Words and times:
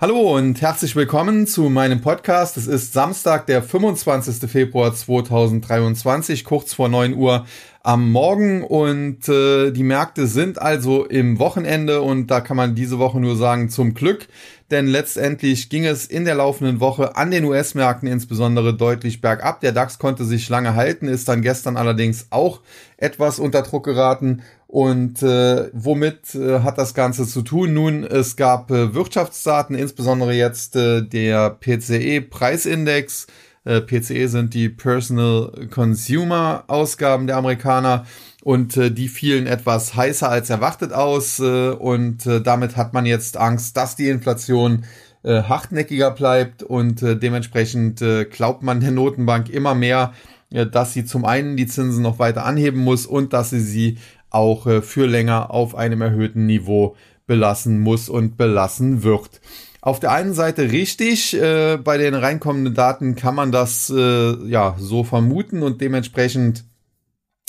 Hallo 0.00 0.36
und 0.36 0.62
herzlich 0.62 0.94
willkommen 0.94 1.48
zu 1.48 1.62
meinem 1.70 2.00
Podcast. 2.00 2.56
Es 2.56 2.68
ist 2.68 2.92
Samstag, 2.92 3.46
der 3.46 3.64
25. 3.64 4.48
Februar 4.48 4.94
2023, 4.94 6.44
kurz 6.44 6.72
vor 6.72 6.88
9 6.88 7.16
Uhr 7.16 7.46
am 7.82 8.12
Morgen 8.12 8.62
und 8.62 9.28
äh, 9.28 9.72
die 9.72 9.82
Märkte 9.82 10.28
sind 10.28 10.62
also 10.62 11.04
im 11.04 11.40
Wochenende 11.40 12.00
und 12.00 12.28
da 12.28 12.40
kann 12.40 12.56
man 12.56 12.76
diese 12.76 13.00
Woche 13.00 13.18
nur 13.18 13.34
sagen 13.34 13.70
zum 13.70 13.94
Glück, 13.94 14.28
denn 14.70 14.86
letztendlich 14.86 15.68
ging 15.68 15.84
es 15.84 16.06
in 16.06 16.24
der 16.24 16.36
laufenden 16.36 16.78
Woche 16.78 17.16
an 17.16 17.32
den 17.32 17.42
US-Märkten 17.42 18.08
insbesondere 18.08 18.74
deutlich 18.74 19.20
bergab. 19.20 19.60
Der 19.62 19.72
DAX 19.72 19.98
konnte 19.98 20.24
sich 20.24 20.48
lange 20.48 20.76
halten, 20.76 21.08
ist 21.08 21.26
dann 21.28 21.42
gestern 21.42 21.76
allerdings 21.76 22.28
auch 22.30 22.60
etwas 22.98 23.40
unter 23.40 23.62
Druck 23.62 23.86
geraten 23.86 24.42
und 24.68 25.22
äh, 25.22 25.70
womit 25.72 26.34
äh, 26.34 26.60
hat 26.60 26.76
das 26.76 26.92
Ganze 26.92 27.26
zu 27.26 27.40
tun? 27.40 27.72
Nun, 27.72 28.04
es 28.04 28.36
gab 28.36 28.70
äh, 28.70 28.92
Wirtschaftsdaten, 28.92 29.74
insbesondere 29.74 30.34
jetzt 30.34 30.76
äh, 30.76 31.00
der 31.02 31.56
PCE-Preisindex. 31.58 33.28
Äh, 33.64 33.80
PCE 33.80 34.28
sind 34.28 34.52
die 34.52 34.68
Personal 34.68 35.68
Consumer 35.70 36.64
Ausgaben 36.66 37.26
der 37.26 37.38
Amerikaner 37.38 38.04
und 38.44 38.76
äh, 38.76 38.90
die 38.90 39.08
fielen 39.08 39.46
etwas 39.46 39.96
heißer 39.96 40.28
als 40.28 40.50
erwartet 40.50 40.92
aus 40.92 41.40
äh, 41.40 41.70
und 41.70 42.26
äh, 42.26 42.42
damit 42.42 42.76
hat 42.76 42.92
man 42.92 43.06
jetzt 43.06 43.38
Angst, 43.38 43.74
dass 43.74 43.96
die 43.96 44.10
Inflation 44.10 44.84
äh, 45.22 45.44
hartnäckiger 45.44 46.10
bleibt 46.10 46.62
und 46.62 47.02
äh, 47.02 47.16
dementsprechend 47.16 48.02
äh, 48.02 48.26
glaubt 48.26 48.62
man 48.62 48.80
der 48.80 48.90
Notenbank 48.90 49.48
immer 49.48 49.74
mehr, 49.74 50.12
äh, 50.50 50.66
dass 50.66 50.92
sie 50.92 51.04
zum 51.04 51.24
einen 51.24 51.56
die 51.56 51.66
Zinsen 51.66 52.02
noch 52.02 52.18
weiter 52.18 52.44
anheben 52.44 52.80
muss 52.80 53.06
und 53.06 53.32
dass 53.32 53.50
sie 53.50 53.60
sie 53.60 53.98
auch 54.30 54.66
äh, 54.66 54.82
für 54.82 55.06
länger 55.06 55.50
auf 55.50 55.74
einem 55.74 56.00
erhöhten 56.00 56.46
Niveau 56.46 56.96
belassen 57.26 57.78
muss 57.78 58.08
und 58.08 58.36
belassen 58.36 59.02
wird. 59.02 59.40
Auf 59.80 60.00
der 60.00 60.12
einen 60.12 60.34
Seite 60.34 60.72
richtig, 60.72 61.40
äh, 61.40 61.76
bei 61.76 61.98
den 61.98 62.14
reinkommenden 62.14 62.74
Daten 62.74 63.14
kann 63.14 63.34
man 63.34 63.52
das 63.52 63.90
äh, 63.90 64.32
ja 64.48 64.74
so 64.78 65.04
vermuten 65.04 65.62
und 65.62 65.80
dementsprechend 65.80 66.64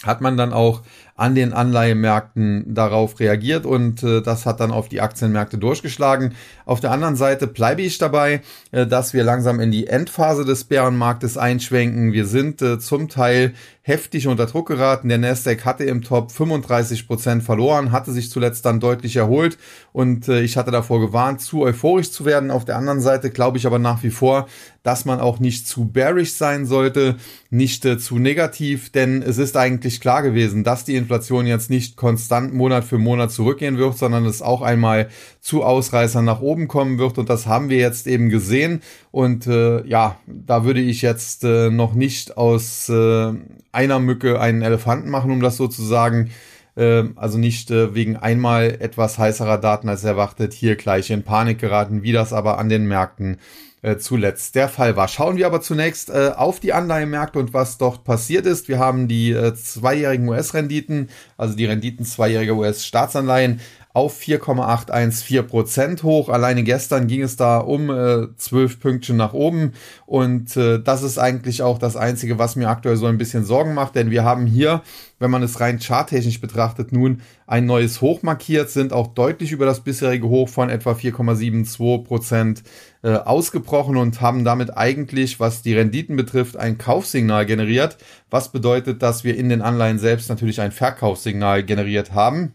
hat 0.04 0.22
man 0.22 0.38
dann 0.38 0.54
auch 0.54 0.82
an 1.16 1.36
den 1.36 1.52
Anleihemärkten 1.52 2.74
darauf 2.74 3.20
reagiert 3.20 3.66
und 3.66 4.02
äh, 4.04 4.22
das 4.22 4.46
hat 4.46 4.62
dann 4.62 4.72
auf 4.72 4.88
die 4.88 5.02
Aktienmärkte 5.02 5.58
durchgeschlagen. 5.58 6.34
Auf 6.66 6.80
der 6.80 6.92
anderen 6.92 7.18
Seite 7.18 7.46
bleibe 7.46 7.82
ich 7.82 7.98
dabei, 7.98 8.42
äh, 8.72 8.88
dass 8.88 9.14
wir 9.14 9.26
langsam 9.26 9.60
in 9.60 9.70
die 9.70 9.88
Endphase 9.88 10.46
des 10.46 10.64
Bärenmarktes 10.64 11.38
einschwenken. 11.38 12.14
Wir 12.14 12.26
sind 12.26 12.62
äh, 12.62 12.80
zum 12.80 13.10
Teil 13.10 13.54
heftig 13.82 14.28
unter 14.28 14.46
Druck 14.46 14.70
geraten. 14.70 15.10
Der 15.10 15.18
Nasdaq 15.18 15.66
hatte 15.66 15.84
im 15.84 16.04
Top 16.04 16.32
35 16.32 17.06
Prozent 17.06 17.44
verloren, 17.44 17.92
hatte 17.92 18.14
sich 18.14 18.30
zuletzt 18.30 18.66
dann 18.66 18.80
deutlich 18.80 19.18
erholt 19.18 19.58
und 19.92 20.30
äh, 20.30 20.40
ich 20.40 20.56
hatte 20.56 20.72
davor 20.72 21.02
gewarnt, 21.02 21.42
zu 21.42 21.64
euphorisch 21.64 22.12
zu 22.12 22.24
werden. 22.24 22.50
Auf 22.50 22.64
der 22.64 22.78
anderen 22.78 23.02
Seite 23.02 23.30
glaube 23.30 23.58
ich 23.58 23.68
aber 23.68 23.80
nach 23.80 24.04
wie 24.04 24.12
vor, 24.12 24.48
dass 24.90 25.06
man 25.06 25.20
auch 25.20 25.40
nicht 25.40 25.68
zu 25.68 25.86
bearish 25.86 26.34
sein 26.34 26.66
sollte, 26.66 27.18
nicht 27.52 27.86
äh, 27.86 28.00
zu 28.00 28.18
negativ, 28.18 28.92
denn 28.92 29.22
es 29.22 29.38
ist 29.38 29.56
eigentlich 29.56 30.02
klar 30.02 30.24
gewesen, 30.24 30.64
dass 30.64 30.84
die 30.84 30.96
Inflation 30.96 31.46
jetzt 31.46 31.70
nicht 31.70 31.96
konstant 31.96 32.56
Monat 32.56 32.86
für 32.86 32.98
Monat 32.98 33.32
zurückgehen 33.32 33.78
wird, 33.78 34.00
sondern 34.00 34.26
es 34.26 34.42
auch 34.42 34.64
einmal 34.64 35.10
zu 35.42 35.64
Ausreißern 35.64 36.26
nach 36.26 36.42
oben 36.42 36.68
kommen 36.68 36.98
wird. 36.98 37.20
Und 37.20 37.30
das 37.30 37.46
haben 37.46 37.70
wir 37.70 37.78
jetzt 37.78 38.08
eben 38.08 38.30
gesehen. 38.30 38.82
Und 39.12 39.46
äh, 39.46 39.86
ja, 39.86 40.18
da 40.26 40.66
würde 40.66 40.82
ich 40.82 41.04
jetzt 41.04 41.44
äh, 41.44 41.70
noch 41.70 41.94
nicht 41.94 42.36
aus 42.36 42.90
äh, 42.90 43.32
einer 43.72 44.00
Mücke 44.00 44.42
einen 44.42 44.64
Elefanten 44.64 45.12
machen, 45.12 45.30
um 45.30 45.40
das 45.40 45.58
so 45.58 45.68
zu 45.68 45.84
sagen. 45.84 46.32
Äh, 46.76 47.04
also 47.16 47.38
nicht 47.38 47.70
äh, 47.70 47.94
wegen 47.94 48.18
einmal 48.18 48.78
etwas 48.80 49.20
heißerer 49.20 49.60
Daten 49.60 49.88
als 49.88 50.04
erwartet 50.04 50.54
hier 50.54 50.78
gleich 50.78 51.12
in 51.12 51.22
Panik 51.22 51.60
geraten, 51.60 52.02
wie 52.02 52.12
das 52.12 52.34
aber 52.34 52.58
an 52.58 52.70
den 52.70 52.88
Märkten 52.88 53.38
äh, 53.82 53.98
zuletzt 53.98 54.56
der 54.56 54.70
Fall 54.70 54.96
war. 54.96 55.08
Schauen 55.08 55.38
wir 55.38 55.46
aber 55.46 55.62
zunächst 55.62 56.10
äh, 56.10 56.32
auf 56.36 56.60
die 56.60 56.74
Anleihenmärkte 56.74 57.40
und 57.40 57.54
was 57.54 57.78
dort 57.78 58.04
passiert 58.04 58.46
ist. 58.46 58.68
Wir 58.68 58.80
haben 58.80 59.08
die 59.08 59.32
äh, 59.32 59.54
zweijährigen 59.56 60.28
US-Renditen, 60.28 61.10
also 61.38 61.56
die 61.56 61.66
Renditen 61.66 62.06
zweijähriger 62.06 62.56
US-Staatsanleihen 62.56 63.62
auf 64.00 64.16
4,814 64.16 65.46
Prozent 65.46 66.04
hoch. 66.04 66.30
Alleine 66.30 66.64
gestern 66.64 67.08
ging 67.08 67.22
es 67.22 67.36
da 67.36 67.58
um 67.58 67.90
äh, 67.90 68.34
12 68.38 68.80
Pünktchen 68.80 69.18
nach 69.18 69.34
oben. 69.34 69.74
Und 70.06 70.56
äh, 70.56 70.80
das 70.82 71.04
ist 71.04 71.18
eigentlich 71.18 71.64
auch 71.64 71.78
das 71.78 71.98
Einzige, 71.98 72.40
was 72.40 72.56
mir 72.56 72.70
aktuell 72.70 72.96
so 72.96 73.08
ein 73.08 73.18
bisschen 73.18 73.44
Sorgen 73.44 73.74
macht. 73.74 73.96
Denn 73.96 74.10
wir 74.10 74.24
haben 74.24 74.46
hier, 74.46 74.84
wenn 75.20 75.30
man 75.30 75.44
es 75.44 75.60
rein 75.60 75.80
charttechnisch 75.82 76.40
betrachtet, 76.40 76.94
nun 76.94 77.22
ein 77.46 77.66
neues 77.66 78.00
Hoch 78.00 78.24
markiert, 78.24 78.70
sind 78.70 78.94
auch 78.94 79.08
deutlich 79.08 79.52
über 79.52 79.66
das 79.66 79.82
bisherige 79.82 80.30
Hoch 80.30 80.48
von 80.48 80.70
etwa 80.70 80.92
4,72 80.92 82.06
Prozent 82.06 82.64
äh, 83.04 83.16
ausgebrochen 83.16 83.98
und 83.98 84.22
haben 84.22 84.46
damit 84.46 84.78
eigentlich, 84.78 85.42
was 85.42 85.62
die 85.62 85.74
Renditen 85.74 86.16
betrifft, 86.16 86.56
ein 86.56 86.78
Kaufsignal 86.78 87.46
generiert. 87.46 87.98
Was 88.30 88.54
bedeutet, 88.54 89.02
dass 89.02 89.26
wir 89.26 89.36
in 89.36 89.50
den 89.50 89.62
Anleihen 89.62 90.00
selbst 90.00 90.30
natürlich 90.30 90.62
ein 90.62 90.72
Verkaufssignal 90.72 91.64
generiert 91.64 92.14
haben. 92.14 92.54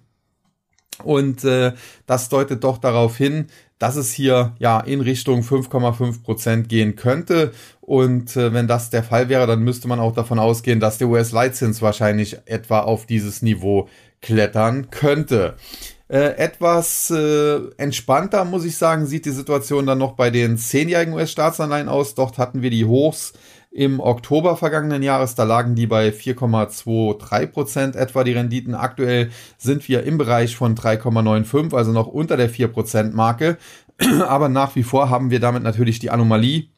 Und 1.02 1.44
äh, 1.44 1.72
das 2.06 2.28
deutet 2.28 2.62
doch 2.62 2.78
darauf 2.78 3.16
hin, 3.16 3.46
dass 3.78 3.96
es 3.96 4.12
hier 4.12 4.54
ja 4.58 4.80
in 4.80 5.00
Richtung 5.00 5.40
5,5 5.40 6.22
Prozent 6.22 6.68
gehen 6.68 6.96
könnte. 6.96 7.52
Und 7.80 8.36
äh, 8.36 8.52
wenn 8.52 8.68
das 8.68 8.90
der 8.90 9.02
Fall 9.02 9.28
wäre, 9.28 9.46
dann 9.46 9.62
müsste 9.62 9.88
man 9.88 10.00
auch 10.00 10.14
davon 10.14 10.38
ausgehen, 10.38 10.80
dass 10.80 10.98
der 10.98 11.08
US-Leitzins 11.08 11.82
wahrscheinlich 11.82 12.38
etwa 12.46 12.80
auf 12.80 13.06
dieses 13.06 13.42
Niveau 13.42 13.88
klettern 14.22 14.90
könnte. 14.90 15.56
Äh, 16.08 16.36
etwas 16.36 17.10
äh, 17.10 17.60
entspannter, 17.76 18.44
muss 18.44 18.64
ich 18.64 18.76
sagen, 18.76 19.06
sieht 19.06 19.24
die 19.24 19.30
Situation 19.30 19.86
dann 19.86 19.98
noch 19.98 20.12
bei 20.12 20.30
den 20.30 20.56
zehnjährigen 20.56 21.14
US-Staatsanleihen 21.14 21.88
aus. 21.88 22.14
Dort 22.14 22.38
hatten 22.38 22.62
wir 22.62 22.70
die 22.70 22.84
Hochs 22.84 23.32
im 23.74 23.98
Oktober 23.98 24.56
vergangenen 24.56 25.02
Jahres, 25.02 25.34
da 25.34 25.42
lagen 25.42 25.74
die 25.74 25.88
bei 25.88 26.10
4,23 26.10 27.46
Prozent 27.48 27.96
etwa 27.96 28.22
die 28.22 28.32
Renditen. 28.32 28.76
Aktuell 28.76 29.30
sind 29.58 29.88
wir 29.88 30.04
im 30.04 30.16
Bereich 30.16 30.54
von 30.54 30.76
3,95, 30.76 31.74
also 31.76 31.90
noch 31.90 32.06
unter 32.06 32.36
der 32.36 32.48
4 32.48 32.68
Prozent 32.68 33.14
Marke. 33.14 33.58
Aber 34.28 34.48
nach 34.48 34.76
wie 34.76 34.84
vor 34.84 35.10
haben 35.10 35.32
wir 35.32 35.40
damit 35.40 35.64
natürlich 35.64 35.98
die 35.98 36.10
Anomalie, 36.10 36.68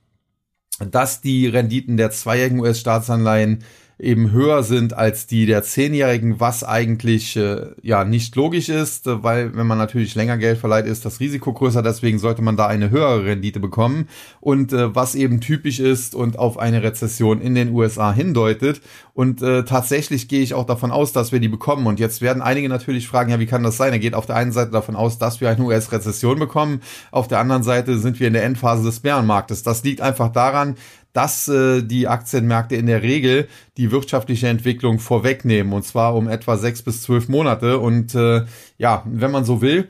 dass 0.91 1.21
die 1.21 1.47
Renditen 1.47 1.99
der 1.99 2.13
zweijährigen 2.13 2.61
US-Staatsanleihen 2.61 3.63
eben 3.99 4.31
höher 4.31 4.63
sind 4.63 4.93
als 4.93 5.27
die 5.27 5.47
der 5.47 5.63
Zehnjährigen, 5.63 6.39
was 6.39 6.65
eigentlich 6.65 7.35
äh, 7.37 7.69
ja 7.83 8.05
nicht 8.05 8.37
logisch 8.37 8.69
ist, 8.69 9.07
äh, 9.07 9.23
weil 9.23 9.57
wenn 9.57 9.67
man 9.67 9.79
natürlich 9.79 10.15
länger 10.15 10.37
Geld 10.37 10.59
verleiht, 10.59 10.85
ist 10.85 11.07
das 11.07 11.19
Risiko 11.19 11.55
größer, 11.55 11.83
deswegen 11.83 12.19
sollte 12.19 12.43
man 12.43 12.59
da 12.59 12.67
eine 12.67 12.91
höhere 12.91 13.25
Rendite 13.25 13.59
bekommen. 13.59 14.09
Und 14.41 14.75
äh, 14.75 14.95
was 14.95 15.15
eben 15.15 15.41
typisch 15.41 15.81
ist 15.81 16.15
und 16.15 16.39
auf 16.39 16.59
eine 16.59 16.83
Rezession 16.83 17.41
in 17.41 17.55
den 17.55 17.71
USA 17.71 18.13
hindeutet. 18.13 18.83
Und 19.15 19.41
äh, 19.41 19.65
tatsächlich 19.65 20.29
gehe 20.29 20.43
ich 20.43 20.53
auch 20.53 20.67
davon 20.67 20.91
aus, 20.91 21.15
dass 21.15 21.33
wir 21.33 21.41
die 21.41 21.49
bekommen. 21.49 21.87
Und 21.87 21.99
jetzt 21.99 22.21
werden 22.21 22.43
einige 22.43 22.69
natürlich 22.69 23.09
fragen, 23.09 23.31
ja, 23.31 23.41
wie 23.41 23.47
kann 23.47 23.63
das 23.63 23.79
sein? 23.79 23.95
Er 23.95 23.99
geht 23.99 24.15
auf 24.15 24.27
der 24.27 24.37
einen 24.37 24.53
Seite 24.53 24.73
davon 24.73 24.95
aus, 24.95 25.17
dass 25.17 25.41
wir 25.41 25.49
eine 25.49 25.65
US-Rezession 25.65 26.39
bekommen, 26.39 26.83
auf 27.11 27.29
der 27.29 27.39
anderen 27.39 27.63
Seite 27.63 27.99
sind 27.99 28.21
wir 28.21 28.27
in 28.27 28.35
der 28.35 28.45
Endphase 28.45 28.85
des 28.85 29.01
Bärenmarktes. 29.01 29.63
Das 29.63 29.83
liegt 29.85 30.03
einfach 30.03 30.31
daran, 30.31 30.77
dass 31.17 31.49
äh, 31.49 31.83
die 31.83 32.09
Aktienmärkte 32.09 32.77
in 32.77 32.85
der 32.85 33.03
Regel 33.03 33.49
die 33.79 33.91
wirtschaftliche 33.91 34.49
Entwicklung 34.49 34.99
vorwegnehmen 34.99 35.73
und 35.73 35.83
zwar 35.83 36.15
um 36.15 36.29
etwa 36.29 36.59
sechs 36.59 36.83
bis 36.83 37.01
zwölf 37.01 37.31
Monate. 37.31 37.79
Und 37.79 38.15
äh, 38.15 38.45
ja, 38.77 39.03
wenn 39.07 39.31
man 39.31 39.47
so 39.47 39.63
will, 39.63 39.89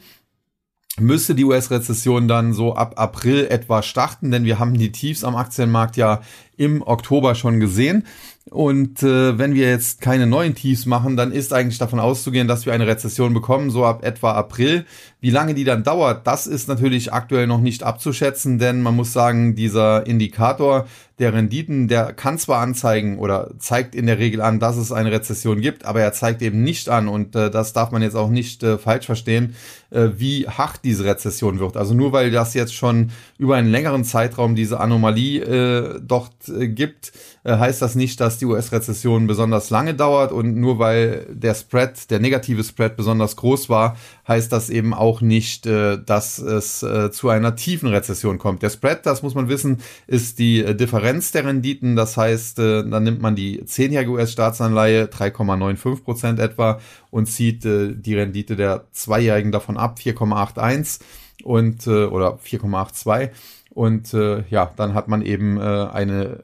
müsste 0.99 1.35
die 1.35 1.45
US-Rezession 1.45 2.29
dann 2.29 2.53
so 2.53 2.75
ab 2.75 2.95
April 2.97 3.49
etwa 3.51 3.83
starten, 3.83 4.31
denn 4.31 4.45
wir 4.45 4.59
haben 4.59 4.79
die 4.79 4.93
Tiefs 4.93 5.25
am 5.25 5.37
Aktienmarkt 5.37 5.97
ja 5.97 6.21
im 6.57 6.81
Oktober 6.81 7.35
schon 7.35 7.61
gesehen. 7.61 8.05
Und 8.51 9.03
äh, 9.03 9.37
wenn 9.37 9.55
wir 9.55 9.69
jetzt 9.69 10.01
keine 10.01 10.27
neuen 10.27 10.55
Tiefs 10.55 10.87
machen, 10.87 11.17
dann 11.17 11.33
ist 11.33 11.53
eigentlich 11.53 11.79
davon 11.79 11.99
auszugehen, 11.99 12.47
dass 12.47 12.65
wir 12.65 12.73
eine 12.73 12.87
Rezession 12.87 13.35
bekommen, 13.35 13.71
so 13.71 13.85
ab 13.85 14.05
etwa 14.05 14.33
April. 14.33 14.87
Wie 15.21 15.31
lange 15.31 15.55
die 15.55 15.65
dann 15.65 15.83
dauert, 15.83 16.27
das 16.27 16.47
ist 16.47 16.69
natürlich 16.69 17.13
aktuell 17.13 17.49
noch 17.49 17.61
nicht 17.61 17.83
abzuschätzen, 17.83 18.59
denn 18.59 18.83
man 18.83 18.95
muss 18.95 19.13
sagen, 19.13 19.57
dieser 19.57 20.07
Indikator 20.07 20.87
der 21.19 21.33
Renditen, 21.33 21.89
der 21.89 22.13
kann 22.13 22.39
zwar 22.39 22.61
anzeigen 22.61 23.19
oder 23.19 23.51
zeigt 23.59 23.95
in 23.95 24.07
der 24.07 24.19
Regel 24.19 24.43
an, 24.43 24.61
dass 24.61 24.77
es 24.77 24.93
eine 24.93 25.11
Rezession 25.11 25.63
gibt, 25.63 25.87
aber 25.87 26.03
er 26.03 26.13
zeigt 26.13 26.43
eben 26.43 26.63
nicht 26.63 26.91
an 26.91 27.09
und 27.09 27.35
äh, 27.35 27.51
das 27.51 27.73
darf 27.73 27.91
man 27.91 28.03
jetzt 28.03 28.17
auch 28.17 28.29
nicht 28.29 28.63
äh, 28.63 28.77
falsch 28.77 29.07
verstehen, 29.07 29.57
äh, 29.91 30.09
wie 30.17 30.47
hart 30.47 30.81
diese 30.85 31.07
Rezession 31.07 31.59
wird. 31.59 31.79
Also 31.79 31.95
nur 31.95 32.13
weil 32.13 32.31
das 32.31 32.53
jetzt 32.53 32.75
schon 32.75 33.13
über 33.39 33.57
einen 33.57 33.71
längeren 33.71 34.05
Zeitraum 34.05 34.55
diese 34.55 34.79
Anomalie 34.79 35.41
äh, 35.41 36.01
dort 36.03 36.35
äh, 36.49 36.69
gibt, 36.69 37.13
äh, 37.45 37.57
heißt 37.57 37.81
das 37.81 37.95
nicht, 37.95 38.21
dass 38.21 38.37
die 38.37 38.45
US-Rezession 38.45 39.27
besonders 39.27 39.71
lange 39.71 39.95
dauert 39.95 40.33
und 40.33 40.55
nur 40.57 40.79
weil 40.79 41.27
der 41.31 41.55
Spread, 41.55 42.11
der 42.11 42.21
negative 42.21 42.63
Spread 42.63 42.95
besonders 42.95 43.37
groß 43.37 43.71
war, 43.71 43.97
heißt 44.29 44.53
das 44.53 44.69
eben 44.69 44.93
auch 44.93 45.23
nicht, 45.23 45.65
äh, 45.65 45.97
dass 45.97 46.39
es 46.39 46.83
äh, 46.83 47.11
zu 47.11 47.31
einer 47.31 47.57
tiefen 47.57 47.89
Rezession 47.89 48.37
kommt. 48.37 48.63
Der 48.63 48.71
Spread, 48.71 49.07
das 49.07 49.23
muss 49.23 49.35
man 49.35 49.49
wissen, 49.49 49.79
ist 50.07 50.39
die 50.39 50.77
Differenz 50.77 51.06
der 51.35 51.45
Renditen. 51.45 51.97
Das 51.97 52.17
heißt, 52.17 52.59
dann 52.59 53.03
nimmt 53.03 53.21
man 53.21 53.37
die 53.37 53.63
10-jährige 53.63 54.11
US-Staatsanleihe 54.11 55.07
3,95 55.07 56.03
Prozent 56.03 56.39
etwa 56.39 56.81
und 57.11 57.27
zieht 57.27 57.65
die 57.65 58.15
Rendite 58.15 58.57
der 58.57 58.85
Zweijährigen 58.93 59.53
davon 59.53 59.77
ab 59.77 59.99
4,81 59.99 61.01
und 61.45 61.87
äh, 61.87 62.07
oder 62.07 62.39
4,82 62.45 63.31
und 63.77 64.15
äh, 64.15 64.43
ja, 64.49 64.73
dann 64.77 64.95
hat 64.95 65.07
man 65.07 65.21
eben 65.21 65.59
äh, 65.59 65.61
eine 65.61 66.41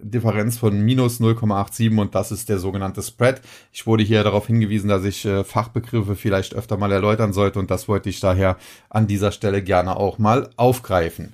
Differenz 0.00 0.58
von 0.58 0.80
minus 0.80 1.20
0,87 1.20 1.98
und 1.98 2.14
das 2.14 2.30
ist 2.30 2.48
der 2.48 2.60
sogenannte 2.60 3.02
Spread. 3.02 3.42
Ich 3.72 3.84
wurde 3.84 4.04
hier 4.04 4.22
darauf 4.22 4.46
hingewiesen, 4.46 4.88
dass 4.88 5.02
ich 5.02 5.24
äh, 5.24 5.42
Fachbegriffe 5.42 6.14
vielleicht 6.14 6.54
öfter 6.54 6.76
mal 6.76 6.92
erläutern 6.92 7.32
sollte 7.32 7.58
und 7.58 7.72
das 7.72 7.88
wollte 7.88 8.08
ich 8.10 8.20
daher 8.20 8.58
an 8.90 9.08
dieser 9.08 9.32
Stelle 9.32 9.60
gerne 9.60 9.96
auch 9.96 10.18
mal 10.18 10.50
aufgreifen. 10.56 11.32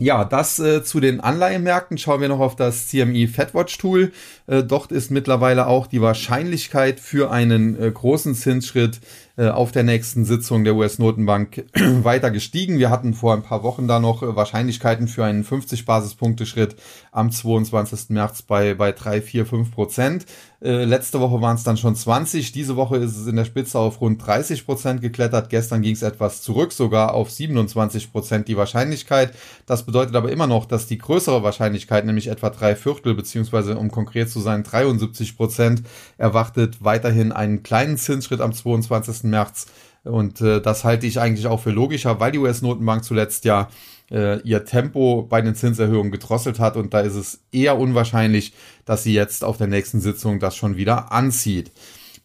Ja, 0.00 0.24
das 0.24 0.58
äh, 0.58 0.82
zu 0.82 0.98
den 0.98 1.20
Anleihenmärkten. 1.20 1.98
Schauen 1.98 2.20
wir 2.20 2.28
noch 2.28 2.40
auf 2.40 2.56
das 2.56 2.88
CME 2.88 3.28
Fedwatch 3.28 3.78
Tool. 3.78 4.12
Äh, 4.48 4.64
dort 4.64 4.90
ist 4.90 5.12
mittlerweile 5.12 5.68
auch 5.68 5.86
die 5.86 6.00
Wahrscheinlichkeit 6.00 6.98
für 6.98 7.30
einen 7.30 7.80
äh, 7.80 7.92
großen 7.92 8.34
Zinsschritt 8.34 9.00
äh, 9.36 9.48
auf 9.48 9.70
der 9.70 9.84
nächsten 9.84 10.24
Sitzung 10.24 10.64
der 10.64 10.74
US-Notenbank 10.74 11.66
weiter 11.74 12.32
gestiegen. 12.32 12.78
Wir 12.78 12.90
hatten 12.90 13.14
vor 13.14 13.34
ein 13.34 13.42
paar 13.42 13.62
Wochen 13.62 13.86
da 13.86 14.00
noch 14.00 14.24
äh, 14.24 14.34
Wahrscheinlichkeiten 14.34 15.06
für 15.06 15.24
einen 15.24 15.44
50 15.44 15.84
Basispunkte 15.84 16.44
Schritt 16.44 16.74
am 17.12 17.30
22. 17.30 18.10
März 18.10 18.42
bei, 18.42 18.74
bei 18.74 18.90
3, 18.90 19.22
4, 19.22 19.46
5 19.46 19.70
Prozent. 19.70 20.26
Äh, 20.64 20.84
letzte 20.84 21.20
Woche 21.20 21.42
waren 21.42 21.56
es 21.56 21.62
dann 21.62 21.76
schon 21.76 21.94
20. 21.94 22.52
Diese 22.52 22.74
Woche 22.74 22.96
ist 22.96 23.18
es 23.18 23.26
in 23.26 23.36
der 23.36 23.44
Spitze 23.44 23.78
auf 23.78 24.00
rund 24.00 24.26
30 24.26 24.64
Prozent 24.64 25.02
geklettert. 25.02 25.50
Gestern 25.50 25.82
ging 25.82 25.92
es 25.92 26.00
etwas 26.00 26.40
zurück, 26.40 26.72
sogar 26.72 27.12
auf 27.12 27.30
27 27.30 28.10
Prozent 28.10 28.48
die 28.48 28.56
Wahrscheinlichkeit. 28.56 29.34
Das 29.66 29.82
bedeutet 29.82 30.16
aber 30.16 30.32
immer 30.32 30.46
noch, 30.46 30.64
dass 30.64 30.86
die 30.86 30.96
größere 30.96 31.42
Wahrscheinlichkeit, 31.42 32.06
nämlich 32.06 32.28
etwa 32.28 32.48
drei 32.48 32.76
Viertel, 32.76 33.14
beziehungsweise 33.14 33.76
um 33.76 33.90
konkret 33.90 34.30
zu 34.30 34.40
sein, 34.40 34.62
73 34.62 35.36
Prozent, 35.36 35.82
erwartet 36.16 36.82
weiterhin 36.82 37.32
einen 37.32 37.62
kleinen 37.62 37.98
Zinsschritt 37.98 38.40
am 38.40 38.54
22. 38.54 39.24
März. 39.24 39.66
Und 40.04 40.40
äh, 40.40 40.60
das 40.60 40.84
halte 40.84 41.06
ich 41.06 41.18
eigentlich 41.18 41.46
auch 41.46 41.60
für 41.60 41.70
logischer, 41.70 42.20
weil 42.20 42.32
die 42.32 42.38
US-Notenbank 42.38 43.04
zuletzt 43.04 43.44
ja 43.44 43.68
äh, 44.10 44.40
ihr 44.40 44.64
Tempo 44.64 45.22
bei 45.22 45.40
den 45.40 45.54
Zinserhöhungen 45.54 46.12
gedrosselt 46.12 46.60
hat 46.60 46.76
und 46.76 46.92
da 46.92 47.00
ist 47.00 47.14
es 47.14 47.40
eher 47.52 47.78
unwahrscheinlich, 47.78 48.52
dass 48.84 49.02
sie 49.02 49.14
jetzt 49.14 49.44
auf 49.44 49.56
der 49.56 49.66
nächsten 49.66 50.00
Sitzung 50.00 50.40
das 50.40 50.56
schon 50.56 50.76
wieder 50.76 51.12
anzieht. 51.12 51.72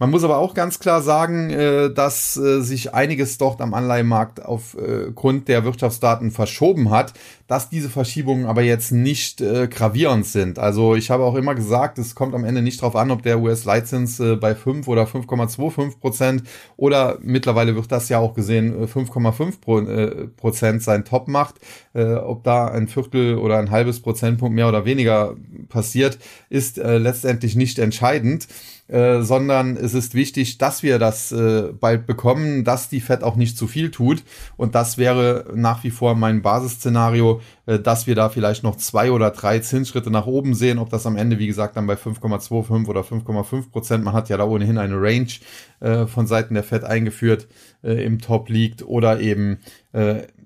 Man 0.02 0.12
muss 0.12 0.24
aber 0.24 0.38
auch 0.38 0.54
ganz 0.54 0.80
klar 0.80 1.02
sagen, 1.02 1.50
äh, 1.50 1.94
dass 1.94 2.38
äh, 2.38 2.62
sich 2.62 2.94
einiges 2.94 3.38
dort 3.38 3.60
am 3.60 3.74
Anleihenmarkt 3.74 4.44
aufgrund 4.46 5.42
äh, 5.44 5.46
der 5.46 5.66
Wirtschaftsdaten 5.66 6.32
verschoben 6.32 6.90
hat, 6.90 7.14
dass 7.50 7.70
diese 7.70 7.90
Verschiebungen 7.90 8.46
aber 8.46 8.62
jetzt 8.62 8.92
nicht 8.92 9.40
gravierend 9.40 10.26
sind. 10.26 10.60
Also 10.60 10.96
ich 10.96 11.10
habe 11.10 11.24
auch 11.24 11.36
immer 11.36 11.56
gesagt, 11.56 11.98
es 11.98 12.14
kommt 12.14 12.36
am 12.36 12.46
Ende 12.46 12.62
nicht 12.62 12.82
darauf 12.82 12.96
an, 12.96 13.10
ob 13.10 13.24
der 13.24 13.40
US-Leitzins 13.40 14.22
bei 14.40 14.54
5 14.54 14.88
oder 14.88 15.04
5,25 15.04 16.00
Prozent 16.00 16.44
oder 16.78 17.18
mittlerweile 17.22 17.76
wird 17.76 17.92
das 17.92 18.08
ja 18.08 18.20
auch 18.20 18.36
gesehen 18.36 18.88
5,5 18.88 20.28
Prozent 20.38 20.84
sein 20.84 21.06
Top 21.06 21.28
macht. 21.28 21.56
Ob 21.94 22.44
da 22.44 22.68
ein 22.68 22.88
Viertel 22.88 23.38
oder 23.40 23.58
ein 23.58 23.72
halbes 23.72 24.00
Prozentpunkt 24.00 24.54
mehr 24.56 24.70
oder 24.70 24.86
weniger 24.86 25.36
passiert, 25.70 26.20
ist 26.50 26.78
letztendlich 26.78 27.56
nicht 27.56 27.80
entscheidend. 27.80 28.48
Äh, 28.90 29.22
sondern 29.22 29.78
es 29.78 29.94
ist 29.94 30.16
wichtig, 30.16 30.58
dass 30.58 30.82
wir 30.82 30.98
das 30.98 31.32
äh, 31.32 31.72
bald 31.80 32.08
bekommen, 32.08 32.64
dass 32.64 32.90
die 32.90 33.02
Fed 33.02 33.22
auch 33.22 33.36
nicht 33.36 33.56
zu 33.56 33.68
viel 33.68 33.92
tut. 33.92 34.24
Und 34.58 34.74
das 34.74 34.98
wäre 34.98 35.46
nach 35.54 35.84
wie 35.84 35.92
vor 35.92 36.16
mein 36.16 36.42
Basisszenario, 36.42 37.39
äh, 37.66 37.80
dass 37.80 38.08
wir 38.08 38.16
da 38.16 38.30
vielleicht 38.30 38.64
noch 38.64 38.76
zwei 38.76 39.12
oder 39.12 39.32
drei 39.32 39.60
Zinsschritte 39.60 40.12
nach 40.12 40.26
oben 40.26 40.54
sehen. 40.54 40.80
Ob 40.80 40.90
das 40.90 41.06
am 41.06 41.16
Ende, 41.16 41.40
wie 41.40 41.48
gesagt, 41.48 41.78
dann 41.78 41.88
bei 41.88 41.96
5,25 41.96 42.88
oder 42.88 43.02
5,5 43.02 43.72
Prozent, 43.72 44.04
man 44.04 44.14
hat 44.14 44.30
ja 44.30 44.38
da 44.38 44.46
ohnehin 44.46 44.78
eine 44.78 44.96
Range 45.02 45.32
äh, 45.80 46.06
von 46.06 46.28
Seiten 46.28 46.54
der 46.54 46.64
Fed 46.64 46.84
eingeführt, 46.84 47.48
äh, 47.84 48.04
im 48.04 48.20
Top 48.20 48.50
liegt 48.50 48.84
oder 48.86 49.20
eben 49.20 49.60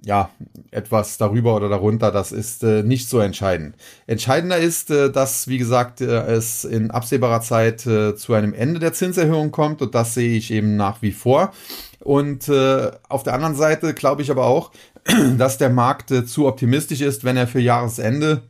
ja, 0.06 0.30
etwas 0.72 1.18
darüber 1.18 1.56
oder 1.56 1.69
darunter, 1.69 2.12
das 2.12 2.31
ist 2.31 2.63
äh, 2.63 2.84
nicht 2.84 3.07
so 3.07 3.19
entscheidend. 3.19 3.75
Entscheidender 4.06 4.57
ist, 4.57 4.92
äh, 4.92 5.10
dass, 5.10 5.48
wie 5.48 5.57
gesagt, 5.57 6.01
äh, 6.01 6.06
es 6.06 6.66
in 6.66 6.92
absehbarer 6.92 7.42
Zeit 7.42 7.81
zu 7.81 8.34
einem 8.34 8.54
Ende 8.54 8.80
der 8.80 8.94
Zinserhöhung 8.94 9.51
kommt 9.51 9.81
und 9.81 9.95
das 9.95 10.13
sehe 10.13 10.38
ich 10.38 10.51
eben 10.51 10.75
nach 10.75 11.01
wie 11.01 11.12
vor. 11.12 11.54
Und 12.04 12.50
äh, 12.50 12.92
auf 13.08 13.24
der 13.24 13.34
anderen 13.34 13.56
Seite 13.56 13.94
glaube 13.94 14.22
ich 14.22 14.30
aber 14.30 14.46
auch, 14.46 14.72
dass 15.38 15.58
der 15.58 15.70
Markt 15.70 16.12
äh, 16.12 16.26
zu 16.26 16.48
optimistisch 16.48 17.02
ist, 17.02 17.24
wenn 17.24 17.38
er 17.38 17.48
für 17.48 17.62
Jahresende 17.62 18.44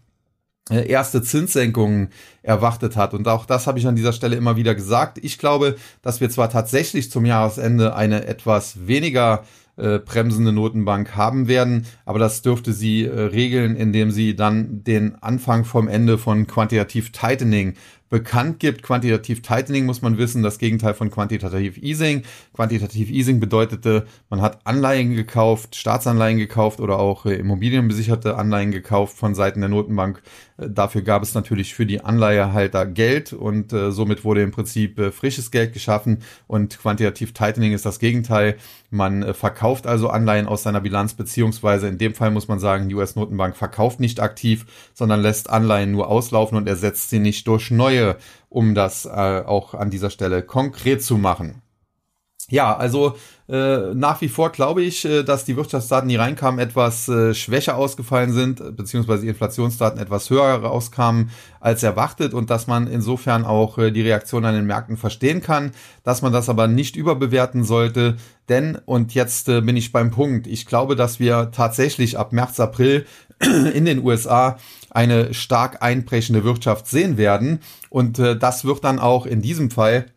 äh, 0.72 0.88
erste 0.88 1.22
Zinssenkungen 1.22 2.10
erwartet 2.42 2.96
hat. 2.96 3.14
Und 3.14 3.28
auch 3.28 3.46
das 3.46 3.68
habe 3.68 3.78
ich 3.78 3.86
an 3.86 3.96
dieser 3.96 4.14
Stelle 4.14 4.38
immer 4.38 4.56
wieder 4.56 4.74
gesagt. 4.74 5.20
Ich 5.22 5.38
glaube, 5.38 5.76
dass 6.02 6.20
wir 6.20 6.30
zwar 6.30 6.50
tatsächlich 6.50 7.12
zum 7.12 7.26
Jahresende 7.26 7.96
eine 7.96 8.26
etwas 8.26 8.88
weniger 8.88 9.44
äh, 9.76 10.00
bremsende 10.00 10.52
Notenbank 10.52 11.16
haben 11.16 11.48
werden. 11.48 11.86
Aber 12.06 12.18
das 12.18 12.42
dürfte 12.42 12.74
sie 12.74 13.06
äh, 13.06 13.20
regeln, 13.20 13.76
indem 13.76 14.12
sie 14.12 14.36
dann 14.36 14.84
den 14.84 15.22
Anfang 15.22 15.66
vom 15.66 15.88
Ende 15.88 16.18
von 16.18 16.48
Quantitative 16.48 17.12
Tightening 17.12 17.74
bekannt 18.14 18.60
gibt. 18.60 18.84
Quantitativ 18.84 19.42
Tightening 19.42 19.88
muss 19.88 20.04
man 20.04 20.20
wissen, 20.20 20.44
das 20.44 20.60
Gegenteil 20.60 20.94
von 20.94 21.10
Quantitativ 21.10 21.80
Easing. 21.80 22.22
Quantitativ 22.54 23.10
Easing 23.10 23.40
bedeutete, 23.40 24.06
man 24.30 24.40
hat 24.40 24.60
Anleihen 24.68 25.16
gekauft, 25.16 25.76
Staatsanleihen 25.76 26.38
gekauft 26.38 26.80
oder 26.80 27.00
auch 27.00 27.26
äh, 27.26 27.34
immobilienbesicherte 27.34 28.38
Anleihen 28.38 28.70
gekauft 28.70 29.18
von 29.18 29.34
Seiten 29.34 29.62
der 29.62 29.70
Notenbank. 29.70 30.22
Dafür 30.58 31.02
gab 31.02 31.24
es 31.24 31.34
natürlich 31.34 31.74
für 31.74 31.86
die 31.86 32.02
Anleihehalter 32.02 32.86
Geld 32.86 33.34
und 33.34 33.74
äh, 33.74 33.92
somit 33.92 34.24
wurde 34.24 34.44
im 34.44 34.52
Prinzip 34.52 35.00
äh, 35.00 35.12
frisches 35.12 35.50
Geld 35.50 35.74
geschaffen 35.74 36.20
und 36.48 36.78
Quantitativ 36.78 37.34
Tightening 37.34 37.74
ist 37.74 37.86
das 37.86 38.00
Gegenteil. 38.00 38.58
Man 38.92 39.24
äh, 39.24 39.34
verkauft 39.34 39.88
also 39.88 40.10
Anleihen 40.10 40.48
aus 40.48 40.64
seiner 40.64 40.82
Bilanz 40.82 41.16
beziehungsweise 41.16 41.88
in 41.88 41.98
dem 41.98 42.14
Fall 42.14 42.30
muss 42.30 42.48
man 42.48 42.60
sagen, 42.60 42.88
die 42.88 42.96
US-Notenbank 42.96 43.56
verkauft 43.56 44.00
nicht 44.00 44.20
aktiv, 44.20 44.66
sondern 44.94 45.22
lässt 45.22 45.50
Anleihen 45.50 45.92
nur 45.92 46.08
auslaufen 46.08 46.58
und 46.58 46.68
ersetzt 46.68 47.10
sie 47.10 47.20
nicht 47.20 47.48
durch 47.48 47.72
neue 47.72 48.18
um 48.54 48.76
das 48.76 49.06
äh, 49.06 49.10
auch 49.10 49.74
an 49.74 49.90
dieser 49.90 50.12
Stelle 50.12 50.44
konkret 50.44 51.04
zu 51.04 51.18
machen. 51.18 51.64
Ja, 52.50 52.76
also 52.76 53.16
äh, 53.54 53.94
nach 53.94 54.20
wie 54.22 54.30
vor 54.30 54.52
glaube 54.52 54.82
ich, 54.82 55.06
äh, 55.06 55.22
dass 55.22 55.46
die 55.46 55.56
Wirtschaftsdaten, 55.56 56.10
die 56.10 56.16
reinkamen, 56.16 56.60
etwas 56.60 57.08
äh, 57.08 57.36
schwächer 57.36 57.78
ausgefallen 57.78 58.34
sind, 58.34 58.76
beziehungsweise 58.76 59.22
die 59.22 59.28
Inflationsdaten 59.28 60.02
etwas 60.02 60.32
höher 60.32 60.56
rauskamen 60.56 61.30
als 61.60 61.84
erwartet 61.84 62.34
und 62.34 62.50
dass 62.50 62.66
man 62.66 62.88
insofern 62.88 63.46
auch 63.46 63.78
die 63.78 64.02
Reaktion 64.02 64.44
an 64.44 64.56
den 64.56 64.66
Märkten 64.66 64.98
verstehen 64.98 65.42
kann, 65.44 65.72
dass 66.04 66.24
man 66.24 66.34
das 66.34 66.50
aber 66.50 66.68
nicht 66.68 66.96
überbewerten 66.96 67.64
sollte, 67.64 68.18
denn, 68.50 68.78
und 68.86 69.14
jetzt 69.14 69.46
bin 69.46 69.78
ich 69.78 69.94
beim 69.94 70.12
Punkt, 70.12 70.48
ich 70.48 70.66
glaube, 70.66 70.98
dass 70.98 71.20
wir 71.20 71.52
tatsächlich 71.52 72.18
ab 72.18 72.34
März, 72.34 72.60
April 72.60 73.06
in 73.74 73.86
den 73.86 74.04
USA 74.04 74.58
eine 74.90 75.34
stark 75.34 75.82
einbrechende 75.82 76.44
Wirtschaft 76.44 76.88
sehen 76.88 77.18
werden. 77.18 77.60
Und 77.90 78.20
das 78.20 78.66
wird 78.66 78.84
dann 78.84 79.00
auch 79.00 79.26
in 79.26 79.42
diesem 79.42 79.72
Fall 79.72 80.08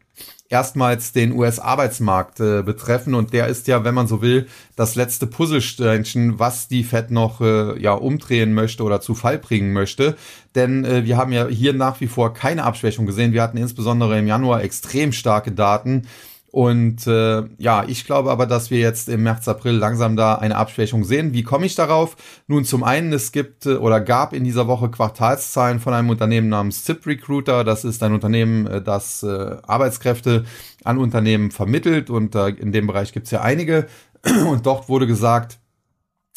erstmals 0.49 1.13
den 1.13 1.33
US-Arbeitsmarkt 1.33 2.41
äh, 2.41 2.63
betreffen 2.63 3.15
und 3.15 3.33
der 3.33 3.49
ist 3.49 3.67
ja, 3.67 3.85
wenn 3.85 3.95
man 3.95 4.07
so 4.07 4.23
will, 4.23 4.47
das 4.77 4.95
letzte 4.95 5.27
Puzzlesteinchen, 5.27 6.39
was 6.39 6.69
die 6.69 6.85
Fed 6.85 7.11
noch 7.11 7.41
äh, 7.41 7.81
ja 7.81 7.93
umdrehen 7.93 8.55
möchte 8.55 8.83
oder 8.83 9.01
zu 9.01 9.15
Fall 9.15 9.39
bringen 9.39 9.73
möchte. 9.73 10.17
Denn 10.55 10.85
äh, 10.85 11.05
wir 11.05 11.17
haben 11.17 11.33
ja 11.33 11.47
hier 11.47 11.73
nach 11.73 12.01
wie 12.01 12.07
vor 12.07 12.33
keine 12.35 12.65
Abschwächung 12.65 13.07
gesehen. 13.07 13.33
Wir 13.33 13.43
hatten 13.43 13.57
insbesondere 13.57 14.19
im 14.19 14.27
Januar 14.27 14.63
extrem 14.63 15.13
starke 15.13 15.53
Daten 15.53 16.07
und 16.57 17.07
äh, 17.07 17.43
ja, 17.59 17.85
ich 17.87 18.07
glaube 18.07 18.31
aber, 18.31 18.47
dass 18.47 18.71
wir 18.71 18.79
jetzt 18.79 19.11
im 19.11 19.25
März, 19.25 19.47
April 19.47 19.75
langsam 19.75 20.17
da 20.17 20.37
eine 20.37 20.57
Abschwächung 20.57 21.05
sehen. 21.05 21.35
Wie 21.35 21.43
komme 21.43 21.67
ich 21.67 21.75
darauf? 21.75 22.17
Nun, 22.47 22.65
zum 22.65 22.83
einen, 22.83 23.13
es 23.13 23.31
gibt 23.31 23.67
äh, 23.67 23.75
oder 23.75 24.01
gab 24.01 24.33
in 24.33 24.43
dieser 24.43 24.67
Woche 24.67 24.91
Quartalszahlen 24.91 25.81
von 25.81 25.93
einem 25.93 26.09
Unternehmen 26.09 26.49
namens 26.49 26.83
Zip 26.85 27.07
Recruiter. 27.07 27.63
Das 27.63 27.85
ist 27.85 28.03
ein 28.03 28.15
Unternehmen, 28.15 28.67
äh, 28.67 28.81
das 28.81 29.23
äh, 29.23 29.57
Arbeitskräfte 29.67 30.47
an 30.83 30.97
Unternehmen 30.97 31.51
vermittelt 31.51 32.09
und 32.09 32.35
äh, 32.35 32.49
in 32.49 32.73
dem 32.73 32.87
Bereich 32.87 33.13
gibt 33.13 33.27
es 33.27 33.33
ja 33.33 33.43
einige. 33.43 33.87
Und 34.49 34.65
dort 34.65 34.89
wurde 34.89 35.07
gesagt, 35.07 35.59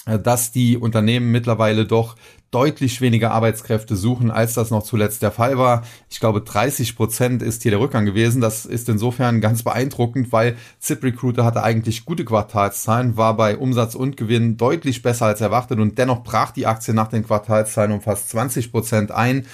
äh, 0.05 0.19
dass 0.19 0.51
die 0.51 0.77
Unternehmen 0.77 1.31
mittlerweile 1.31 1.85
doch 1.85 2.17
deutlich 2.51 3.01
weniger 3.01 3.32
Arbeitskräfte 3.32 3.96
suchen, 3.96 4.32
als 4.32 4.53
das 4.53 4.72
noch 4.72 4.84
zuletzt 4.84 5.22
der 5.22 5.32
Fall 5.32 5.58
war. 5.58 5.84
Ich 6.10 6.20
glaube, 6.20 6.41
30 6.41 6.96
Prozent 6.96 7.41
ist 7.41 7.62
hier 7.62 7.72
der 7.72 7.79
Rückgang 7.79 8.06
gewesen. 8.06 8.41
Das 8.41 8.65
ist 8.65 8.89
insofern 8.89 9.41
ganz 9.41 9.63
beeindruckend, 9.63 10.32
weil 10.32 10.56
ZipRecruiter 10.79 11.46
hatte 11.46 11.63
eigentlich 11.63 12.06
gute 12.06 12.25
Quartalszahlen, 12.25 13.18
war 13.18 13.38
bei 13.38 13.58
Umsatz 13.58 13.96
und 13.96 14.18
Gewinn 14.18 14.58
deutlich 14.58 15.01
besser 15.01 15.27
als 15.27 15.41
erwartet 15.41 15.79
und 15.79 15.98
dennoch 15.98 16.24
brach 16.24 16.51
die 16.51 16.65
Aktie 16.65 16.94
nach 16.94 17.08
den 17.08 17.25
Quartalszahlen 17.25 17.91
um 17.91 18.01
fast 18.01 18.29
20 18.29 18.72
Prozent 18.72 19.12
ein. 19.12 19.46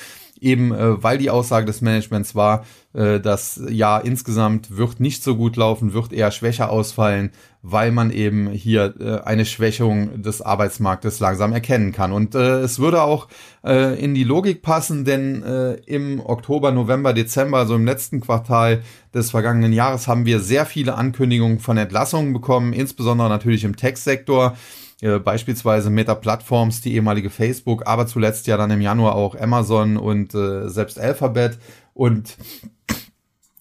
Eben 0.45 0.71
äh, 0.73 1.03
weil 1.03 1.17
die 1.17 1.29
Aussage 1.29 1.65
des 1.65 1.81
Managements 1.81 2.35
war, 2.35 2.65
äh, 2.93 3.19
das 3.19 3.59
Jahr 3.67 4.05
insgesamt 4.05 4.77
wird 4.77 4.99
nicht 4.99 5.23
so 5.23 5.35
gut 5.35 5.57
laufen, 5.57 5.93
wird 5.93 6.13
eher 6.13 6.31
schwächer 6.31 6.69
ausfallen, 6.69 7.31
weil 7.63 7.91
man 7.91 8.11
eben 8.11 8.51
hier 8.51 8.93
äh, 8.99 9.27
eine 9.27 9.45
Schwächung 9.45 10.21
des 10.21 10.41
Arbeitsmarktes 10.41 11.19
langsam 11.19 11.51
erkennen 11.51 11.91
kann. 11.91 12.11
Und 12.11 12.35
äh, 12.35 12.59
es 12.59 12.77
würde 12.77 13.01
auch 13.01 13.27
äh, 13.65 13.99
in 14.01 14.13
die 14.13 14.23
Logik 14.23 14.61
passen, 14.61 15.03
denn 15.03 15.41
äh, 15.43 15.73
im 15.85 16.19
Oktober, 16.19 16.71
November, 16.71 17.13
Dezember, 17.13 17.57
also 17.57 17.75
im 17.75 17.85
letzten 17.85 18.21
Quartal 18.21 18.83
des 19.13 19.31
vergangenen 19.31 19.73
Jahres, 19.73 20.07
haben 20.07 20.27
wir 20.27 20.39
sehr 20.39 20.67
viele 20.67 20.95
Ankündigungen 20.95 21.59
von 21.59 21.77
Entlassungen 21.77 22.33
bekommen, 22.33 22.71
insbesondere 22.71 23.29
natürlich 23.29 23.63
im 23.63 23.75
Tech-Sektor. 23.75 24.55
Äh, 25.01 25.19
beispielsweise 25.19 25.89
Meta 25.89 26.15
Platforms, 26.15 26.81
die 26.81 26.93
ehemalige 26.93 27.29
Facebook, 27.29 27.85
aber 27.85 28.07
zuletzt 28.07 28.47
ja 28.47 28.57
dann 28.57 28.71
im 28.71 28.81
Januar 28.81 29.15
auch 29.15 29.35
Amazon 29.35 29.97
und 29.97 30.33
äh, 30.33 30.69
selbst 30.69 30.99
Alphabet. 30.99 31.57
Und 31.93 32.37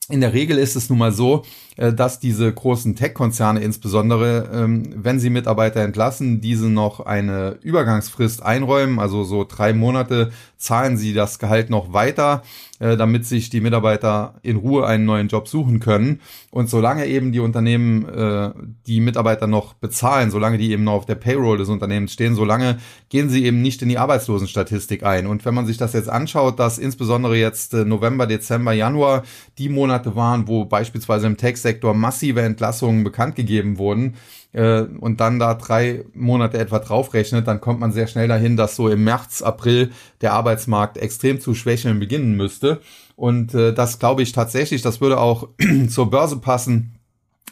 in 0.09 0.21
der 0.21 0.33
Regel 0.33 0.59
ist 0.59 0.77
es 0.77 0.91
nun 0.91 0.99
mal 0.99 1.13
so, 1.13 1.45
dass 1.77 2.21
diese 2.21 2.53
großen 2.53 2.95
Tech-Konzerne 2.95 3.61
insbesondere, 3.61 4.49
ähm, 4.53 4.85
wenn 4.97 5.19
sie 5.19 5.31
Mitarbeiter 5.31 5.81
entlassen, 5.81 6.41
diese 6.41 6.69
noch 6.69 7.01
eine 7.01 7.59
Übergangsfrist 7.63 8.43
einräumen, 8.43 8.99
also 8.99 9.25
so 9.25 9.45
drei 9.45 9.73
Monate 9.73 10.31
zahlen 10.57 10.97
sie 10.97 11.13
das 11.13 11.39
Gehalt 11.39 11.71
noch 11.71 11.93
weiter, 11.93 12.43
äh, 12.79 12.97
damit 12.97 13.27
sich 13.27 13.51
die 13.51 13.61
Mitarbeiter 13.61 14.35
in 14.43 14.57
Ruhe 14.57 14.87
einen 14.87 15.05
neuen 15.05 15.29
Job 15.29 15.49
suchen 15.49 15.81
können. 15.81 16.21
Und 16.51 16.71
solange 16.71 17.07
eben 17.07 17.33
die 17.33 17.41
Unternehmen 17.41 18.09
äh, 18.09 18.51
die 18.87 19.01
Mitarbeiter 19.01 19.47
noch 19.47 19.75
bezahlen, 19.75 20.31
solange 20.31 20.59
die 20.59 20.71
eben 20.71 20.85
noch 20.85 20.95
auf 20.95 21.07
der 21.07 21.17
Payroll 21.17 21.59
des 21.59 21.69
Unternehmens 21.69 22.13
stehen, 22.13 22.35
solange 22.35 22.79
gehen 23.11 23.29
sie 23.29 23.45
eben 23.45 23.61
nicht 23.63 23.83
in 23.83 23.89
die 23.89 23.99
Arbeitslosenstatistik 23.99 25.03
ein. 25.03 25.27
Und 25.27 25.45
wenn 25.45 25.55
man 25.55 25.67
sich 25.67 25.77
das 25.77 25.93
jetzt 25.93 26.09
anschaut, 26.09 26.59
dass 26.59 26.79
insbesondere 26.79 27.37
jetzt 27.37 27.75
November, 27.75 28.27
Dezember, 28.27 28.73
Januar 28.73 29.25
die 29.59 29.69
Monate 29.69 30.17
waren, 30.17 30.49
wo 30.49 30.65
beispielsweise 30.65 31.27
im 31.27 31.37
Text 31.37 31.64
Sektor 31.65 31.95
massive 31.95 32.43
Entlassungen 32.43 33.03
bekannt 33.03 33.35
gegeben 33.35 33.79
wurden 33.79 34.15
äh, 34.53 34.83
und 34.83 35.21
dann 35.21 35.39
da 35.41 35.55
drei 35.55 36.05
Monate 36.15 36.59
etwa 36.59 36.79
draufrechnet, 36.79 37.49
dann 37.49 37.61
kommt 37.61 37.81
man 37.81 37.91
sehr 37.91 38.07
schnell 38.07 38.29
dahin, 38.29 38.57
dass 38.57 38.77
so 38.77 38.89
im 38.89 39.03
März, 39.03 39.43
April 39.43 39.91
der 40.21 40.33
Arbeitsmarkt 40.33 40.97
extrem 40.97 41.41
zu 41.41 41.55
schwächeln 41.55 41.99
beginnen 41.99 42.37
müsste. 42.37 42.81
Und 43.17 43.55
äh, 43.55 43.73
das 43.75 43.99
glaube 43.99 44.23
ich 44.23 44.33
tatsächlich, 44.33 44.83
das 44.83 45.01
würde 45.01 45.19
auch 45.19 45.49
zur 45.89 46.11
Börse 46.11 46.37
passen 46.37 46.95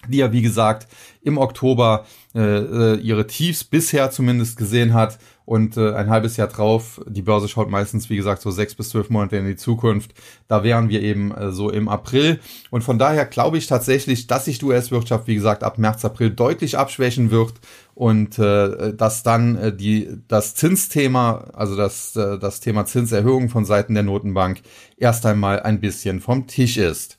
die 0.08 0.18
ja 0.18 0.32
wie 0.32 0.42
gesagt 0.42 0.88
im 1.22 1.38
Oktober 1.38 2.06
äh, 2.34 2.40
äh, 2.40 2.96
ihre 2.96 3.26
Tiefs 3.26 3.62
bisher 3.62 4.10
zumindest 4.10 4.56
gesehen 4.56 4.94
hat 4.94 5.18
und 5.44 5.76
äh, 5.76 5.92
ein 5.94 6.10
halbes 6.10 6.36
Jahr 6.36 6.48
drauf, 6.48 7.00
die 7.06 7.22
Börse 7.22 7.48
schaut 7.48 7.70
meistens 7.70 8.10
wie 8.10 8.16
gesagt 8.16 8.42
so 8.42 8.50
sechs 8.50 8.74
bis 8.74 8.90
zwölf 8.90 9.10
Monate 9.10 9.36
in 9.36 9.46
die 9.46 9.56
Zukunft, 9.56 10.12
da 10.48 10.64
wären 10.64 10.88
wir 10.88 11.02
eben 11.02 11.32
äh, 11.32 11.52
so 11.52 11.70
im 11.70 11.88
April. 11.88 12.40
Und 12.70 12.82
von 12.82 12.98
daher 12.98 13.26
glaube 13.26 13.58
ich 13.58 13.66
tatsächlich, 13.66 14.26
dass 14.26 14.46
sich 14.46 14.58
die 14.58 14.64
US-Wirtschaft 14.64 15.26
wie 15.26 15.34
gesagt 15.34 15.62
ab 15.62 15.78
März, 15.78 16.04
April 16.04 16.30
deutlich 16.30 16.78
abschwächen 16.78 17.30
wird 17.30 17.54
und 17.94 18.38
äh, 18.38 18.94
dass 18.94 19.22
dann 19.22 19.56
äh, 19.56 19.76
die 19.76 20.08
das 20.26 20.54
Zinsthema, 20.54 21.50
also 21.52 21.76
das 21.76 22.16
äh, 22.16 22.38
das 22.38 22.60
Thema 22.60 22.86
Zinserhöhung 22.86 23.48
von 23.48 23.64
Seiten 23.64 23.94
der 23.94 24.02
Notenbank 24.02 24.62
erst 24.96 25.26
einmal 25.26 25.60
ein 25.60 25.80
bisschen 25.80 26.20
vom 26.20 26.46
Tisch 26.46 26.76
ist. 26.76 27.18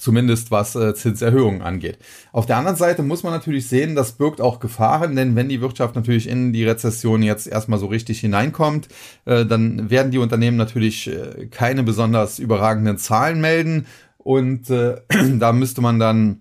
Zumindest 0.00 0.50
was 0.50 0.74
äh, 0.76 0.94
Zinserhöhungen 0.94 1.60
angeht. 1.60 1.98
Auf 2.32 2.46
der 2.46 2.56
anderen 2.56 2.78
Seite 2.78 3.02
muss 3.02 3.22
man 3.22 3.34
natürlich 3.34 3.68
sehen, 3.68 3.94
das 3.94 4.12
birgt 4.12 4.40
auch 4.40 4.58
Gefahren, 4.58 5.14
denn 5.14 5.36
wenn 5.36 5.50
die 5.50 5.60
Wirtschaft 5.60 5.94
natürlich 5.94 6.26
in 6.26 6.54
die 6.54 6.64
Rezession 6.64 7.22
jetzt 7.22 7.46
erstmal 7.46 7.78
so 7.78 7.84
richtig 7.84 8.18
hineinkommt, 8.20 8.88
äh, 9.26 9.44
dann 9.44 9.90
werden 9.90 10.10
die 10.10 10.16
Unternehmen 10.16 10.56
natürlich 10.56 11.06
äh, 11.06 11.48
keine 11.50 11.82
besonders 11.82 12.38
überragenden 12.38 12.96
Zahlen 12.96 13.42
melden 13.42 13.84
und 14.16 14.70
äh, 14.70 15.02
da 15.38 15.52
müsste 15.52 15.82
man 15.82 15.98
dann 15.98 16.40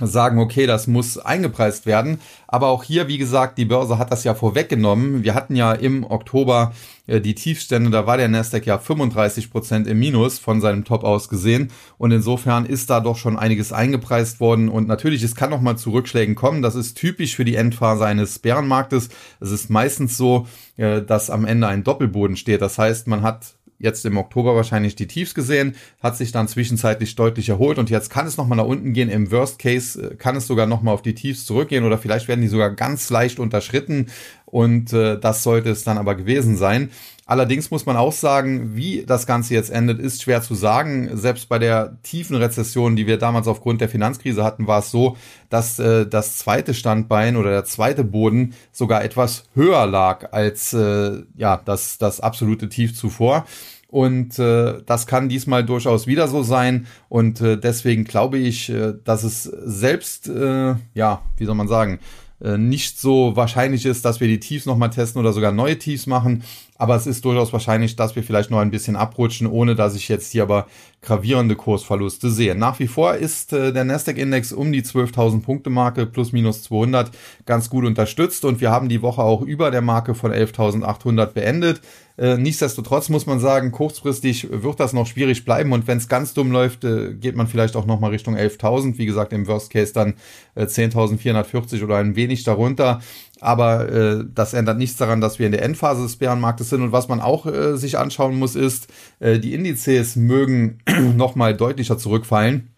sagen, 0.00 0.38
okay, 0.38 0.66
das 0.66 0.86
muss 0.86 1.18
eingepreist 1.18 1.86
werden. 1.86 2.20
Aber 2.46 2.68
auch 2.68 2.84
hier, 2.84 3.08
wie 3.08 3.18
gesagt, 3.18 3.56
die 3.56 3.64
Börse 3.64 3.98
hat 3.98 4.12
das 4.12 4.24
ja 4.24 4.34
vorweggenommen. 4.34 5.24
Wir 5.24 5.34
hatten 5.34 5.56
ja 5.56 5.72
im 5.72 6.04
Oktober 6.04 6.72
äh, 7.06 7.20
die 7.20 7.34
Tiefstände, 7.34 7.90
da 7.90 8.06
war 8.06 8.18
der 8.18 8.28
Nasdaq 8.28 8.66
ja 8.66 8.78
35 8.78 9.50
Prozent 9.50 9.86
im 9.86 9.98
Minus 9.98 10.38
von 10.38 10.60
seinem 10.60 10.84
Top 10.84 11.02
aus 11.02 11.28
gesehen. 11.28 11.70
Und 11.96 12.10
insofern 12.10 12.66
ist 12.66 12.90
da 12.90 13.00
doch 13.00 13.16
schon 13.16 13.38
einiges 13.38 13.72
eingepreist 13.72 14.38
worden. 14.40 14.68
Und 14.68 14.86
natürlich, 14.86 15.22
es 15.22 15.34
kann 15.34 15.50
noch 15.50 15.62
mal 15.62 15.76
zu 15.76 15.92
Rückschlägen 15.92 16.34
kommen. 16.34 16.62
Das 16.62 16.74
ist 16.74 16.96
typisch 16.96 17.34
für 17.34 17.44
die 17.44 17.56
Endphase 17.56 18.04
eines 18.04 18.38
Bärenmarktes. 18.38 19.08
Es 19.40 19.50
ist 19.50 19.70
meistens 19.70 20.16
so, 20.16 20.46
äh, 20.76 21.00
dass 21.00 21.30
am 21.30 21.46
Ende 21.46 21.68
ein 21.68 21.84
Doppelboden 21.84 22.36
steht. 22.36 22.60
Das 22.60 22.78
heißt, 22.78 23.06
man 23.06 23.22
hat 23.22 23.54
jetzt 23.78 24.04
im 24.06 24.16
Oktober 24.16 24.54
wahrscheinlich 24.54 24.96
die 24.96 25.06
Tiefs 25.06 25.34
gesehen, 25.34 25.74
hat 26.02 26.16
sich 26.16 26.32
dann 26.32 26.48
zwischenzeitlich 26.48 27.14
deutlich 27.14 27.48
erholt 27.48 27.78
und 27.78 27.90
jetzt 27.90 28.10
kann 28.10 28.26
es 28.26 28.36
nochmal 28.36 28.56
nach 28.56 28.64
unten 28.64 28.92
gehen. 28.92 29.10
Im 29.10 29.30
Worst 29.30 29.58
Case 29.58 30.12
äh, 30.12 30.14
kann 30.16 30.36
es 30.36 30.46
sogar 30.46 30.66
nochmal 30.66 30.94
auf 30.94 31.02
die 31.02 31.14
Tiefs 31.14 31.46
zurückgehen 31.46 31.84
oder 31.84 31.98
vielleicht 31.98 32.28
werden 32.28 32.40
die 32.40 32.48
sogar 32.48 32.70
ganz 32.70 33.10
leicht 33.10 33.38
unterschritten 33.38 34.06
und 34.44 34.92
äh, 34.92 35.18
das 35.18 35.42
sollte 35.42 35.70
es 35.70 35.84
dann 35.84 35.98
aber 35.98 36.14
gewesen 36.14 36.56
sein. 36.56 36.90
Allerdings 37.28 37.72
muss 37.72 37.86
man 37.86 37.96
auch 37.96 38.12
sagen, 38.12 38.76
wie 38.76 39.04
das 39.04 39.26
Ganze 39.26 39.54
jetzt 39.54 39.70
endet, 39.70 39.98
ist 39.98 40.22
schwer 40.22 40.42
zu 40.42 40.54
sagen. 40.54 41.10
Selbst 41.16 41.48
bei 41.48 41.58
der 41.58 42.00
tiefen 42.04 42.36
Rezession, 42.36 42.94
die 42.94 43.08
wir 43.08 43.18
damals 43.18 43.48
aufgrund 43.48 43.80
der 43.80 43.88
Finanzkrise 43.88 44.44
hatten, 44.44 44.68
war 44.68 44.78
es 44.78 44.92
so, 44.92 45.16
dass 45.50 45.80
äh, 45.80 46.06
das 46.06 46.38
zweite 46.38 46.72
Standbein 46.72 47.36
oder 47.36 47.50
der 47.50 47.64
zweite 47.64 48.04
Boden 48.04 48.54
sogar 48.70 49.02
etwas 49.02 49.42
höher 49.56 49.86
lag 49.88 50.32
als 50.32 50.72
äh, 50.72 51.24
ja 51.36 51.60
das, 51.64 51.98
das 51.98 52.20
absolute 52.20 52.68
Tief 52.68 52.94
zuvor. 52.94 53.44
Und 53.88 54.38
äh, 54.38 54.82
das 54.86 55.08
kann 55.08 55.28
diesmal 55.28 55.64
durchaus 55.64 56.06
wieder 56.06 56.28
so 56.28 56.44
sein. 56.44 56.86
Und 57.08 57.40
äh, 57.40 57.58
deswegen 57.58 58.04
glaube 58.04 58.38
ich, 58.38 58.68
äh, 58.68 58.94
dass 59.02 59.24
es 59.24 59.42
selbst, 59.42 60.28
äh, 60.28 60.76
ja, 60.94 61.22
wie 61.36 61.44
soll 61.44 61.56
man 61.56 61.66
sagen, 61.66 61.98
äh, 62.40 62.58
nicht 62.58 63.00
so 63.00 63.34
wahrscheinlich 63.34 63.86
ist, 63.86 64.04
dass 64.04 64.20
wir 64.20 64.28
die 64.28 64.40
Tiefs 64.40 64.66
nochmal 64.66 64.90
testen 64.90 65.20
oder 65.20 65.32
sogar 65.32 65.52
neue 65.52 65.78
Tiefs 65.78 66.06
machen. 66.06 66.42
Aber 66.78 66.94
es 66.96 67.06
ist 67.06 67.24
durchaus 67.24 67.52
wahrscheinlich, 67.52 67.96
dass 67.96 68.16
wir 68.16 68.22
vielleicht 68.22 68.50
noch 68.50 68.58
ein 68.58 68.70
bisschen 68.70 68.96
abrutschen, 68.96 69.46
ohne 69.46 69.74
dass 69.74 69.94
ich 69.94 70.08
jetzt 70.08 70.32
hier 70.32 70.42
aber 70.42 70.66
gravierende 71.02 71.56
Kursverluste 71.56 72.30
sehe. 72.30 72.54
Nach 72.54 72.78
wie 72.78 72.88
vor 72.88 73.14
ist 73.14 73.52
äh, 73.52 73.72
der 73.72 73.84
Nasdaq-Index 73.84 74.52
um 74.52 74.72
die 74.72 74.82
12.000 74.82 75.42
Punkte 75.42 75.70
Marke 75.70 76.06
plus 76.06 76.32
minus 76.32 76.62
200 76.64 77.10
ganz 77.44 77.70
gut 77.70 77.84
unterstützt 77.84 78.44
und 78.44 78.60
wir 78.60 78.70
haben 78.70 78.88
die 78.88 79.02
Woche 79.02 79.22
auch 79.22 79.42
über 79.42 79.70
der 79.70 79.82
Marke 79.82 80.14
von 80.14 80.32
11.800 80.32 81.26
beendet. 81.26 81.80
Äh, 82.18 82.38
nichtsdestotrotz 82.38 83.08
muss 83.08 83.26
man 83.26 83.40
sagen, 83.40 83.72
kurzfristig 83.72 84.48
wird 84.50 84.80
das 84.80 84.92
noch 84.92 85.06
schwierig 85.06 85.44
bleiben 85.44 85.72
und 85.72 85.86
wenn 85.86 85.98
es 85.98 86.08
ganz 86.08 86.32
dumm 86.32 86.50
läuft, 86.50 86.84
äh, 86.84 87.14
geht 87.14 87.36
man 87.36 87.46
vielleicht 87.46 87.76
auch 87.76 87.86
nochmal 87.86 88.10
Richtung 88.10 88.36
11.000. 88.36 88.96
Wie 88.98 89.06
gesagt, 89.06 89.32
im 89.32 89.46
Worst 89.46 89.70
Case 89.70 89.92
dann 89.92 90.14
äh, 90.54 90.64
10.440 90.64 91.84
oder 91.84 91.96
ein 91.96 92.16
wenig 92.16 92.44
darunter. 92.44 93.00
Aber 93.40 93.88
äh, 93.90 94.24
das 94.34 94.54
ändert 94.54 94.78
nichts 94.78 94.96
daran, 94.96 95.20
dass 95.20 95.38
wir 95.38 95.46
in 95.46 95.52
der 95.52 95.62
Endphase 95.62 96.02
des 96.02 96.16
Bärenmarktes 96.16 96.70
sind. 96.70 96.82
Und 96.82 96.92
was 96.92 97.08
man 97.08 97.20
auch 97.20 97.44
äh, 97.44 97.76
sich 97.76 97.98
anschauen 97.98 98.38
muss, 98.38 98.54
ist, 98.54 98.88
äh, 99.20 99.38
die 99.38 99.52
Indizes 99.52 100.16
mögen 100.16 100.78
nochmal 101.16 101.54
deutlicher 101.54 101.98
zurückfallen. 101.98 102.70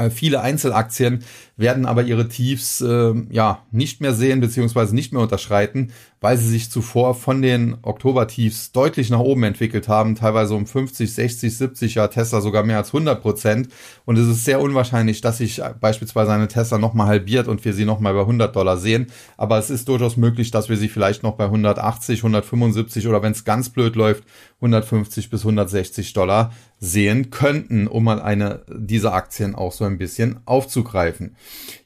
Äh, 0.00 0.10
viele 0.10 0.40
Einzelaktien 0.40 1.24
werden 1.56 1.84
aber 1.84 2.02
ihre 2.02 2.28
Tiefs 2.28 2.80
äh, 2.80 3.12
ja 3.30 3.62
nicht 3.70 4.00
mehr 4.00 4.14
sehen 4.14 4.40
beziehungsweise 4.40 4.94
nicht 4.94 5.12
mehr 5.12 5.20
unterschreiten, 5.20 5.92
weil 6.20 6.38
sie 6.38 6.48
sich 6.48 6.70
zuvor 6.70 7.14
von 7.14 7.42
den 7.42 7.76
Oktober-Tiefs 7.82 8.72
deutlich 8.72 9.10
nach 9.10 9.18
oben 9.18 9.42
entwickelt 9.42 9.88
haben, 9.88 10.14
teilweise 10.14 10.54
um 10.54 10.66
50, 10.66 11.12
60, 11.12 11.56
70, 11.56 11.94
ja 11.96 12.08
Tesla 12.08 12.40
sogar 12.40 12.62
mehr 12.62 12.78
als 12.78 12.88
100 12.88 13.20
Prozent. 13.20 13.68
Und 14.06 14.16
es 14.16 14.26
ist 14.26 14.44
sehr 14.44 14.60
unwahrscheinlich, 14.60 15.20
dass 15.20 15.38
sich 15.38 15.60
beispielsweise 15.80 16.32
eine 16.32 16.48
Tesla 16.48 16.78
nochmal 16.78 17.08
halbiert 17.08 17.46
und 17.46 17.62
wir 17.64 17.74
sie 17.74 17.84
nochmal 17.84 18.14
bei 18.14 18.20
100 18.20 18.56
Dollar 18.56 18.78
sehen. 18.78 19.08
Aber 19.36 19.58
es 19.58 19.68
ist 19.68 19.88
durchaus 19.88 20.16
möglich, 20.16 20.50
dass 20.50 20.70
wir 20.70 20.78
sie 20.78 20.88
vielleicht 20.88 21.22
noch 21.22 21.34
bei 21.34 21.44
180, 21.44 22.20
175 22.20 23.06
oder 23.06 23.22
wenn 23.22 23.32
es 23.32 23.44
ganz 23.44 23.68
blöd 23.68 23.96
läuft, 23.96 24.24
150 24.60 25.28
bis 25.30 25.40
160 25.42 26.12
Dollar 26.14 26.52
sehen 26.82 27.30
könnten, 27.30 27.86
um 27.86 28.04
mal 28.04 28.22
eine 28.22 28.62
dieser 28.68 29.12
Aktien 29.12 29.54
auch 29.54 29.72
so 29.72 29.84
ein 29.84 29.98
bisschen 29.98 30.40
aufzugreifen. 30.46 31.36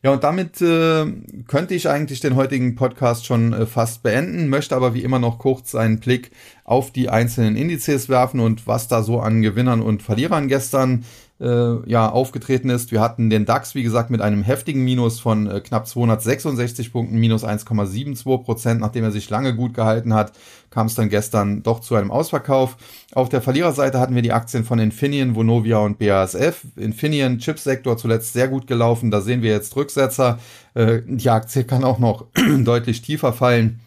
Ja, 0.04 0.12
und 0.12 0.22
damit 0.22 0.62
äh, 0.62 1.06
könnte 1.48 1.74
ich 1.74 1.88
eigentlich 1.88 2.20
den 2.20 2.36
heutigen 2.36 2.76
Podcast 2.76 3.26
schon 3.26 3.52
äh, 3.52 3.66
fast 3.66 4.04
beenden, 4.04 4.48
möchte 4.48 4.76
aber 4.76 4.94
wie 4.94 5.02
immer 5.02 5.18
noch 5.18 5.40
kurz 5.40 5.74
einen 5.74 5.98
Blick 5.98 6.30
auf 6.62 6.92
die 6.92 7.08
einzelnen 7.08 7.56
Indizes 7.56 8.08
werfen 8.08 8.38
und 8.38 8.68
was 8.68 8.86
da 8.86 9.02
so 9.02 9.18
an 9.18 9.42
Gewinnern 9.42 9.82
und 9.82 10.02
Verlierern 10.02 10.46
gestern 10.46 11.04
äh, 11.44 11.90
ja, 11.90 12.08
aufgetreten 12.08 12.70
ist. 12.70 12.90
Wir 12.90 13.00
hatten 13.00 13.28
den 13.28 13.44
DAX, 13.44 13.74
wie 13.74 13.82
gesagt, 13.82 14.08
mit 14.10 14.22
einem 14.22 14.42
heftigen 14.42 14.82
Minus 14.82 15.20
von 15.20 15.46
äh, 15.46 15.60
knapp 15.60 15.86
266 15.86 16.92
Punkten, 16.92 17.18
minus 17.18 17.44
1,72 17.44 18.42
Prozent. 18.42 18.80
Nachdem 18.80 19.04
er 19.04 19.12
sich 19.12 19.28
lange 19.28 19.54
gut 19.54 19.74
gehalten 19.74 20.14
hat, 20.14 20.32
kam 20.70 20.86
es 20.86 20.94
dann 20.94 21.10
gestern 21.10 21.62
doch 21.62 21.80
zu 21.80 21.94
einem 21.94 22.10
Ausverkauf. 22.10 22.76
Auf 23.12 23.28
der 23.28 23.42
Verliererseite 23.42 24.00
hatten 24.00 24.14
wir 24.14 24.22
die 24.22 24.32
Aktien 24.32 24.64
von 24.64 24.78
Infineon, 24.78 25.34
Vonovia 25.34 25.78
und 25.78 25.98
BASF. 25.98 26.62
Infineon, 26.76 27.38
Chipsektor 27.38 27.98
zuletzt 27.98 28.32
sehr 28.32 28.48
gut 28.48 28.66
gelaufen. 28.66 29.10
Da 29.10 29.20
sehen 29.20 29.42
wir 29.42 29.50
jetzt 29.50 29.76
Rücksetzer. 29.76 30.38
Äh, 30.72 31.02
die 31.06 31.30
Aktie 31.30 31.64
kann 31.64 31.84
auch 31.84 31.98
noch 31.98 32.26
deutlich 32.64 33.02
tiefer 33.02 33.34
fallen. 33.34 33.80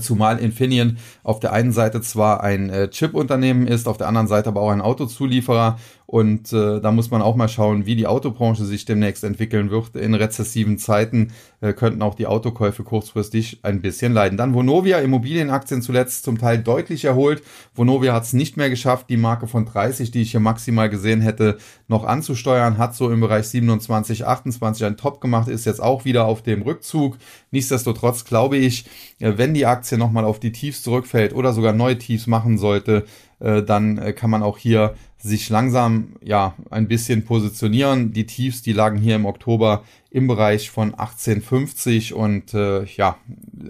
Zumal 0.00 0.38
Infineon 0.38 0.98
auf 1.22 1.40
der 1.40 1.54
einen 1.54 1.72
Seite 1.72 2.02
zwar 2.02 2.42
ein 2.42 2.68
äh, 2.68 2.90
Chip-Unternehmen 2.90 3.66
ist, 3.66 3.88
auf 3.88 3.96
der 3.96 4.06
anderen 4.06 4.26
Seite 4.26 4.50
aber 4.50 4.60
auch 4.60 4.70
ein 4.70 4.82
Autozulieferer 4.82 5.78
und 6.10 6.54
äh, 6.54 6.80
da 6.80 6.90
muss 6.90 7.10
man 7.10 7.20
auch 7.20 7.36
mal 7.36 7.50
schauen, 7.50 7.84
wie 7.84 7.94
die 7.94 8.06
Autobranche 8.06 8.64
sich 8.64 8.86
demnächst 8.86 9.24
entwickeln 9.24 9.70
wird. 9.70 9.94
In 9.94 10.14
rezessiven 10.14 10.78
Zeiten 10.78 11.32
äh, 11.60 11.74
könnten 11.74 12.00
auch 12.00 12.14
die 12.14 12.26
Autokäufe 12.26 12.82
kurzfristig 12.82 13.60
ein 13.62 13.82
bisschen 13.82 14.14
leiden. 14.14 14.38
Dann 14.38 14.54
Vonovia, 14.54 15.00
Immobilienaktien 15.00 15.82
zuletzt 15.82 16.24
zum 16.24 16.38
Teil 16.38 16.62
deutlich 16.62 17.04
erholt. 17.04 17.42
Vonovia 17.74 18.14
hat 18.14 18.22
es 18.22 18.32
nicht 18.32 18.56
mehr 18.56 18.70
geschafft, 18.70 19.10
die 19.10 19.18
Marke 19.18 19.46
von 19.46 19.66
30, 19.66 20.10
die 20.10 20.22
ich 20.22 20.30
hier 20.30 20.40
maximal 20.40 20.88
gesehen 20.88 21.20
hätte, 21.20 21.58
noch 21.88 22.04
anzusteuern. 22.04 22.78
Hat 22.78 22.94
so 22.94 23.10
im 23.10 23.20
Bereich 23.20 23.46
27, 23.48 24.24
28 24.24 24.86
ein 24.86 24.96
Top 24.96 25.20
gemacht, 25.20 25.48
ist 25.48 25.66
jetzt 25.66 25.82
auch 25.82 26.06
wieder 26.06 26.24
auf 26.24 26.40
dem 26.40 26.62
Rückzug. 26.62 27.18
Nichtsdestotrotz 27.50 28.24
glaube 28.24 28.56
ich, 28.56 28.86
äh, 29.18 29.34
wenn 29.36 29.52
die 29.52 29.66
Aktie 29.66 29.98
nochmal 29.98 30.24
auf 30.24 30.40
die 30.40 30.52
Tiefs 30.52 30.82
zurückfällt 30.82 31.34
oder 31.34 31.52
sogar 31.52 31.74
neue 31.74 31.98
Tiefs 31.98 32.26
machen 32.26 32.56
sollte, 32.56 33.04
äh, 33.40 33.62
dann 33.62 33.98
äh, 33.98 34.12
kann 34.12 34.30
man 34.30 34.42
auch 34.42 34.58
hier 34.58 34.94
sich 35.18 35.48
langsam 35.48 36.14
ja 36.22 36.54
ein 36.70 36.88
bisschen 36.88 37.24
positionieren. 37.24 38.12
Die 38.12 38.26
Tiefs, 38.26 38.62
die 38.62 38.72
lagen 38.72 38.98
hier 38.98 39.16
im 39.16 39.26
Oktober 39.26 39.82
im 40.10 40.26
Bereich 40.26 40.70
von 40.70 40.94
18,50 40.94 42.14
und 42.14 42.54
äh, 42.54 42.84
ja, 42.84 43.18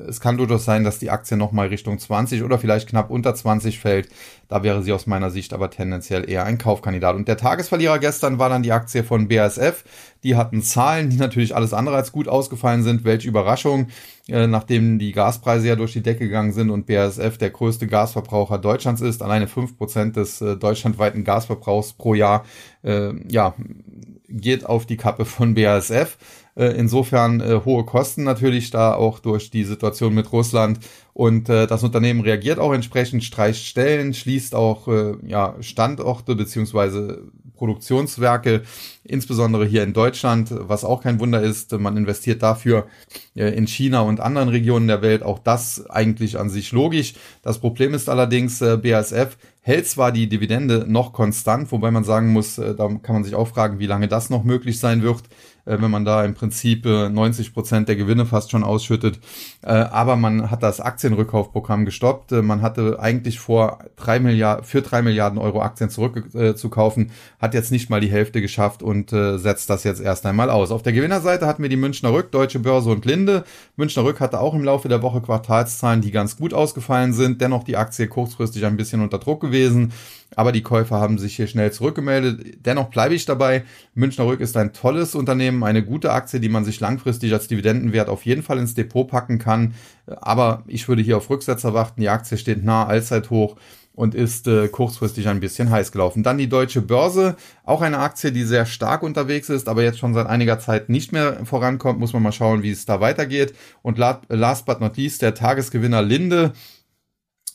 es 0.07 0.21
kann 0.21 0.37
durchaus 0.37 0.64
sein, 0.64 0.85
dass 0.85 1.00
die 1.00 1.11
Aktie 1.11 1.37
nochmal 1.37 1.66
Richtung 1.66 1.99
20 1.99 2.45
oder 2.45 2.59
vielleicht 2.59 2.88
knapp 2.88 3.11
unter 3.11 3.35
20 3.35 3.80
fällt. 3.80 4.09
Da 4.47 4.62
wäre 4.62 4.85
sie 4.85 4.92
aus 4.92 5.09
meiner 5.09 5.30
Sicht 5.30 5.52
aber 5.52 5.68
tendenziell 5.68 6.30
eher 6.30 6.45
ein 6.45 6.57
Kaufkandidat. 6.57 7.16
Und 7.16 7.26
der 7.26 7.38
Tagesverlierer 7.38 7.99
gestern 7.99 8.38
war 8.38 8.49
dann 8.49 8.62
die 8.62 8.71
Aktie 8.71 9.02
von 9.02 9.26
BASF. 9.26 9.85
Die 10.23 10.37
hatten 10.37 10.62
Zahlen, 10.62 11.11
die 11.11 11.16
natürlich 11.16 11.57
alles 11.57 11.73
andere 11.73 11.97
als 11.97 12.12
gut 12.12 12.28
ausgefallen 12.28 12.85
sind. 12.85 13.02
Welche 13.02 13.28
Überraschung, 13.28 13.88
äh, 14.28 14.47
nachdem 14.47 15.00
die 15.00 15.11
Gaspreise 15.11 15.66
ja 15.66 15.76
durch 15.76 15.92
die 15.92 16.02
Decke 16.02 16.26
gegangen 16.26 16.52
sind 16.52 16.71
und 16.71 16.87
BASF 16.87 17.37
der 17.38 17.50
größte 17.50 17.88
Gasverbraucher 17.88 18.59
Deutschlands 18.59 19.00
ist, 19.00 19.23
alleine 19.25 19.49
fünf 19.49 19.76
Prozent 19.76 20.14
des 20.14 20.40
äh, 20.40 20.57
deutschlandweiten 20.57 21.25
Gasverbrauchs 21.25 21.95
pro 21.95 22.14
Jahr, 22.14 22.45
äh, 22.85 23.11
ja, 23.28 23.54
geht 24.28 24.66
auf 24.66 24.87
die 24.87 24.97
Kappe 24.97 25.25
von 25.25 25.54
BASF. 25.54 26.16
Äh, 26.56 26.76
insofern 26.76 27.40
äh, 27.40 27.61
hohe 27.64 27.85
Kosten 27.85 28.25
natürlich 28.25 28.70
da 28.70 28.94
auch 28.94 29.20
durch 29.20 29.50
die 29.50 29.64
Situation 29.64 30.14
mit 30.14 30.32
Russland. 30.32 30.80
Und 31.12 31.49
äh, 31.49 31.66
das 31.66 31.82
Unternehmen 31.82 32.20
reagiert 32.20 32.58
auch 32.58 32.73
entsprechend, 32.73 33.25
streicht 33.25 33.64
Stellen, 33.64 34.14
schließt 34.14 34.54
auch 34.54 34.88
äh, 34.88 35.14
ja, 35.26 35.54
Standorte 35.61 36.35
beziehungsweise 36.35 37.23
Produktionswerke, 37.58 38.62
insbesondere 39.04 39.66
hier 39.66 39.82
in 39.82 39.92
Deutschland, 39.92 40.49
was 40.50 40.85
auch 40.85 41.02
kein 41.02 41.20
Wunder 41.20 41.42
ist. 41.42 41.73
Man 41.73 41.97
investiert 41.97 42.42
dafür 42.42 42.87
äh, 43.35 43.49
in 43.54 43.66
China 43.66 44.00
und 44.02 44.20
anderen 44.20 44.49
Regionen 44.49 44.88
der 44.88 45.02
Welt. 45.02 45.23
Auch 45.23 45.40
das 45.40 45.88
eigentlich 45.90 46.38
an 46.38 46.50
sich 46.50 46.73
logisch. 46.73 47.14
Das 47.42 47.58
Problem 47.58 47.94
ist 47.94 48.08
allerdings, 48.08 48.61
äh, 48.62 48.76
BASF 48.76 49.37
hält 49.69 49.87
zwar 49.87 50.13
die 50.13 50.31
Dividende 50.31 50.87
noch 50.89 51.13
konstant, 51.13 51.71
wobei 51.73 51.91
man 51.91 52.03
sagen 52.03 52.33
muss, 52.33 52.57
äh, 52.57 52.75
da 52.75 52.89
kann 53.03 53.15
man 53.15 53.25
sich 53.25 53.35
auch 53.35 53.49
fragen, 53.49 53.79
wie 53.79 53.87
lange 53.87 54.09
das 54.09 54.31
noch 54.31 54.43
möglich 54.43 54.81
sein 54.81 55.03
wird, 55.03 55.25
wenn 55.69 55.91
man 55.91 56.05
da 56.05 56.25
im 56.25 56.35
Prinzip 56.35 56.85
90 56.85 57.53
Prozent 57.53 57.89
der 57.89 57.97
Gewinne 57.97 58.27
fast 58.27 58.51
schon 58.51 58.65
ausschüttet. 58.65 59.21
Äh, 59.63 59.73
aber 59.73 60.17
man 60.17 60.51
hat 60.51 60.63
das 60.63 60.81
Aktienrückkaufprogramm 60.81 61.85
gestoppt. 61.85 62.33
Man 62.33 62.63
hatte 62.63 62.99
eigentlich 63.01 63.39
vor, 63.39 63.79
drei 63.97 64.21
Milliarden, 64.21 64.65
für 64.65 64.83
drei 64.83 65.03
Milliarden 65.03 65.39
Euro 65.39 65.63
Aktien 65.63 65.91
zurückzukaufen, 65.91 67.11
hat 67.39 67.55
jetzt 67.55 67.71
nicht 67.71 67.91
mal 67.91 68.01
die 68.01 68.11
Hälfte 68.11 68.41
geschafft 68.41 68.83
und 68.83 69.11
setzt 69.11 69.71
das 69.71 69.85
jetzt 69.85 70.01
erst 70.01 70.27
einmal 70.27 70.51
aus. 70.51 70.71
Auf 70.71 70.83
der 70.83 70.93
Gewinnerseite 70.93 71.47
hatten 71.47 71.63
wir 71.63 71.71
die 71.71 71.77
Münchner 71.77 72.13
Rück, 72.13 72.31
Deutsche 72.33 72.59
Börse 72.59 72.91
und 72.91 73.05
Linde. 73.05 73.45
Münchner 73.77 74.05
Rück 74.05 74.21
hatte 74.21 74.41
auch 74.41 74.55
im 74.55 74.65
Laufe 74.65 74.89
der 74.89 75.03
Woche 75.03 75.21
Quartalszahlen, 75.21 76.01
die 76.01 76.11
ganz 76.11 76.37
gut 76.37 76.55
ausgefallen 76.55 77.13
sind. 77.13 77.41
Dennoch 77.41 77.65
die 77.65 77.77
Aktie 77.77 78.09
kurzfristig 78.09 78.65
ein 78.65 78.77
bisschen 78.77 79.01
unter 79.01 79.19
Druck 79.19 79.41
gewesen, 79.41 79.93
aber 80.37 80.53
die 80.53 80.63
Käufer 80.63 80.97
haben 80.97 81.19
sich 81.19 81.37
hier 81.37 81.47
schnell 81.47 81.73
zurückgemeldet. 81.73 82.65
Dennoch 82.67 82.91
bleibe 82.91 83.15
ich 83.15 83.25
dabei. 83.25 83.65
Münchner 83.95 84.27
Rück 84.27 84.41
ist 84.41 84.57
ein 84.57 84.73
tolles 84.73 85.15
Unternehmen, 85.15 85.58
eine 85.62 85.85
gute 85.85 86.12
Aktie, 86.12 86.41
die 86.41 86.49
man 86.49 86.65
sich 86.65 86.81
langfristig 86.81 87.33
als 87.33 87.49
Dividendenwert 87.49 88.09
auf 88.09 88.25
jeden 88.27 88.43
Fall 88.43 88.59
ins 88.59 88.75
Depot 88.75 89.09
packen 89.09 89.38
kann. 89.38 89.75
Aber 90.07 90.62
ich 90.67 90.88
würde 90.88 91.03
hier 91.03 91.17
auf 91.17 91.31
Rücksetzer 91.31 91.75
warten. 91.75 92.00
Die 92.00 92.09
Aktie 92.09 92.38
steht 92.38 92.65
nah 92.65 92.87
Allzeithoch 92.87 93.57
und 93.99 94.15
ist 94.15 94.47
äh, 94.47 94.69
kurzfristig 94.69 95.27
ein 95.27 95.41
bisschen 95.41 95.71
heiß 95.71 95.91
gelaufen. 95.91 96.23
Dann 96.23 96.38
die 96.38 96.49
Deutsche 96.49 96.81
Börse, 96.81 97.35
auch 97.65 97.83
eine 97.83 97.99
Aktie, 97.99 98.31
die 98.31 98.45
sehr 98.45 98.65
stark 98.65 99.03
unterwegs 99.03 99.49
ist, 99.49 99.69
aber 99.69 99.83
jetzt 99.83 99.99
schon 99.99 100.15
seit 100.15 100.29
einiger 100.29 100.61
Zeit 100.61 100.88
nicht 100.88 101.11
mehr 101.11 101.45
vorankommt. 101.45 101.99
Muss 101.99 102.12
man 102.12 102.23
mal 102.23 102.31
schauen, 102.31 102.62
wie 102.62 102.71
es 102.71 102.87
da 102.87 103.00
weitergeht. 103.00 103.55
Und 103.83 103.99
last 103.99 104.67
but 104.67 104.81
not 104.81 104.97
least 104.97 105.23
der 105.23 105.35
Tagesgewinner 105.35 106.00
Linde 106.00 106.53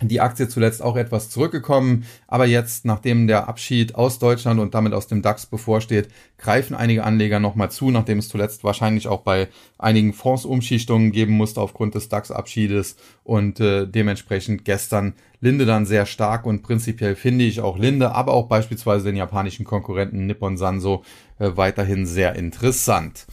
die 0.02 0.22
Aktie 0.22 0.48
zuletzt 0.48 0.82
auch 0.82 0.96
etwas 0.96 1.30
zurückgekommen, 1.30 2.06
aber 2.28 2.46
jetzt, 2.46 2.86
nachdem 2.86 3.28
der 3.28 3.48
Abschied 3.48 3.96
aus 3.96 4.20
Deutschland 4.20 4.60
und 4.60 4.74
damit 4.74 4.94
aus 4.94 5.08
dem 5.08 5.22
DAX 5.22 5.46
bevorsteht, 5.46 6.10
greifen 6.38 6.76
einige 6.76 7.04
Anleger 7.04 7.40
nochmal 7.40 7.72
zu, 7.72 7.92
nachdem 7.92 8.20
es 8.20 8.28
zuletzt 8.28 8.64
wahrscheinlich 8.64 9.08
auch 9.08 9.22
bei 9.22 9.48
einigen 9.78 10.14
Fondsumschichtungen 10.14 11.12
geben 11.12 11.34
musste 11.34 11.62
aufgrund 11.62 11.96
des 11.96 12.10
DAX-Abschiedes 12.10 12.96
und 13.24 13.60
äh, 13.60 13.88
dementsprechend 13.88 14.66
gestern 14.66 15.14
Linde 15.42 15.66
dann 15.66 15.86
sehr 15.86 16.06
stark 16.06 16.46
und 16.46 16.64
prinzipiell 16.64 17.16
finde 17.16 17.46
ich 17.46 17.62
auch 17.62 17.78
Linde, 17.78 18.14
aber 18.14 18.34
auch 18.34 18.48
beispielsweise 18.48 19.06
den 19.06 19.18
japanischen 19.18 19.66
Konkurrenten 19.66 20.26
Nippon 20.26 20.58
Sanso 20.58 21.04
äh, 21.40 21.52
weiterhin 21.56 22.06
sehr 22.06 22.36
interessant. 22.36 23.26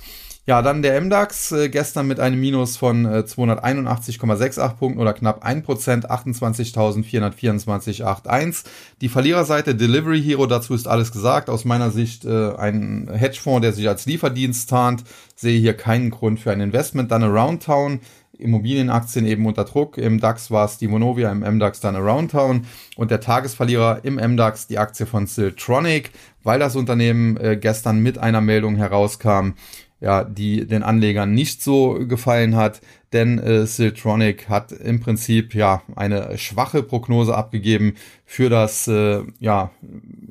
Ja, 0.51 0.63
dann 0.63 0.83
der 0.83 1.01
MDAX 1.01 1.53
äh, 1.53 1.69
gestern 1.69 2.09
mit 2.09 2.19
einem 2.19 2.41
Minus 2.41 2.77
von 2.77 3.05
äh, 3.05 3.19
281,68 3.19 4.75
Punkten 4.75 5.01
oder 5.01 5.13
knapp 5.13 5.47
1%, 5.47 6.09
28.424,81. 6.09 8.65
Die 9.01 9.09
Verliererseite 9.09 9.77
Delivery 9.77 10.21
Hero, 10.21 10.47
dazu 10.47 10.75
ist 10.75 10.89
alles 10.89 11.13
gesagt. 11.13 11.51
Aus 11.51 11.65
meiner 11.65 11.93
Sicht 11.93 12.25
äh, 12.25 12.53
ein 12.57 13.09
Hedgefonds, 13.13 13.63
der 13.63 13.73
sich 13.73 13.87
als 13.87 14.07
Lieferdienst 14.07 14.69
tarnt. 14.69 15.05
Sehe 15.37 15.61
hier 15.61 15.75
keinen 15.75 16.11
Grund 16.11 16.41
für 16.41 16.51
ein 16.51 16.61
Investment. 16.61 17.13
Dann 17.13 17.23
Around 17.23 17.63
Town, 17.63 18.01
Immobilienaktien 18.37 19.27
eben 19.27 19.47
unter 19.47 19.65
Druck. 19.65 19.99
Im 19.99 20.19
DAX 20.19 20.51
war 20.51 20.65
es 20.65 20.79
die 20.79 20.89
Monovia, 20.89 21.31
im 21.31 21.41
MDAX 21.41 21.79
dann 21.79 21.95
Around 21.95 22.33
Town 22.33 22.67
und 22.97 23.13
der 23.13 23.21
Tagesverlierer 23.21 24.01
im 24.03 24.17
MDAX 24.17 24.67
die 24.67 24.79
Aktie 24.79 25.07
von 25.07 25.29
Siltronic, 25.29 26.11
weil 26.43 26.59
das 26.59 26.75
Unternehmen 26.75 27.37
äh, 27.37 27.57
gestern 27.57 28.01
mit 28.01 28.19
einer 28.19 28.41
Meldung 28.41 28.75
herauskam, 28.75 29.53
ja, 30.01 30.25
die 30.25 30.67
den 30.67 30.83
Anlegern 30.83 31.33
nicht 31.33 31.63
so 31.63 31.99
gefallen 32.07 32.57
hat, 32.57 32.81
denn 33.13 33.39
äh, 33.39 33.67
Siltronic 33.67 34.49
hat 34.49 34.73
im 34.73 35.01
Prinzip 35.01 35.55
ja 35.55 35.83
eine 35.97 36.39
schwache 36.39 36.83
Prognose 36.83 37.37
abgegeben 37.37 37.97
für 38.25 38.49
das 38.49 38.89
äh, 38.89 39.23
ja 39.41 39.71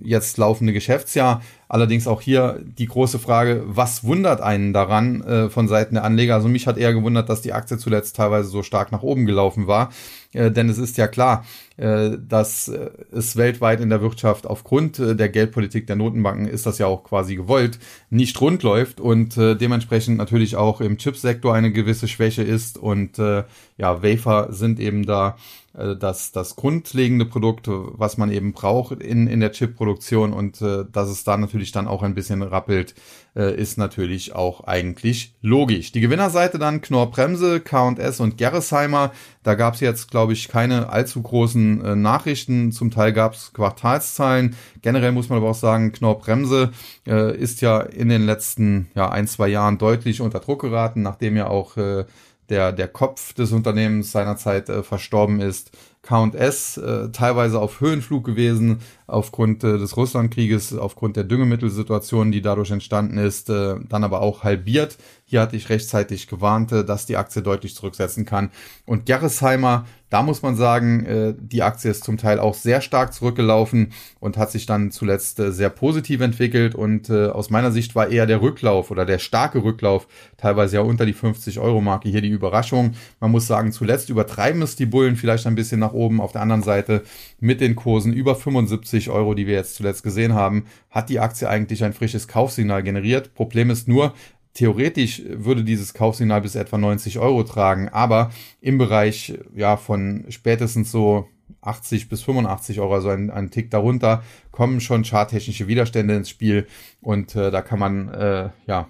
jetzt 0.02 0.38
laufende 0.38 0.74
Geschäftsjahr. 0.74 1.42
Allerdings 1.68 2.08
auch 2.08 2.22
hier 2.22 2.60
die 2.64 2.88
große 2.88 3.20
Frage, 3.20 3.64
was 3.68 4.04
wundert 4.04 4.42
einen 4.42 4.74
daran 4.74 5.22
äh, 5.22 5.50
von 5.50 5.68
Seiten 5.68 5.96
der 5.96 6.04
Anleger? 6.04 6.36
Also 6.36 6.48
mich 6.48 6.66
hat 6.66 6.78
eher 6.78 6.94
gewundert, 6.94 7.30
dass 7.30 7.42
die 7.42 7.54
Aktie 7.54 7.78
zuletzt 7.78 8.16
teilweise 8.16 8.50
so 8.50 8.64
stark 8.64 8.92
nach 8.92 9.04
oben 9.04 9.26
gelaufen 9.26 9.68
war. 9.68 9.90
Äh, 10.34 10.52
denn 10.52 10.70
es 10.70 10.78
ist 10.78 10.98
ja 10.98 11.08
klar, 11.08 11.46
äh, 11.78 12.12
dass 12.28 12.68
äh, 12.68 12.92
es 13.12 13.36
weltweit 13.36 13.82
in 13.82 13.90
der 13.90 14.02
Wirtschaft 14.02 14.46
aufgrund 14.46 15.00
der 15.00 15.30
Geldpolitik 15.30 15.88
der 15.88 15.96
Notenbanken 15.96 16.48
ist 16.48 16.66
das 16.66 16.78
ja 16.78 16.86
auch 16.86 17.04
quasi 17.04 17.36
gewollt, 17.36 17.80
nicht 18.10 18.40
rund 18.40 18.64
läuft 18.64 19.00
und 19.00 19.38
dementsprechend 19.38 20.18
natürlich 20.18 20.56
auch 20.56 20.82
im 20.82 20.98
Chipsektor 20.98 21.54
eine 21.54 21.72
gewisse 21.72 22.08
Schwäche 22.08 22.44
ist 22.44 22.78
und 22.78 23.18
ja, 23.18 24.04
Wafer 24.04 24.52
sind 24.52 24.80
eben 24.80 25.06
da 25.06 25.38
äh, 25.80 25.96
das, 25.96 26.32
das 26.32 26.56
grundlegende 26.56 27.26
Produkt, 27.26 27.68
was 27.70 28.18
man 28.18 28.32
eben 28.32 28.54
braucht 28.54 29.02
in, 29.02 29.28
in 29.28 29.40
der 29.40 29.52
Chip-Produktion 29.52 30.34
und 30.34 30.62
äh, 30.62 30.86
dass 30.92 31.10
es 31.10 31.24
da 31.24 31.38
natürlich 31.38 31.72
dann 31.72 31.88
auch 31.88 32.04
ein 32.04 32.16
bisschen 32.16 32.42
rappelt, 32.42 32.96
äh, 33.36 33.56
ist 33.56 33.78
natürlich 33.78 34.36
auch 34.36 34.66
eigentlich 34.66 35.36
logisch. 35.42 35.92
Die 35.92 36.02
Gewinnerseite 36.02 36.60
dann 36.60 36.82
Knorr 36.82 37.12
Bremse, 37.12 37.60
K&S 37.60 38.20
und 38.20 38.38
Gerresheimer. 38.38 39.12
Da 39.44 39.56
gab 39.56 39.76
es 39.76 39.80
jetzt, 39.80 40.12
glaube 40.12 40.34
ich, 40.34 40.48
keine 40.48 40.90
allzu 40.90 41.22
großen 41.22 41.84
äh, 41.84 41.96
Nachrichten. 41.96 42.72
Zum 42.72 42.92
Teil 42.92 43.14
gab 43.14 43.34
es 43.34 43.54
Quartalszahlen. 43.54 44.56
Generell 44.82 45.12
muss 45.12 45.30
man 45.30 45.38
aber 45.38 45.50
auch 45.50 45.56
sagen, 45.56 45.92
Knorr 45.92 46.20
Bremse 46.20 46.72
äh, 47.08 47.36
ist 47.38 47.62
ja 47.62 47.80
in 47.80 48.10
den 48.10 48.26
letzten 48.26 48.90
ja, 48.96 49.10
ein, 49.10 49.28
zwei 49.28 49.48
Jahren 49.48 49.78
deutlich 49.78 50.22
unter 50.22 50.40
Druck 50.40 50.62
geraten, 50.62 51.02
nachdem 51.02 51.38
ja 51.38 51.48
auch 51.48 51.78
äh, 51.78 52.06
der, 52.50 52.72
der 52.72 52.88
Kopf 52.88 53.34
des 53.34 53.52
Unternehmens 53.52 54.12
seinerzeit 54.12 54.70
äh, 54.70 54.84
verstorben 54.84 55.40
ist. 55.40 55.72
Count-S 56.02 56.78
äh, 56.78 57.10
teilweise 57.12 57.60
auf 57.60 57.82
Höhenflug 57.82 58.24
gewesen 58.24 58.80
aufgrund 59.06 59.64
äh, 59.64 59.78
des 59.78 59.98
Russlandkrieges, 59.98 60.78
aufgrund 60.78 61.18
der 61.18 61.26
Düngemittelsituation, 61.26 62.32
die 62.32 62.42
dadurch 62.42 62.72
entstanden 62.72 63.18
ist, 63.18 63.50
äh, 63.50 63.76
dann 63.88 64.04
aber 64.04 64.22
auch 64.22 64.44
halbiert. 64.44 64.98
Hier 65.30 65.42
hatte 65.42 65.56
ich 65.56 65.70
rechtzeitig 65.70 66.28
gewarnt, 66.28 66.72
dass 66.72 67.06
die 67.06 67.16
Aktie 67.16 67.44
deutlich 67.44 67.76
zurücksetzen 67.76 68.26
kann. 68.26 68.50
Und 68.88 69.06
Gerresheimer, 69.06 69.86
da 70.10 70.24
muss 70.24 70.42
man 70.42 70.56
sagen, 70.56 71.06
äh, 71.06 71.36
die 71.40 71.62
Aktie 71.62 71.92
ist 71.92 72.04
zum 72.04 72.18
Teil 72.18 72.40
auch 72.40 72.56
sehr 72.56 72.82
stark 72.82 73.14
zurückgelaufen 73.14 73.94
und 74.20 74.38
hat 74.38 74.50
sich 74.50 74.66
dann 74.66 74.90
zuletzt 74.90 75.40
äh, 75.40 75.52
sehr 75.52 75.70
positiv 75.70 76.22
entwickelt. 76.22 76.74
Und 76.74 77.12
äh, 77.12 77.28
aus 77.28 77.52
meiner 77.52 77.72
Sicht 77.72 77.94
war 77.94 78.08
eher 78.08 78.26
der 78.26 78.42
Rücklauf 78.42 78.90
oder 78.90 79.06
der 79.06 79.20
starke 79.20 79.64
Rücklauf, 79.64 80.08
teilweise 80.38 80.78
ja 80.78 80.82
unter 80.82 81.06
die 81.06 81.14
50-Euro-Marke, 81.14 82.10
hier 82.10 82.22
die 82.22 82.30
Überraschung. 82.30 82.96
Man 83.20 83.30
muss 83.30 83.46
sagen, 83.46 83.72
zuletzt 83.72 84.10
übertreiben 84.10 84.64
es 84.64 84.76
die 84.76 84.88
Bullen 84.88 85.16
vielleicht 85.16 85.46
ein 85.46 85.54
bisschen 85.54 85.80
nach 85.80 85.94
oben. 85.94 86.22
Auf 86.22 86.32
der 86.32 86.42
anderen 86.42 86.64
Seite 86.64 87.04
mit 87.40 87.62
den 87.62 87.76
Kursen 87.76 88.14
über 88.14 88.36
75 88.36 89.12
Euro, 89.12 89.36
die 89.36 89.46
wir 89.46 89.54
jetzt 89.54 89.76
zuletzt 89.76 90.02
gesehen 90.02 90.34
haben, 90.34 90.66
hat 90.90 91.10
die 91.10 91.20
Aktie 91.20 91.48
eigentlich 91.48 91.84
ein 91.84 91.94
frisches 91.94 92.28
Kaufsignal 92.28 92.82
generiert. 92.82 93.36
Problem 93.36 93.70
ist 93.70 93.88
nur, 93.88 94.16
theoretisch 94.60 95.22
würde 95.26 95.64
dieses 95.64 95.94
Kaufsignal 95.94 96.42
bis 96.42 96.56
etwa 96.56 96.78
90 96.78 97.18
Euro 97.18 97.44
tragen, 97.44 97.88
aber 97.88 98.30
im 98.60 98.78
Bereich 98.78 99.40
ja 99.56 99.78
von 99.78 100.26
spätestens 100.28 100.92
so 100.92 101.30
80 101.62 102.10
bis 102.10 102.24
85 102.24 102.82
Euro, 102.82 102.96
also 102.96 103.08
ein, 103.08 103.30
ein 103.30 103.52
Tick 103.52 103.72
darunter, 103.72 104.22
kommen 104.52 104.82
schon 104.82 105.06
charttechnische 105.06 105.68
Widerstände 105.68 106.14
ins 106.14 106.30
Spiel. 106.30 106.68
Und 107.00 107.38
äh, 107.38 107.52
da 107.52 107.62
kann 107.62 107.80
man 107.80 108.10
äh, 108.10 108.50
ja 108.68 108.90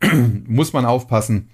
muss 0.46 0.72
man 0.72 0.86
aufpassen, 0.86 1.50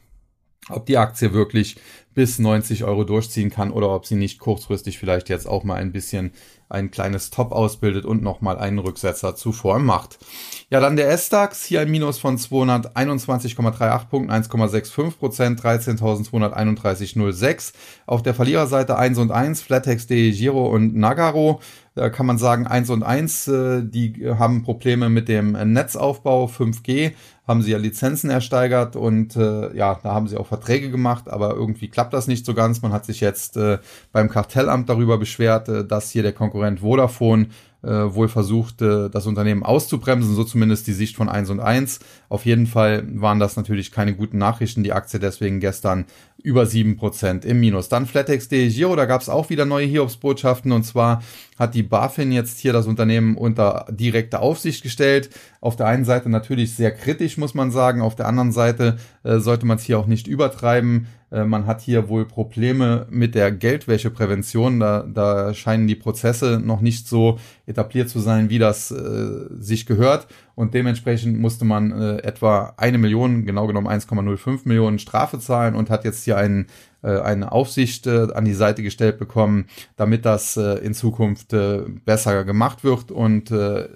ob 0.71 0.87
die 0.87 0.99
Aktie 0.99 1.33
wirklich 1.33 1.77
bis 2.15 2.39
90 2.39 2.85
Euro 2.85 3.05
durchziehen 3.05 3.51
kann 3.51 3.73
oder 3.73 3.91
ob 3.91 4.07
sie 4.07 4.15
nicht 4.15 4.39
kurzfristig 4.39 4.99
vielleicht 4.99 5.29
jetzt 5.29 5.47
auch 5.47 5.65
mal 5.65 5.77
ein 5.77 5.93
bisschen 5.93 6.33
ein 6.69 6.91
kleines 6.91 7.31
Top 7.31 7.53
ausbildet 7.53 8.05
und 8.05 8.23
nochmal 8.23 8.59
einen 8.59 8.79
Rücksetzer 8.79 9.35
zuvor 9.37 9.79
macht. 9.79 10.19
Ja, 10.71 10.81
dann 10.81 10.97
der 10.97 11.11
S-DAX, 11.11 11.65
hier 11.65 11.81
ein 11.81 11.91
Minus 11.91 12.19
von 12.19 12.39
221,38 12.39 14.09
Punkten, 14.09 14.33
1,65 14.33 15.19
Prozent, 15.19 15.61
13.231,06. 15.61 17.75
Auf 18.07 18.23
der 18.23 18.35
Verliererseite 18.35 18.97
1 18.97 19.19
und 19.19 19.31
1, 19.31 19.61
Flatex, 19.61 20.07
De 20.07 20.33
Giro 20.33 20.67
und 20.67 20.97
Nagaro. 20.97 21.61
Da 21.95 22.11
kann 22.11 22.27
man 22.27 22.39
sagen, 22.39 22.67
1 22.67 22.91
und 22.91 23.05
1, 23.05 23.47
äh, 23.47 23.83
die 23.85 24.27
haben 24.27 24.65
Probleme 24.65 25.09
mit 25.09 25.29
dem 25.29 25.53
Netzaufbau 25.53 26.47
5G 26.47 27.13
haben 27.47 27.63
sie 27.63 27.73
ja 27.73 27.79
Lizenzen 27.79 28.31
ersteigert 28.31 28.97
und 28.97 29.37
äh, 29.37 29.75
ja, 29.77 29.99
da 30.03 30.15
haben 30.15 30.29
sie 30.29 30.37
auch 30.37 30.47
Verträge 30.47 30.91
gemacht, 30.91 31.29
aber 31.29 31.55
irgendwie 31.55 31.89
klappt 31.89 32.15
das 32.15 32.27
nicht 32.27 32.47
so 32.47 32.55
ganz. 32.55 32.81
Man 32.81 32.93
hat 32.93 33.05
sich 33.05 33.21
jetzt 33.21 33.57
äh, 33.57 33.79
beim 34.13 34.31
Kartellamt 34.31 34.89
darüber 34.89 35.19
beschwert, 35.19 35.69
äh, 35.69 35.85
dass 35.85 36.11
hier 36.11 36.23
der 36.23 36.33
Konkurrent 36.33 36.81
Vodafone 36.81 37.49
äh, 37.85 38.15
wohl 38.15 38.29
versucht, 38.29 38.81
äh, 38.81 39.11
das 39.11 39.27
Unternehmen 39.27 39.63
auszubremsen, 39.63 40.35
so 40.35 40.45
zumindest 40.45 40.87
die 40.87 40.95
Sicht 40.95 41.17
von 41.17 41.29
1 41.29 41.51
und 41.51 41.61
1. 41.61 42.01
Auf 42.31 42.47
jeden 42.47 42.67
Fall 42.67 43.05
waren 43.21 43.41
das 43.41 43.57
natürlich 43.57 43.93
keine 43.93 44.15
guten 44.15 44.39
Nachrichten, 44.39 44.83
die 44.83 44.95
Aktie 44.95 45.21
deswegen 45.21 45.61
gestern 45.61 46.07
über 46.45 46.65
7% 46.65 47.47
im 47.47 47.59
Minus. 47.59 47.89
Dann 47.89 48.05
Flatex.de 48.05 48.69
Giro, 48.69 48.95
da 48.97 49.07
gab 49.07 49.23
es 49.23 49.31
auch 49.31 49.49
wieder 49.49 49.65
neue 49.65 49.87
Hiobsbotschaften 49.87 50.73
und 50.73 50.85
zwar 50.85 51.23
hat 51.59 51.75
die 51.75 51.83
BaFin 51.83 52.33
jetzt 52.33 52.59
hier 52.59 52.75
das 52.75 52.87
Unternehmen 52.87 53.39
unter 53.39 53.87
direkte 53.89 54.41
Aufsicht 54.41 54.83
gestellt. 54.83 55.31
Auf 55.63 55.77
der 55.77 55.87
einen 55.87 56.05
Seite 56.05 56.29
natürlich 56.29 56.75
sehr 56.75 56.91
kritisch, 56.91 57.39
muss 57.39 57.55
man 57.55 57.71
sagen. 57.71 58.03
Auf 58.03 58.15
der 58.15 58.29
anderen 58.29 58.53
Seite 58.53 58.99
äh, 59.23 59.39
sollte 59.39 59.65
man 59.65 59.79
es 59.79 59.85
hier 59.85 59.99
auch 59.99 60.07
nicht 60.07 60.27
übertreiben. 60.27 61.07
Äh, 61.33 61.45
man 61.45 61.67
hat 61.67 61.81
hier 61.81 62.11
wohl 62.11 62.27
Probleme 62.27 63.07
mit 63.09 63.35
der 63.35 63.51
Geldwäscheprävention. 63.51 64.81
Da, 64.81 65.03
da 65.03 65.55
scheinen 65.55 65.87
die 65.87 65.95
Prozesse 65.95 66.61
noch 66.63 66.83
nicht 66.83 67.09
so 67.09 67.39
etabliert 67.67 68.11
zu 68.11 68.21
sein, 68.21 68.51
wie 68.51 68.59
das 68.59 68.91
äh, 68.91 69.47
sich 69.59 69.87
gehört. 69.87 70.27
Und 70.55 70.75
dementsprechend 70.75 71.39
musste 71.39 71.65
man 71.65 71.91
äh, 71.91 72.17
etwa 72.19 72.75
eine 72.77 72.99
Million, 72.99 73.45
genau 73.45 73.67
genommen 73.67 73.89
1,05 73.89 74.61
Millionen 74.65 74.99
Strafe 74.99 75.39
zahlen 75.39 75.75
und 75.75 75.91
hat 75.91 76.05
jetzt 76.05 76.25
hier 76.25 76.37
einen 76.37 76.67
äh, 77.03 77.21
eine 77.21 77.53
Aufsicht 77.53 78.07
äh, 78.07 78.29
an 78.35 78.45
die 78.45 78.55
Seite 78.55 78.83
gestellt 78.83 79.19
bekommen, 79.19 79.67
damit 79.97 80.25
das 80.25 80.57
äh, 80.57 80.79
in 80.79 80.95
Zukunft 80.95 81.53
äh, 81.53 81.83
besser 82.05 82.45
gemacht 82.45 82.83
wird. 82.83 83.11
Und 83.11 83.51
äh, 83.51 83.89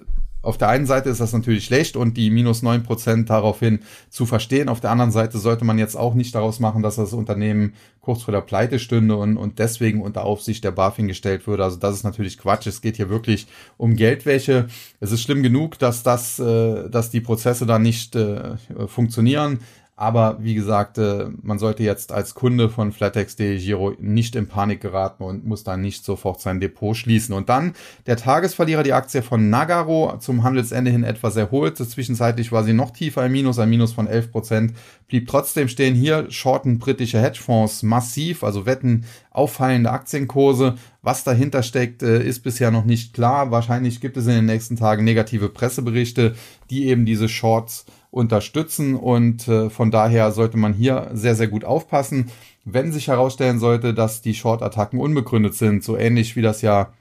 auf 0.48 0.56
der 0.56 0.68
einen 0.70 0.86
Seite 0.86 1.10
ist 1.10 1.20
das 1.20 1.34
natürlich 1.34 1.66
schlecht 1.66 1.94
und 1.94 2.16
die 2.16 2.30
minus 2.30 2.62
neun 2.62 2.82
Prozent 2.82 3.28
daraufhin 3.28 3.80
zu 4.08 4.24
verstehen. 4.24 4.70
Auf 4.70 4.80
der 4.80 4.90
anderen 4.90 5.10
Seite 5.10 5.36
sollte 5.36 5.66
man 5.66 5.78
jetzt 5.78 5.94
auch 5.94 6.14
nicht 6.14 6.34
daraus 6.34 6.58
machen, 6.58 6.82
dass 6.82 6.96
das 6.96 7.12
Unternehmen 7.12 7.74
kurz 8.00 8.22
vor 8.22 8.32
der 8.32 8.40
Pleite 8.40 8.78
stünde 8.78 9.16
und, 9.16 9.36
und 9.36 9.58
deswegen 9.58 10.00
unter 10.00 10.24
Aufsicht 10.24 10.64
der 10.64 10.70
BaFin 10.70 11.06
gestellt 11.06 11.46
würde. 11.46 11.64
Also 11.64 11.76
das 11.76 11.96
ist 11.96 12.04
natürlich 12.04 12.38
Quatsch. 12.38 12.66
Es 12.66 12.80
geht 12.80 12.96
hier 12.96 13.10
wirklich 13.10 13.46
um 13.76 13.94
Geldwäsche. 13.94 14.68
Es 15.00 15.12
ist 15.12 15.20
schlimm 15.20 15.42
genug, 15.42 15.78
dass 15.78 16.02
das, 16.02 16.38
äh, 16.38 16.88
dass 16.88 17.10
die 17.10 17.20
Prozesse 17.20 17.66
da 17.66 17.78
nicht 17.78 18.16
äh, 18.16 18.56
funktionieren. 18.86 19.58
Aber 20.00 20.36
wie 20.40 20.54
gesagt, 20.54 20.96
äh, 20.98 21.26
man 21.42 21.58
sollte 21.58 21.82
jetzt 21.82 22.12
als 22.12 22.34
Kunde 22.34 22.68
von 22.68 22.92
Flatex.de 22.92 23.58
Giro 23.58 23.94
nicht 23.98 24.36
in 24.36 24.46
Panik 24.46 24.80
geraten 24.80 25.24
und 25.24 25.44
muss 25.44 25.64
dann 25.64 25.80
nicht 25.80 26.04
sofort 26.04 26.40
sein 26.40 26.60
Depot 26.60 26.96
schließen. 26.96 27.34
Und 27.34 27.48
dann 27.48 27.72
der 28.06 28.16
Tagesverlierer, 28.16 28.84
die 28.84 28.92
Aktie 28.92 29.22
von 29.22 29.50
Nagaro, 29.50 30.16
zum 30.20 30.44
Handelsende 30.44 30.92
hin 30.92 31.02
etwas 31.02 31.34
erholt. 31.34 31.78
Zwischenzeitlich 31.78 32.52
war 32.52 32.62
sie 32.62 32.74
noch 32.74 32.92
tiefer 32.92 33.26
im 33.26 33.32
Minus, 33.32 33.58
ein 33.58 33.70
Minus 33.70 33.92
von 33.92 34.06
11 34.06 34.30
Prozent. 34.30 34.72
Blieb 35.08 35.26
trotzdem 35.26 35.66
stehen 35.66 35.96
hier, 35.96 36.30
shorten 36.30 36.78
britische 36.78 37.20
Hedgefonds 37.20 37.82
massiv, 37.82 38.44
also 38.44 38.66
wetten 38.66 39.04
auffallende 39.32 39.90
Aktienkurse. 39.90 40.76
Was 41.02 41.24
dahinter 41.24 41.64
steckt, 41.64 42.04
äh, 42.04 42.22
ist 42.22 42.44
bisher 42.44 42.70
noch 42.70 42.84
nicht 42.84 43.14
klar. 43.14 43.50
Wahrscheinlich 43.50 44.00
gibt 44.00 44.16
es 44.16 44.28
in 44.28 44.34
den 44.34 44.46
nächsten 44.46 44.76
Tagen 44.76 45.02
negative 45.02 45.48
Presseberichte, 45.48 46.36
die 46.70 46.86
eben 46.86 47.04
diese 47.04 47.28
Shorts 47.28 47.84
unterstützen 48.10 48.94
und 48.94 49.48
äh, 49.48 49.70
von 49.70 49.90
daher 49.90 50.32
sollte 50.32 50.56
man 50.56 50.72
hier 50.72 51.10
sehr, 51.12 51.34
sehr 51.34 51.48
gut 51.48 51.64
aufpassen. 51.64 52.30
Wenn 52.64 52.92
sich 52.92 53.08
herausstellen 53.08 53.58
sollte, 53.58 53.94
dass 53.94 54.22
die 54.22 54.34
Short-Attacken 54.34 55.00
unbegründet 55.00 55.54
sind, 55.54 55.84
so 55.84 55.96
ähnlich 55.96 56.36
wie 56.36 56.42
das 56.42 56.62
ja 56.62 56.92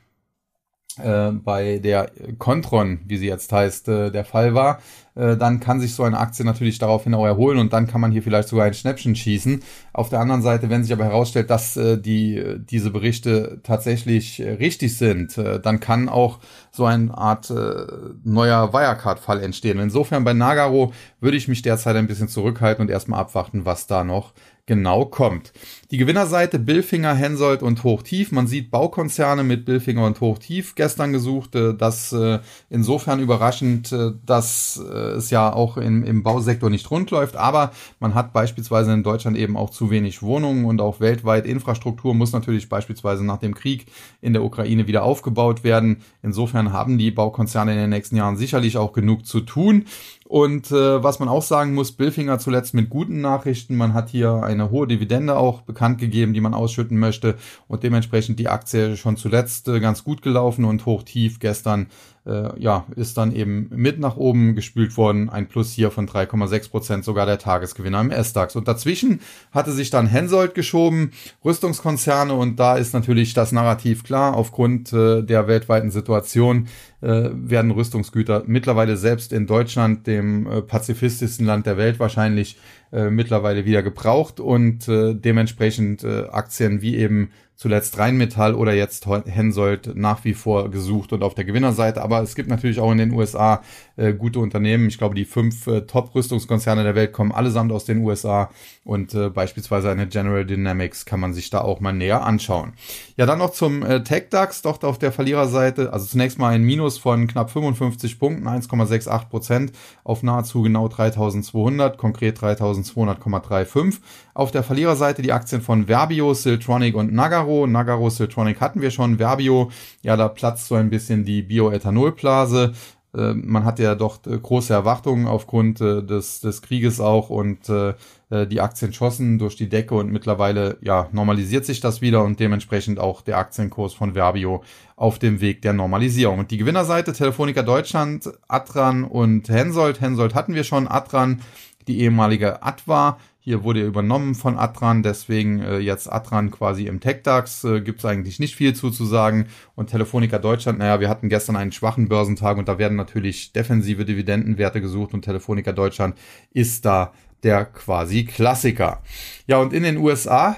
äh, 0.98 1.32
bei 1.32 1.80
der 1.80 2.12
Contron, 2.38 3.00
wie 3.06 3.18
sie 3.18 3.28
jetzt 3.28 3.52
heißt, 3.52 3.88
äh, 3.88 4.12
der 4.12 4.26
Fall 4.26 4.54
war, 4.54 4.80
dann 5.18 5.60
kann 5.60 5.80
sich 5.80 5.96
so 5.96 6.04
eine 6.04 6.20
Aktie 6.20 6.46
natürlich 6.46 6.78
daraufhin 6.78 7.14
auch 7.16 7.26
erholen 7.26 7.58
und 7.58 7.74
dann 7.74 7.88
kann 7.88 8.02
man 8.02 8.12
hier 8.12 8.22
vielleicht 8.22 8.50
sogar 8.50 8.66
ein 8.66 8.74
Schnäppchen 8.74 9.16
schießen. 9.16 9.64
Auf 9.94 10.10
der 10.10 10.20
anderen 10.20 10.42
Seite, 10.42 10.70
wenn 10.70 10.84
sich 10.84 10.94
aber 10.94 11.06
herausstellt, 11.06 11.50
dass 11.50 11.76
äh, 11.76 11.98
die, 11.98 12.58
diese 12.60 12.92
Berichte 12.92 13.60
tatsächlich 13.64 14.40
äh, 14.40 14.52
richtig 14.52 14.98
sind, 14.98 15.38
äh, 15.38 15.60
dann 15.60 15.80
kann 15.80 16.08
auch 16.08 16.40
so 16.72 16.86
eine 16.86 17.18
Art 17.18 17.50
äh, 17.50 17.88
neuer 18.24 18.74
Wirecard-Fall 18.74 19.42
entstehen. 19.42 19.80
Insofern 19.80 20.24
bei 20.24 20.34
Nagaro 20.34 20.94
würde 21.20 21.38
ich 21.38 21.48
mich 21.48 21.62
derzeit 21.62 21.96
ein 21.96 22.08
bisschen 22.08 22.28
zurückhalten 22.28 22.84
und 22.84 22.92
erstmal 22.92 23.20
abwarten, 23.20 23.66
was 23.66 23.88
da 23.88 24.04
noch 24.04 24.34
genau 24.68 25.06
kommt. 25.06 25.54
Die 25.90 25.98
Gewinnerseite 25.98 26.60
Billfinger, 26.60 27.14
Hensoldt 27.14 27.64
und 27.64 27.86
Hochtief. 27.86 28.34
Man 28.34 28.46
sieht 28.46 28.72
Baukonzerne 28.72 29.46
mit 29.46 29.64
Billfinger 29.64 30.06
und 30.06 30.20
Hochtief 30.20 30.76
gestern 30.76 31.14
gesucht. 31.14 31.56
Äh, 31.56 31.76
das 31.76 32.12
äh, 32.12 32.40
insofern 32.70 33.22
überraschend, 33.22 33.94
äh, 33.94 34.12
dass 34.26 34.76
es 34.76 35.30
ja 35.30 35.54
auch 35.54 35.78
im, 35.78 36.24
Bausektor 36.24 36.70
nicht 36.70 36.92
rund 36.92 37.10
läuft. 37.12 37.38
Aber 37.38 37.72
man 38.02 38.16
hat 38.16 38.34
beispielsweise 38.34 38.92
in 38.92 39.04
Deutschland 39.04 39.38
eben 39.38 39.56
auch 39.56 39.70
zu 39.70 39.90
wenig 39.90 40.22
Wohnungen 40.22 40.66
und 40.66 40.82
auch 40.82 41.00
weltweit 41.00 41.46
Infrastruktur 41.46 42.14
muss 42.14 42.34
natürlich 42.34 42.68
beispielsweise 42.68 43.24
nach 43.24 43.38
dem 43.38 43.56
Krieg 43.56 43.86
in 44.20 44.34
der 44.34 44.44
Ukraine 44.44 44.88
wieder 44.88 45.04
aufgebaut 45.04 45.64
werden. 45.64 46.02
Insofern 46.22 46.74
haben 46.74 46.98
die 46.98 47.12
Baukonzerne 47.12 47.72
in 47.72 47.78
den 47.78 47.90
nächsten 47.92 48.18
Jahren 48.18 48.36
sicherlich 48.36 48.76
auch 48.78 48.92
genug 48.92 49.26
zu 49.26 49.40
tun. 49.40 49.86
Und 50.26 50.72
äh, 50.72 51.02
was 51.02 51.20
man 51.20 51.30
auch 51.30 51.42
sagen 51.42 51.74
muss, 51.74 51.94
Billfinger 51.94 52.40
zuletzt 52.40 52.74
mit 52.74 52.90
guten 52.90 53.22
Nachrichten. 53.22 53.78
Man 53.78 53.94
hat 53.94 54.10
hier 54.10 54.44
eine 54.44 54.70
hohe 54.70 54.86
Dividende 54.86 55.38
auch 55.38 55.62
bekannt 55.62 55.77
gegeben, 56.00 56.34
die 56.34 56.42
man 56.42 56.54
ausschütten 56.54 56.98
möchte. 56.98 57.36
Und 57.68 57.84
dementsprechend 57.84 58.40
die 58.40 58.50
Aktie 58.50 58.98
schon 58.98 59.18
zuletzt 59.18 59.68
äh, 59.68 59.80
ganz 59.80 60.04
gut 60.04 60.22
gelaufen 60.22 60.66
und 60.66 60.86
hoch 60.86 61.04
tief 61.04 61.40
gestern 61.40 61.88
äh, 62.28 62.60
ja, 62.60 62.86
ist 62.96 63.18
dann 63.18 63.34
eben 63.34 63.70
mit 63.74 64.00
nach 64.00 64.18
oben 64.18 64.54
gespült 64.56 64.98
worden. 64.98 65.30
Ein 65.30 65.48
Plus 65.48 65.72
hier 65.72 65.92
von 65.92 66.08
3,6 66.08 66.70
Prozent, 66.70 67.06
sogar 67.06 67.26
der 67.26 67.40
Tagesgewinner 67.40 68.02
im 68.02 68.12
S-DAX. 68.12 68.56
Und 68.56 68.68
dazwischen 68.68 69.22
hatte 69.52 69.72
sich 69.72 69.90
dann 69.90 70.08
Hensoldt 70.08 70.54
geschoben, 70.54 71.12
Rüstungskonzerne. 71.46 72.34
Und 72.34 72.60
da 72.60 72.76
ist 72.76 72.94
natürlich 72.94 73.34
das 73.34 73.52
Narrativ 73.52 74.04
klar. 74.04 74.36
Aufgrund 74.36 74.92
äh, 74.92 75.24
der 75.24 75.48
weltweiten 75.48 75.90
Situation 75.90 76.68
äh, 77.02 77.30
werden 77.34 77.72
Rüstungsgüter 77.72 78.44
mittlerweile 78.46 78.98
selbst 78.98 79.32
in 79.32 79.48
Deutschland, 79.48 80.06
dem 80.08 80.48
äh, 80.48 80.62
pazifistischsten 80.62 81.46
Land 81.46 81.66
der 81.66 81.78
Welt 81.78 82.00
wahrscheinlich, 82.00 82.58
äh, 82.92 83.10
mittlerweile 83.10 83.66
wieder 83.66 83.84
gebraucht. 83.84 84.40
Und 84.40 84.88
äh, 84.88 85.14
dementsprechend 85.16 86.04
äh, 86.04 86.26
Aktien 86.30 86.82
wie 86.82 86.98
eben 86.98 87.30
zuletzt 87.58 87.98
Rheinmetall 87.98 88.54
oder 88.54 88.74
jetzt 88.74 89.08
Hensoldt 89.08 89.96
nach 89.96 90.24
wie 90.24 90.36
vor 90.36 90.70
gesucht 90.70 91.12
und 91.12 91.24
auf 91.24 91.34
der 91.34 91.44
Gewinnerseite. 91.44 92.04
Aber 92.04 92.22
es 92.22 92.36
gibt 92.36 92.50
natürlich 92.50 92.80
auch 92.80 92.92
in 92.92 93.00
den 93.00 93.12
USA 93.12 93.64
äh, 93.96 94.14
gute 94.14 94.40
Unternehmen. 94.40 94.88
Ich 94.88 95.00
glaube, 95.00 95.16
die 95.16 95.26
fünf 95.26 95.66
äh, 95.66 95.82
Top-Rüstungskonzerne 95.82 96.84
der 96.84 96.94
Welt 96.94 97.14
kommen 97.14 97.32
allesamt 97.32 97.72
aus 97.72 97.84
den 97.84 98.04
USA 98.06 98.52
und 98.84 99.16
äh, 99.16 99.30
beispielsweise 99.30 99.90
eine 99.90 100.08
General 100.08 100.46
Dynamics 100.46 101.06
kann 101.06 101.20
man 101.20 101.34
sich 101.34 101.50
da 101.50 101.62
auch 101.62 101.80
mal 101.80 101.94
näher 101.94 102.24
anschauen. 102.24 102.74
Ja, 103.18 103.26
dann 103.26 103.40
noch 103.40 103.50
zum 103.50 103.84
äh, 103.84 104.04
TechDAX, 104.04 104.62
doch 104.62 104.84
auf 104.84 105.00
der 105.00 105.12
Verliererseite. 105.12 105.92
Also 105.92 106.06
zunächst 106.06 106.38
mal 106.38 106.54
ein 106.54 106.62
Minus 106.62 107.00
von 107.00 107.26
knapp 107.26 107.50
55 107.50 108.20
Punkten, 108.20 108.48
1,68 108.48 109.30
Prozent 109.30 109.72
auf 110.04 110.22
nahezu 110.22 110.62
genau 110.62 110.88
3200, 110.88 111.98
konkret 111.98 112.38
3200,35. 112.38 113.98
Auf 114.36 114.52
der 114.52 114.62
Verliererseite 114.62 115.24
die 115.24 115.34
Aktien 115.34 115.62
von 115.62 115.88
Verbio, 115.88 116.36
Siltronic 116.36 116.96
und 116.96 117.12
Nagaro. 117.48 117.68
Nagaro, 117.68 118.10
Siltronic 118.10 118.60
hatten 118.60 118.82
wir 118.82 118.92
schon. 118.92 119.18
Verbio, 119.18 119.72
ja, 120.02 120.18
da 120.18 120.28
platzt 120.28 120.68
so 120.68 120.76
ein 120.76 120.90
bisschen 120.90 121.24
die 121.24 121.42
Bioethanolblase. 121.42 122.74
Äh, 123.16 123.34
man 123.34 123.64
hat 123.64 123.80
ja 123.80 123.96
doch 123.96 124.20
äh, 124.26 124.38
große 124.38 124.74
Erwartungen 124.74 125.28
aufgrund 125.28 125.80
äh, 125.80 126.04
des, 126.04 126.42
des 126.42 126.62
Krieges 126.62 127.00
auch 127.00 127.30
und 127.30 127.70
äh, 127.70 127.94
die 128.30 128.60
Aktien 128.60 128.92
schossen 128.92 129.40
durch 129.40 129.56
die 129.56 129.70
Decke 129.70 129.96
und 129.96 130.12
mittlerweile 130.12 130.78
ja 130.82 131.08
normalisiert 131.14 131.64
sich 131.64 131.80
das 131.80 132.02
wieder 132.02 132.26
und 132.26 132.42
dementsprechend 132.42 133.00
auch 133.00 133.22
der 133.22 133.38
Aktienkurs 133.38 133.94
von 133.94 134.16
Verbio 134.16 134.64
auf 134.98 135.18
dem 135.18 135.40
Weg 135.40 135.62
der 135.62 135.72
Normalisierung. 135.72 136.40
Und 136.40 136.52
die 136.52 136.58
Gewinnerseite 136.58 137.14
Telefonica 137.14 137.62
Deutschland, 137.64 138.30
Atran 138.50 139.06
und 139.06 139.48
Hensoldt. 139.48 140.02
Hensoldt 140.02 140.36
hatten 140.36 140.56
wir 140.56 140.66
schon, 140.66 140.90
Atran 140.90 141.40
die 141.88 142.02
ehemalige 142.02 142.64
Atwa 142.64 143.18
hier 143.48 143.64
wurde 143.64 143.80
er 143.80 143.88
übernommen 143.88 144.36
von 144.36 144.58
Atran, 144.58 145.04
deswegen 145.04 145.62
äh, 145.62 145.78
jetzt 145.78 146.12
Atran 146.12 146.52
quasi 146.52 146.86
im 146.86 147.00
TechDAX. 147.00 147.64
Äh, 147.64 147.80
Gibt 147.80 148.00
es 148.00 148.06
eigentlich 148.06 148.40
nicht 148.40 148.58
viel 148.58 148.76
zu, 148.76 148.92
zu 148.92 149.06
sagen. 149.06 149.46
Und 149.74 149.90
Telefonica 149.90 150.38
Deutschland, 150.38 150.80
naja, 150.80 151.00
wir 151.00 151.08
hatten 151.08 151.30
gestern 151.30 151.56
einen 151.56 151.72
schwachen 151.72 152.10
Börsentag 152.10 152.58
und 152.58 152.68
da 152.68 152.78
werden 152.78 152.98
natürlich 152.98 153.54
defensive 153.54 154.04
Dividendenwerte 154.04 154.82
gesucht 154.82 155.14
und 155.14 155.22
Telefonica 155.22 155.72
Deutschland 155.72 156.18
ist 156.52 156.84
da 156.84 157.14
der 157.44 157.64
quasi 157.64 158.26
Klassiker. 158.26 159.02
Ja, 159.48 159.60
und 159.60 159.72
in 159.72 159.84
den 159.84 159.96
USA 159.96 160.58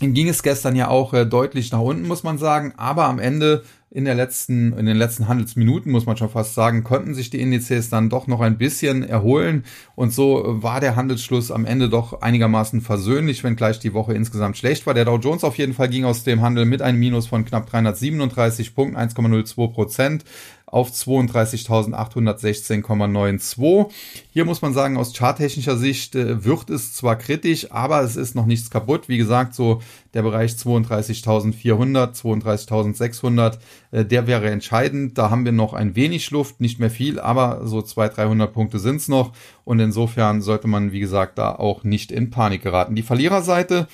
ging 0.00 0.30
es 0.30 0.42
gestern 0.42 0.74
ja 0.74 0.88
auch 0.88 1.12
äh, 1.12 1.26
deutlich 1.26 1.70
nach 1.70 1.80
unten, 1.80 2.08
muss 2.08 2.22
man 2.22 2.38
sagen. 2.38 2.72
Aber 2.78 3.04
am 3.04 3.18
Ende 3.18 3.62
in 3.90 4.04
der 4.04 4.14
letzten, 4.14 4.74
in 4.74 4.84
den 4.84 4.98
letzten 4.98 5.28
Handelsminuten, 5.28 5.90
muss 5.90 6.04
man 6.04 6.16
schon 6.18 6.28
fast 6.28 6.54
sagen, 6.54 6.84
konnten 6.84 7.14
sich 7.14 7.30
die 7.30 7.40
Indizes 7.40 7.88
dann 7.88 8.10
doch 8.10 8.26
noch 8.26 8.40
ein 8.40 8.58
bisschen 8.58 9.02
erholen. 9.02 9.64
Und 9.94 10.12
so 10.12 10.42
war 10.62 10.80
der 10.80 10.94
Handelsschluss 10.94 11.50
am 11.50 11.64
Ende 11.64 11.88
doch 11.88 12.20
einigermaßen 12.20 12.82
versöhnlich, 12.82 13.44
wenngleich 13.44 13.78
die 13.78 13.94
Woche 13.94 14.12
insgesamt 14.12 14.58
schlecht 14.58 14.86
war. 14.86 14.92
Der 14.92 15.06
Dow 15.06 15.16
Jones 15.16 15.42
auf 15.42 15.56
jeden 15.56 15.72
Fall 15.72 15.88
ging 15.88 16.04
aus 16.04 16.22
dem 16.22 16.42
Handel 16.42 16.66
mit 16.66 16.82
einem 16.82 16.98
Minus 16.98 17.26
von 17.26 17.46
knapp 17.46 17.66
337 17.70 18.74
Punkten, 18.74 18.98
1,02 18.98 19.72
Prozent 19.72 20.24
auf 20.70 20.90
32.816,92. 20.90 23.90
Hier 24.30 24.44
muss 24.44 24.62
man 24.62 24.74
sagen, 24.74 24.96
aus 24.96 25.14
charttechnischer 25.14 25.76
Sicht 25.76 26.14
äh, 26.14 26.44
wird 26.44 26.70
es 26.70 26.94
zwar 26.94 27.16
kritisch, 27.16 27.72
aber 27.72 28.02
es 28.02 28.14
ist 28.16 28.34
noch 28.34 28.46
nichts 28.46 28.70
kaputt. 28.70 29.08
Wie 29.08 29.18
gesagt, 29.18 29.54
so 29.54 29.80
der 30.14 30.22
Bereich 30.22 30.52
32.400, 30.52 32.20
32.600, 32.20 33.58
äh, 33.90 34.04
der 34.04 34.26
wäre 34.26 34.50
entscheidend. 34.50 35.18
Da 35.18 35.30
haben 35.30 35.44
wir 35.44 35.52
noch 35.52 35.72
ein 35.72 35.96
wenig 35.96 36.30
Luft, 36.30 36.60
nicht 36.60 36.78
mehr 36.78 36.90
viel, 36.90 37.18
aber 37.18 37.66
so 37.66 37.82
200, 37.82 38.18
300 38.18 38.52
Punkte 38.52 38.78
sind's 38.78 39.08
noch. 39.08 39.32
Und 39.64 39.80
insofern 39.80 40.42
sollte 40.42 40.68
man, 40.68 40.92
wie 40.92 41.00
gesagt, 41.00 41.38
da 41.38 41.54
auch 41.54 41.84
nicht 41.84 42.12
in 42.12 42.30
Panik 42.30 42.62
geraten. 42.62 42.94
Die 42.94 43.02
Verliererseite 43.02 43.88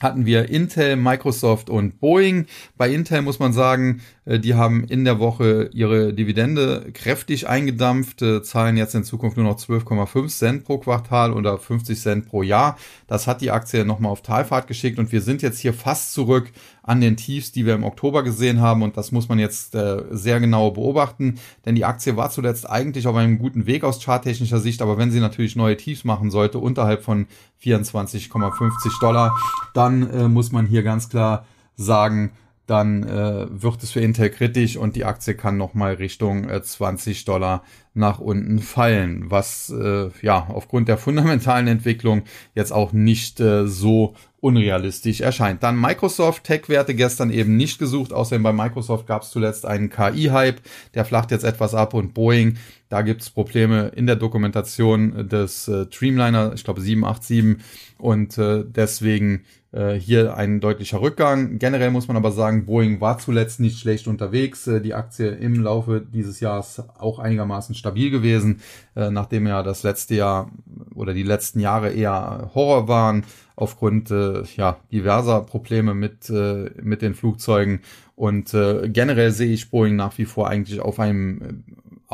hatten 0.00 0.26
wir 0.26 0.48
Intel, 0.48 0.96
Microsoft 0.96 1.70
und 1.70 2.00
Boeing. 2.00 2.46
Bei 2.76 2.90
Intel 2.90 3.22
muss 3.22 3.38
man 3.38 3.52
sagen, 3.52 4.00
die 4.26 4.54
haben 4.54 4.84
in 4.84 5.04
der 5.04 5.18
Woche 5.18 5.68
ihre 5.74 6.14
Dividende 6.14 6.90
kräftig 6.94 7.46
eingedampft, 7.46 8.22
äh, 8.22 8.42
zahlen 8.42 8.76
jetzt 8.76 8.94
in 8.94 9.04
Zukunft 9.04 9.36
nur 9.36 9.44
noch 9.44 9.58
12,5 9.58 10.28
Cent 10.28 10.64
pro 10.64 10.78
Quartal 10.78 11.32
oder 11.32 11.58
50 11.58 12.00
Cent 12.00 12.26
pro 12.26 12.42
Jahr. 12.42 12.78
Das 13.06 13.26
hat 13.26 13.42
die 13.42 13.50
Aktie 13.50 13.84
nochmal 13.84 14.12
auf 14.12 14.22
Talfahrt 14.22 14.66
geschickt 14.66 14.98
und 14.98 15.12
wir 15.12 15.20
sind 15.20 15.42
jetzt 15.42 15.58
hier 15.58 15.74
fast 15.74 16.14
zurück 16.14 16.50
an 16.82 17.02
den 17.02 17.16
Tiefs, 17.16 17.52
die 17.52 17.66
wir 17.66 17.74
im 17.74 17.84
Oktober 17.84 18.22
gesehen 18.22 18.60
haben 18.60 18.82
und 18.82 18.96
das 18.96 19.12
muss 19.12 19.28
man 19.28 19.38
jetzt 19.38 19.74
äh, 19.74 20.02
sehr 20.10 20.40
genau 20.40 20.70
beobachten, 20.70 21.38
denn 21.66 21.74
die 21.74 21.84
Aktie 21.84 22.16
war 22.16 22.30
zuletzt 22.30 22.68
eigentlich 22.68 23.06
auf 23.06 23.16
einem 23.16 23.38
guten 23.38 23.66
Weg 23.66 23.84
aus 23.84 24.02
charttechnischer 24.02 24.58
Sicht, 24.58 24.80
aber 24.80 24.96
wenn 24.96 25.10
sie 25.10 25.20
natürlich 25.20 25.54
neue 25.54 25.76
Tiefs 25.76 26.04
machen 26.04 26.30
sollte 26.30 26.58
unterhalb 26.58 27.02
von 27.02 27.26
24,50 27.62 29.00
Dollar, 29.00 29.36
dann 29.74 30.08
äh, 30.10 30.28
muss 30.28 30.50
man 30.50 30.66
hier 30.66 30.82
ganz 30.82 31.10
klar 31.10 31.44
sagen, 31.76 32.32
dann 32.66 33.02
äh, 33.02 33.46
wird 33.50 33.82
es 33.82 33.90
für 33.90 34.00
Intel 34.00 34.30
kritisch 34.30 34.76
und 34.76 34.96
die 34.96 35.04
Aktie 35.04 35.34
kann 35.34 35.56
nochmal 35.56 35.94
Richtung 35.94 36.48
äh, 36.48 36.62
20 36.62 37.24
Dollar 37.24 37.62
nach 37.92 38.18
unten 38.18 38.58
fallen, 38.58 39.30
was 39.30 39.70
äh, 39.70 40.10
ja 40.22 40.46
aufgrund 40.48 40.88
der 40.88 40.98
fundamentalen 40.98 41.68
Entwicklung 41.68 42.22
jetzt 42.54 42.72
auch 42.72 42.92
nicht 42.92 43.38
äh, 43.40 43.66
so 43.66 44.14
unrealistisch 44.44 45.22
erscheint. 45.22 45.62
Dann 45.62 45.80
Microsoft 45.80 46.44
Tech-Werte 46.44 46.94
gestern 46.94 47.30
eben 47.30 47.56
nicht 47.56 47.78
gesucht, 47.78 48.12
außerdem 48.12 48.42
bei 48.42 48.52
Microsoft 48.52 49.06
gab 49.06 49.22
es 49.22 49.30
zuletzt 49.30 49.64
einen 49.64 49.88
KI-Hype, 49.88 50.60
der 50.92 51.06
flacht 51.06 51.30
jetzt 51.30 51.44
etwas 51.44 51.74
ab 51.74 51.94
und 51.94 52.12
Boeing, 52.12 52.58
da 52.90 53.00
gibt 53.00 53.22
es 53.22 53.30
Probleme 53.30 53.90
in 53.96 54.06
der 54.06 54.16
Dokumentation 54.16 55.28
des 55.30 55.66
äh, 55.66 55.86
Dreamliner, 55.86 56.52
ich 56.54 56.62
glaube 56.62 56.82
787 56.82 57.64
und 57.96 58.36
äh, 58.36 58.64
deswegen 58.66 59.44
äh, 59.72 59.94
hier 59.94 60.36
ein 60.36 60.60
deutlicher 60.60 61.00
Rückgang. 61.00 61.58
Generell 61.58 61.90
muss 61.90 62.06
man 62.06 62.16
aber 62.16 62.30
sagen, 62.30 62.66
Boeing 62.66 63.00
war 63.00 63.18
zuletzt 63.18 63.58
nicht 63.58 63.80
schlecht 63.80 64.06
unterwegs. 64.06 64.66
Äh, 64.66 64.80
die 64.80 64.94
Aktie 64.94 65.28
im 65.30 65.60
Laufe 65.60 66.00
dieses 66.00 66.40
Jahres 66.40 66.82
auch 66.98 67.18
einigermaßen 67.18 67.74
stabil 67.74 68.10
gewesen, 68.10 68.60
äh, 68.94 69.10
nachdem 69.10 69.46
ja 69.46 69.62
das 69.62 69.82
letzte 69.82 70.14
Jahr 70.14 70.50
oder 70.94 71.14
die 71.14 71.22
letzten 71.22 71.60
Jahre 71.60 71.90
eher 71.90 72.50
Horror 72.54 72.86
waren 72.86 73.24
aufgrund 73.56 74.10
äh, 74.10 74.42
ja, 74.56 74.78
diverser 74.92 75.40
Probleme 75.42 75.94
mit, 75.94 76.28
äh, 76.30 76.70
mit 76.82 77.02
den 77.02 77.14
Flugzeugen. 77.14 77.80
Und 78.16 78.54
äh, 78.54 78.88
generell 78.88 79.32
sehe 79.32 79.52
ich 79.52 79.70
Boeing 79.70 79.96
nach 79.96 80.18
wie 80.18 80.24
vor 80.24 80.48
eigentlich 80.48 80.80
auf 80.80 81.00
einem 81.00 81.64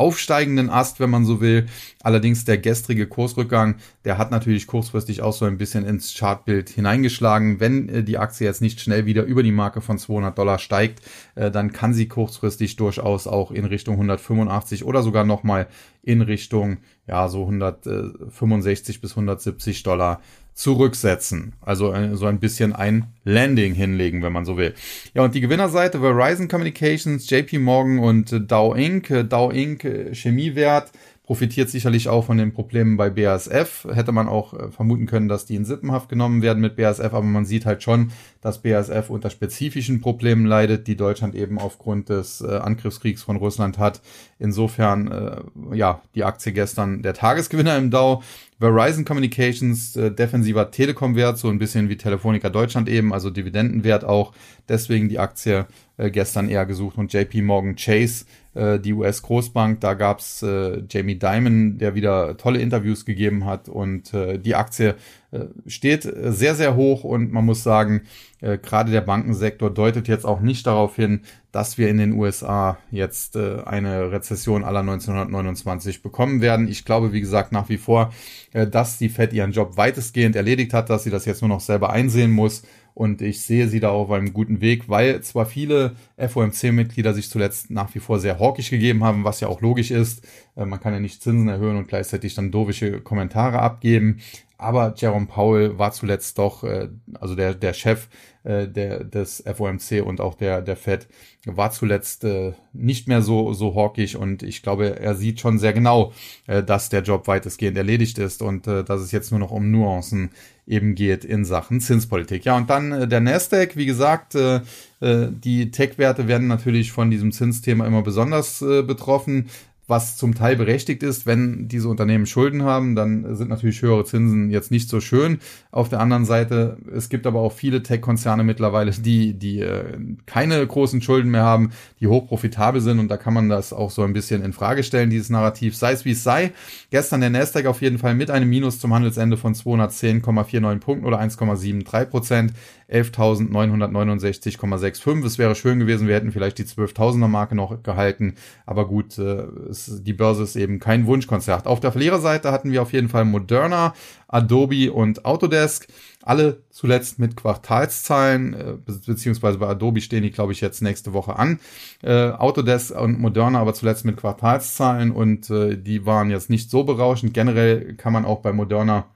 aufsteigenden 0.00 0.70
Ast, 0.70 0.98
wenn 0.98 1.10
man 1.10 1.26
so 1.26 1.40
will. 1.40 1.66
Allerdings 2.02 2.46
der 2.46 2.56
gestrige 2.58 3.06
Kursrückgang, 3.06 3.76
der 4.04 4.16
hat 4.16 4.30
natürlich 4.30 4.66
kurzfristig 4.66 5.20
auch 5.20 5.34
so 5.34 5.44
ein 5.44 5.58
bisschen 5.58 5.84
ins 5.84 6.16
Chartbild 6.16 6.70
hineingeschlagen. 6.70 7.60
Wenn 7.60 7.88
äh, 7.88 8.02
die 8.02 8.16
Aktie 8.16 8.46
jetzt 8.46 8.62
nicht 8.62 8.80
schnell 8.80 9.04
wieder 9.04 9.24
über 9.24 9.42
die 9.42 9.52
Marke 9.52 9.82
von 9.82 9.98
200 9.98 10.36
Dollar 10.38 10.58
steigt, 10.58 11.02
äh, 11.34 11.50
dann 11.50 11.72
kann 11.72 11.92
sie 11.92 12.08
kurzfristig 12.08 12.76
durchaus 12.76 13.26
auch 13.26 13.50
in 13.50 13.66
Richtung 13.66 13.96
185 13.96 14.84
oder 14.84 15.02
sogar 15.02 15.24
nochmal 15.24 15.66
in 16.02 16.22
Richtung 16.22 16.78
ja 17.06 17.28
so 17.28 17.42
165 17.42 19.02
bis 19.02 19.12
170 19.12 19.82
Dollar 19.82 20.22
zurücksetzen. 20.54 21.54
Also 21.60 21.92
äh, 21.92 22.16
so 22.16 22.26
ein 22.26 22.38
bisschen 22.38 22.74
ein 22.74 23.06
Landing 23.24 23.74
hinlegen, 23.74 24.22
wenn 24.22 24.32
man 24.32 24.44
so 24.44 24.56
will. 24.56 24.74
Ja, 25.14 25.22
und 25.22 25.34
die 25.34 25.40
Gewinnerseite 25.40 26.00
Verizon 26.00 26.48
Communications, 26.48 27.28
JP 27.28 27.58
Morgan 27.58 27.98
und 27.98 28.32
äh, 28.32 28.40
Dow 28.40 28.74
Inc. 28.74 29.10
Äh, 29.10 29.24
Dow 29.24 29.50
Inc. 29.50 29.82
Chemiewert 30.12 30.90
profitiert 31.30 31.70
sicherlich 31.70 32.08
auch 32.08 32.24
von 32.24 32.38
den 32.38 32.52
Problemen 32.52 32.96
bei 32.96 33.08
BASF. 33.08 33.86
Hätte 33.92 34.10
man 34.10 34.26
auch 34.26 34.72
vermuten 34.72 35.06
können, 35.06 35.28
dass 35.28 35.46
die 35.46 35.54
in 35.54 35.64
Sippenhaft 35.64 36.08
genommen 36.08 36.42
werden 36.42 36.60
mit 36.60 36.74
BASF, 36.74 37.04
aber 37.04 37.22
man 37.22 37.44
sieht 37.44 37.66
halt 37.66 37.84
schon, 37.84 38.10
dass 38.40 38.62
BASF 38.62 39.10
unter 39.10 39.30
spezifischen 39.30 40.00
Problemen 40.00 40.44
leidet, 40.44 40.88
die 40.88 40.96
Deutschland 40.96 41.36
eben 41.36 41.60
aufgrund 41.60 42.08
des 42.08 42.40
äh, 42.40 42.56
Angriffskriegs 42.56 43.22
von 43.22 43.36
Russland 43.36 43.78
hat. 43.78 44.00
Insofern, 44.40 45.06
äh, 45.06 45.76
ja, 45.76 46.02
die 46.16 46.24
Aktie 46.24 46.52
gestern 46.52 47.02
der 47.02 47.14
Tagesgewinner 47.14 47.78
im 47.78 47.92
Dow. 47.92 48.24
Verizon 48.58 49.04
Communications, 49.04 49.96
äh, 49.96 50.10
defensiver 50.10 50.70
Telekom-Wert, 50.70 51.38
so 51.38 51.48
ein 51.48 51.58
bisschen 51.58 51.88
wie 51.88 51.96
Telefonica 51.96 52.50
Deutschland 52.50 52.88
eben, 52.88 53.14
also 53.14 53.30
Dividendenwert 53.30 54.04
auch. 54.04 54.32
Deswegen 54.68 55.08
die 55.08 55.18
Aktie 55.18 55.66
äh, 55.96 56.10
gestern 56.10 56.48
eher 56.48 56.66
gesucht 56.66 56.98
und 56.98 57.12
JP 57.12 57.42
Morgan 57.42 57.76
Chase, 57.76 58.24
äh, 58.24 58.39
die 58.54 58.92
US-Großbank, 58.92 59.80
da 59.80 59.94
gab's 59.94 60.42
äh, 60.42 60.82
Jamie 60.88 61.18
Dimon, 61.18 61.78
der 61.78 61.94
wieder 61.94 62.36
tolle 62.36 62.60
Interviews 62.60 63.04
gegeben 63.04 63.44
hat 63.44 63.68
und 63.68 64.12
äh, 64.12 64.38
die 64.38 64.56
Aktie 64.56 64.96
äh, 65.30 65.44
steht 65.66 66.02
sehr, 66.02 66.56
sehr 66.56 66.74
hoch 66.74 67.04
und 67.04 67.32
man 67.32 67.44
muss 67.44 67.62
sagen, 67.62 68.02
äh, 68.40 68.58
gerade 68.58 68.90
der 68.90 69.02
Bankensektor 69.02 69.70
deutet 69.70 70.08
jetzt 70.08 70.24
auch 70.24 70.40
nicht 70.40 70.66
darauf 70.66 70.96
hin, 70.96 71.20
dass 71.52 71.78
wir 71.78 71.88
in 71.88 71.98
den 71.98 72.12
USA 72.12 72.78
jetzt 72.90 73.36
äh, 73.36 73.62
eine 73.64 74.10
Rezession 74.10 74.64
aller 74.64 74.80
1929 74.80 76.02
bekommen 76.02 76.40
werden. 76.40 76.66
Ich 76.66 76.84
glaube, 76.84 77.12
wie 77.12 77.20
gesagt, 77.20 77.52
nach 77.52 77.68
wie 77.68 77.78
vor, 77.78 78.12
äh, 78.52 78.66
dass 78.66 78.98
die 78.98 79.08
Fed 79.08 79.32
ihren 79.32 79.52
Job 79.52 79.76
weitestgehend 79.76 80.34
erledigt 80.34 80.74
hat, 80.74 80.90
dass 80.90 81.04
sie 81.04 81.10
das 81.10 81.24
jetzt 81.24 81.42
nur 81.42 81.48
noch 81.48 81.60
selber 81.60 81.90
einsehen 81.90 82.30
muss. 82.32 82.62
Und 82.94 83.22
ich 83.22 83.40
sehe 83.40 83.68
sie 83.68 83.80
da 83.80 83.90
auf 83.90 84.10
einem 84.10 84.32
guten 84.32 84.60
Weg, 84.60 84.88
weil 84.88 85.20
zwar 85.22 85.46
viele 85.46 85.96
FOMC-Mitglieder 86.18 87.14
sich 87.14 87.30
zuletzt 87.30 87.70
nach 87.70 87.94
wie 87.94 88.00
vor 88.00 88.18
sehr 88.18 88.38
hawkisch 88.38 88.70
gegeben 88.70 89.04
haben, 89.04 89.24
was 89.24 89.40
ja 89.40 89.48
auch 89.48 89.60
logisch 89.60 89.90
ist. 89.90 90.26
Äh, 90.56 90.66
man 90.66 90.80
kann 90.80 90.92
ja 90.92 91.00
nicht 91.00 91.22
Zinsen 91.22 91.48
erhöhen 91.48 91.76
und 91.76 91.88
gleichzeitig 91.88 92.34
dann 92.34 92.50
dovische 92.50 93.00
Kommentare 93.00 93.60
abgeben. 93.60 94.18
Aber 94.60 94.94
Jerome 94.96 95.26
Powell 95.26 95.78
war 95.78 95.92
zuletzt 95.92 96.38
doch, 96.38 96.64
äh, 96.64 96.88
also 97.18 97.34
der, 97.34 97.54
der 97.54 97.72
Chef 97.72 98.08
äh, 98.42 98.68
der, 98.68 99.04
des 99.04 99.42
FOMC 99.46 100.02
und 100.04 100.20
auch 100.20 100.34
der, 100.34 100.62
der 100.62 100.76
Fed, 100.76 101.08
war 101.44 101.70
zuletzt 101.70 102.24
äh, 102.24 102.52
nicht 102.72 103.08
mehr 103.08 103.22
so, 103.22 103.52
so 103.52 103.74
hawkig 103.74 104.16
und 104.16 104.42
ich 104.42 104.62
glaube, 104.62 104.98
er 105.00 105.14
sieht 105.14 105.40
schon 105.40 105.58
sehr 105.58 105.72
genau, 105.72 106.12
äh, 106.46 106.62
dass 106.62 106.88
der 106.88 107.02
Job 107.02 107.26
weitestgehend 107.26 107.76
erledigt 107.76 108.18
ist 108.18 108.42
und 108.42 108.66
äh, 108.66 108.84
dass 108.84 109.00
es 109.00 109.12
jetzt 109.12 109.30
nur 109.30 109.40
noch 109.40 109.50
um 109.50 109.70
Nuancen 109.70 110.30
eben 110.66 110.94
geht 110.94 111.24
in 111.24 111.44
Sachen 111.44 111.80
Zinspolitik. 111.80 112.44
Ja, 112.44 112.56
und 112.56 112.70
dann 112.70 112.92
äh, 112.92 113.08
der 113.08 113.20
Nasdaq, 113.20 113.76
wie 113.76 113.86
gesagt, 113.86 114.34
äh, 114.34 114.60
äh 115.00 115.28
die 115.30 115.70
Tech-Werte 115.70 116.28
werden 116.28 116.46
natürlich 116.46 116.92
von 116.92 117.10
diesem 117.10 117.32
Zinsthema 117.32 117.86
immer 117.86 118.02
besonders 118.02 118.62
äh, 118.62 118.82
betroffen 118.82 119.48
was 119.90 120.16
zum 120.16 120.34
Teil 120.34 120.56
berechtigt 120.56 121.02
ist. 121.02 121.26
Wenn 121.26 121.68
diese 121.68 121.88
Unternehmen 121.88 122.24
Schulden 122.24 122.62
haben, 122.62 122.94
dann 122.94 123.36
sind 123.36 123.50
natürlich 123.50 123.82
höhere 123.82 124.04
Zinsen 124.04 124.48
jetzt 124.48 124.70
nicht 124.70 124.88
so 124.88 125.00
schön. 125.00 125.40
Auf 125.72 125.88
der 125.88 126.00
anderen 126.00 126.24
Seite, 126.24 126.78
es 126.94 127.08
gibt 127.08 127.26
aber 127.26 127.40
auch 127.40 127.52
viele 127.52 127.82
Tech-Konzerne 127.82 128.44
mittlerweile, 128.44 128.92
die, 128.92 129.34
die 129.34 129.60
äh, 129.60 129.98
keine 130.26 130.64
großen 130.66 131.02
Schulden 131.02 131.30
mehr 131.30 131.42
haben, 131.42 131.72
die 131.98 132.06
hoch 132.06 132.26
profitabel 132.26 132.80
sind 132.80 133.00
und 133.00 133.08
da 133.08 133.16
kann 133.16 133.34
man 133.34 133.48
das 133.48 133.72
auch 133.72 133.90
so 133.90 134.02
ein 134.02 134.12
bisschen 134.12 134.42
in 134.42 134.52
Frage 134.52 134.82
stellen, 134.82 135.10
dieses 135.10 135.28
Narrativ. 135.28 135.76
Sei 135.76 135.92
es 135.92 136.04
wie 136.04 136.12
es 136.12 136.22
sei. 136.22 136.52
Gestern 136.90 137.20
der 137.20 137.30
Nasdaq 137.30 137.66
auf 137.66 137.82
jeden 137.82 137.98
Fall 137.98 138.14
mit 138.14 138.30
einem 138.30 138.48
Minus 138.48 138.78
zum 138.78 138.94
Handelsende 138.94 139.36
von 139.36 139.54
210,49 139.54 140.78
Punkten 140.78 141.06
oder 141.06 141.20
1,73 141.20 142.04
Prozent. 142.06 142.52
11.969,65. 142.90 145.24
Es 145.24 145.38
wäre 145.38 145.54
schön 145.54 145.78
gewesen, 145.78 146.08
wir 146.08 146.16
hätten 146.16 146.32
vielleicht 146.32 146.58
die 146.58 146.64
12.000er 146.64 147.28
Marke 147.28 147.54
noch 147.54 147.82
gehalten. 147.82 148.34
Aber 148.66 148.86
gut, 148.88 149.16
äh, 149.18 149.44
es, 149.70 149.79
die 149.86 150.12
Börse 150.12 150.42
ist 150.42 150.56
eben 150.56 150.78
kein 150.78 151.06
Wunschkonzert. 151.06 151.66
Auf 151.66 151.80
der 151.80 151.92
Verliererseite 151.92 152.52
hatten 152.52 152.72
wir 152.72 152.82
auf 152.82 152.92
jeden 152.92 153.08
Fall 153.08 153.24
Moderna, 153.24 153.94
Adobe 154.28 154.92
und 154.92 155.24
Autodesk. 155.24 155.88
Alle 156.22 156.62
zuletzt 156.70 157.18
mit 157.18 157.36
Quartalszahlen, 157.36 158.54
äh, 158.54 158.74
beziehungsweise 159.06 159.58
bei 159.58 159.68
Adobe 159.68 160.00
stehen 160.00 160.22
die, 160.22 160.30
glaube 160.30 160.52
ich, 160.52 160.60
jetzt 160.60 160.82
nächste 160.82 161.12
Woche 161.12 161.36
an. 161.36 161.60
Äh, 162.02 162.30
Autodesk 162.30 162.98
und 162.98 163.18
Moderna 163.18 163.60
aber 163.60 163.74
zuletzt 163.74 164.04
mit 164.04 164.16
Quartalszahlen 164.16 165.12
und 165.12 165.48
äh, 165.50 165.76
die 165.76 166.04
waren 166.06 166.30
jetzt 166.30 166.50
nicht 166.50 166.70
so 166.70 166.84
berauschend. 166.84 167.34
Generell 167.34 167.94
kann 167.94 168.12
man 168.12 168.24
auch 168.24 168.40
bei 168.40 168.52
Moderna 168.52 169.06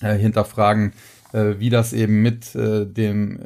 hinterfragen, 0.00 0.94
wie 1.32 1.70
das 1.70 1.92
eben 1.92 2.22
mit 2.22 2.56
dem 2.56 3.38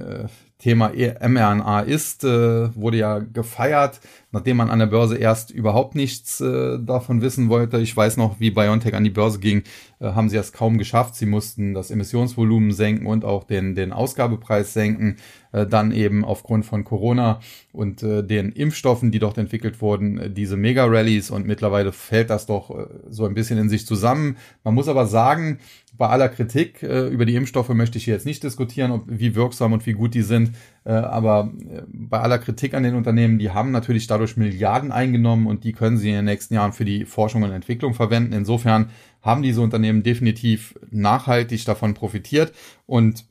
Thema 0.67 0.93
e 0.93 1.15
mRNA 1.21 1.83
ist, 1.83 2.25
äh, 2.25 2.75
wurde 2.75 2.97
ja 2.97 3.21
gefeiert, 3.21 4.01
nachdem 4.33 4.57
man 4.57 4.69
an 4.69 4.81
der 4.81 4.87
Börse 4.87 5.17
erst 5.17 5.53
überhaupt 5.53 5.95
nichts 5.95 6.41
äh, 6.41 6.81
davon 6.81 7.23
wissen 7.23 7.49
wollte. 7.49 7.79
Ich 7.79 7.97
weiß 7.97 8.17
noch, 8.17 8.41
wie 8.41 8.51
BioNTech 8.51 8.97
an 8.97 9.05
die 9.05 9.11
Börse 9.11 9.39
ging, 9.39 9.63
äh, 10.01 10.07
haben 10.07 10.29
sie 10.29 10.37
es 10.37 10.53
kaum 10.53 10.77
geschafft. 10.77 11.15
Sie 11.15 11.27
mussten 11.27 11.73
das 11.73 11.93
Emissionsvolumen 11.93 12.73
senken 12.73 13.07
und 13.07 13.25
auch 13.25 13.45
den, 13.45 13.77
den 13.77 13.93
Ausgabepreis 13.93 14.73
senken. 14.73 15.19
Äh, 15.57 15.67
dann 15.67 15.91
eben 15.91 16.25
aufgrund 16.25 16.67
von 16.67 16.85
Corona 16.85 17.41
und 17.73 18.03
äh, 18.03 18.23
den 18.23 18.53
Impfstoffen, 18.53 19.11
die 19.11 19.19
dort 19.19 19.39
entwickelt 19.39 19.81
wurden, 19.81 20.19
äh, 20.19 20.31
diese 20.31 20.57
Mega-Rallies 20.57 21.31
und 21.31 21.47
mittlerweile 21.47 21.93
fällt 21.93 22.29
das 22.29 22.47
doch 22.47 22.89
so 23.09 23.25
ein 23.25 23.35
bisschen 23.35 23.59
in 23.59 23.69
sich 23.69 23.87
zusammen. 23.87 24.37
Man 24.65 24.75
muss 24.75 24.89
aber 24.89 25.07
sagen, 25.07 25.59
bei 25.97 26.09
aller 26.09 26.29
Kritik 26.29 26.83
äh, 26.83 27.09
über 27.09 27.25
die 27.27 27.35
Impfstoffe 27.35 27.69
möchte 27.71 27.99
ich 27.99 28.05
hier 28.05 28.15
jetzt 28.15 28.27
nicht 28.27 28.43
diskutieren, 28.43 28.91
ob, 28.91 29.05
wie 29.07 29.35
wirksam 29.35 29.73
und 29.73 29.87
wie 29.87 29.93
gut 29.93 30.15
die 30.15 30.23
sind. 30.23 30.53
Äh, 30.85 30.93
aber 30.93 31.53
äh, 31.69 31.83
bei 31.89 32.21
aller 32.21 32.39
Kritik 32.39 32.75
an 32.75 32.83
den 32.83 32.95
Unternehmen, 32.95 33.39
die 33.39 33.51
haben 33.51 33.71
natürlich 33.71 34.07
dadurch 34.07 34.37
Milliarden 34.37 34.93
eingenommen 34.93 35.47
und 35.47 35.65
die 35.65 35.73
können 35.73 35.97
sie 35.97 36.11
in 36.11 36.17
den 36.17 36.25
nächsten 36.27 36.55
Jahren 36.55 36.73
für 36.73 36.85
die 36.85 37.05
Forschung 37.05 37.43
und 37.43 37.53
Entwicklung 37.53 37.95
verwenden. 37.95 38.33
Insofern 38.33 38.91
haben 39.23 39.43
diese 39.43 39.61
Unternehmen 39.61 40.03
definitiv 40.03 40.75
nachhaltig 40.91 41.65
davon 41.65 41.95
profitiert 41.95 42.53
und 42.87 43.25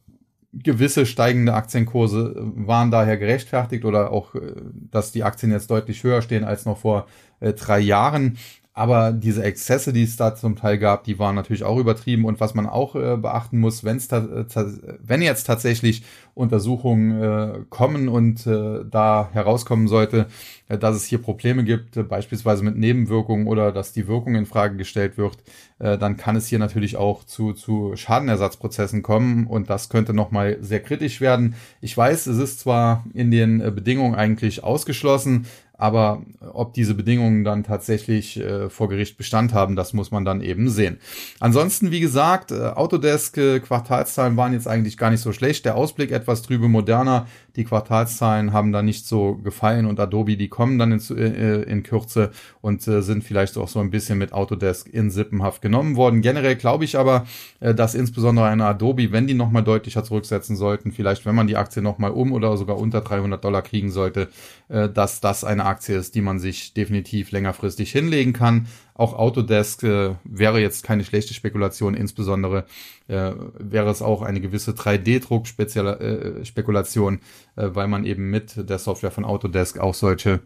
gewisse 0.63 1.05
steigende 1.05 1.53
Aktienkurse 1.53 2.33
waren 2.37 2.91
daher 2.91 3.17
gerechtfertigt 3.17 3.85
oder 3.85 4.11
auch, 4.11 4.35
äh, 4.35 4.53
dass 4.91 5.11
die 5.11 5.23
Aktien 5.23 5.51
jetzt 5.51 5.69
deutlich 5.69 6.03
höher 6.03 6.21
stehen 6.21 6.43
als 6.43 6.65
noch 6.65 6.77
vor 6.77 7.07
äh, 7.39 7.53
drei 7.53 7.79
Jahren. 7.79 8.37
Aber 8.77 9.13
diese 9.13 9.41
Exzesse, 9.41 9.93
die 9.93 10.03
es 10.03 10.17
da 10.17 10.35
zum 10.35 10.57
Teil 10.57 10.77
gab, 10.77 11.05
die 11.05 11.17
waren 11.17 11.33
natürlich 11.33 11.63
auch 11.63 11.77
übertrieben. 11.77 12.25
Und 12.25 12.41
was 12.41 12.55
man 12.55 12.67
auch 12.67 12.93
äh, 12.95 13.15
beachten 13.15 13.57
muss, 13.57 13.85
wenn 13.85 13.95
es 13.95 14.09
wenn 14.11 15.21
jetzt 15.21 15.45
tatsächlich 15.45 16.03
Untersuchungen 16.33 17.21
äh, 17.23 17.59
kommen 17.69 18.09
und 18.09 18.45
äh, 18.45 18.83
da 18.91 19.29
herauskommen 19.31 19.87
sollte, 19.87 20.27
äh, 20.67 20.77
dass 20.77 20.97
es 20.97 21.05
hier 21.05 21.19
Probleme 21.19 21.63
gibt, 21.63 21.95
äh, 21.95 22.03
beispielsweise 22.03 22.65
mit 22.65 22.75
Nebenwirkungen 22.75 23.47
oder 23.47 23.71
dass 23.71 23.93
die 23.93 24.09
Wirkung 24.09 24.35
in 24.35 24.45
Frage 24.45 24.75
gestellt 24.75 25.17
wird, 25.17 25.37
äh, 25.79 25.97
dann 25.97 26.17
kann 26.17 26.35
es 26.35 26.47
hier 26.47 26.59
natürlich 26.59 26.97
auch 26.97 27.23
zu, 27.23 27.53
zu 27.53 27.95
Schadenersatzprozessen 27.95 29.01
kommen 29.03 29.47
und 29.47 29.69
das 29.69 29.87
könnte 29.87 30.13
nochmal 30.13 30.57
sehr 30.59 30.81
kritisch 30.81 31.21
werden. 31.21 31.55
Ich 31.79 31.95
weiß, 31.95 32.27
es 32.27 32.37
ist 32.37 32.59
zwar 32.59 33.05
in 33.13 33.31
den 33.31 33.61
äh, 33.61 33.71
Bedingungen 33.71 34.15
eigentlich 34.15 34.61
ausgeschlossen, 34.61 35.45
aber 35.77 36.23
ob 36.53 36.73
diese 36.73 36.95
Bedingungen 36.95 37.43
dann 37.43 37.63
tatsächlich 37.63 38.39
äh, 38.39 38.69
vor 38.69 38.89
Gericht 38.89 39.17
Bestand 39.17 39.53
haben, 39.53 39.75
das 39.75 39.93
muss 39.93 40.11
man 40.11 40.25
dann 40.25 40.41
eben 40.41 40.69
sehen. 40.69 40.99
Ansonsten, 41.39 41.91
wie 41.91 41.99
gesagt, 41.99 42.51
äh, 42.51 42.67
Autodesk 42.69 43.37
äh, 43.37 43.59
Quartalszahlen 43.59 44.37
waren 44.37 44.53
jetzt 44.53 44.67
eigentlich 44.67 44.97
gar 44.97 45.11
nicht 45.11 45.21
so 45.21 45.33
schlecht. 45.33 45.65
Der 45.65 45.75
Ausblick 45.75 46.11
etwas 46.11 46.41
trübe 46.41 46.67
moderner. 46.67 47.27
Die 47.55 47.63
Quartalszahlen 47.63 48.53
haben 48.53 48.71
da 48.71 48.81
nicht 48.81 49.07
so 49.07 49.35
gefallen 49.35 49.85
und 49.85 49.99
Adobe, 49.99 50.37
die 50.37 50.49
kommen 50.49 50.77
dann 50.77 50.91
in, 50.91 51.17
äh, 51.17 51.61
in 51.63 51.83
Kürze 51.83 52.31
und 52.61 52.87
äh, 52.87 53.01
sind 53.01 53.23
vielleicht 53.23 53.57
auch 53.57 53.67
so 53.67 53.79
ein 53.79 53.91
bisschen 53.91 54.17
mit 54.17 54.33
Autodesk 54.33 54.87
in 54.87 55.09
Sippenhaft 55.09 55.61
genommen 55.61 55.95
worden. 55.95 56.21
Generell 56.21 56.55
glaube 56.55 56.83
ich 56.83 56.97
aber, 56.97 57.25
äh, 57.59 57.73
dass 57.73 57.95
insbesondere 57.95 58.47
eine 58.47 58.65
Adobe, 58.65 59.11
wenn 59.11 59.27
die 59.27 59.33
nochmal 59.33 59.63
deutlicher 59.63 60.03
zurücksetzen 60.03 60.55
sollten, 60.55 60.91
vielleicht 60.91 61.25
wenn 61.25 61.35
man 61.35 61.47
die 61.47 61.57
Aktie 61.57 61.81
nochmal 61.81 62.11
um 62.11 62.33
oder 62.33 62.57
sogar 62.57 62.77
unter 62.77 63.01
300 63.01 63.43
Dollar 63.43 63.61
kriegen 63.61 63.91
sollte, 63.91 64.29
äh, 64.67 64.89
dass 64.89 65.21
das 65.21 65.43
eine 65.43 65.65
Aktie 65.65 65.95
ist, 65.97 66.15
die 66.15 66.21
man 66.21 66.39
sich 66.39 66.73
definitiv 66.73 67.31
längerfristig 67.31 67.91
hinlegen 67.91 68.33
kann. 68.33 68.67
Auch 68.97 69.13
Autodesk 69.13 69.83
äh, 69.83 70.15
wäre 70.23 70.61
jetzt 70.61 70.83
keine 70.83 71.03
schlechte 71.03 71.33
Spekulation, 71.33 71.95
insbesondere 71.95 72.63
äh, 73.09 73.33
wäre 73.59 73.89
es 73.89 74.01
auch 74.01 74.21
eine 74.21 74.39
gewisse 74.39 74.71
3D-Druck-Spekulation, 74.71 77.19
äh, 77.57 77.61
äh, 77.61 77.75
weil 77.75 77.89
man 77.89 78.05
eben 78.05 78.29
mit 78.29 78.69
der 78.69 78.79
Software 78.79 79.11
von 79.11 79.25
Autodesk 79.25 79.79
auch 79.79 79.95
solche 79.95 80.39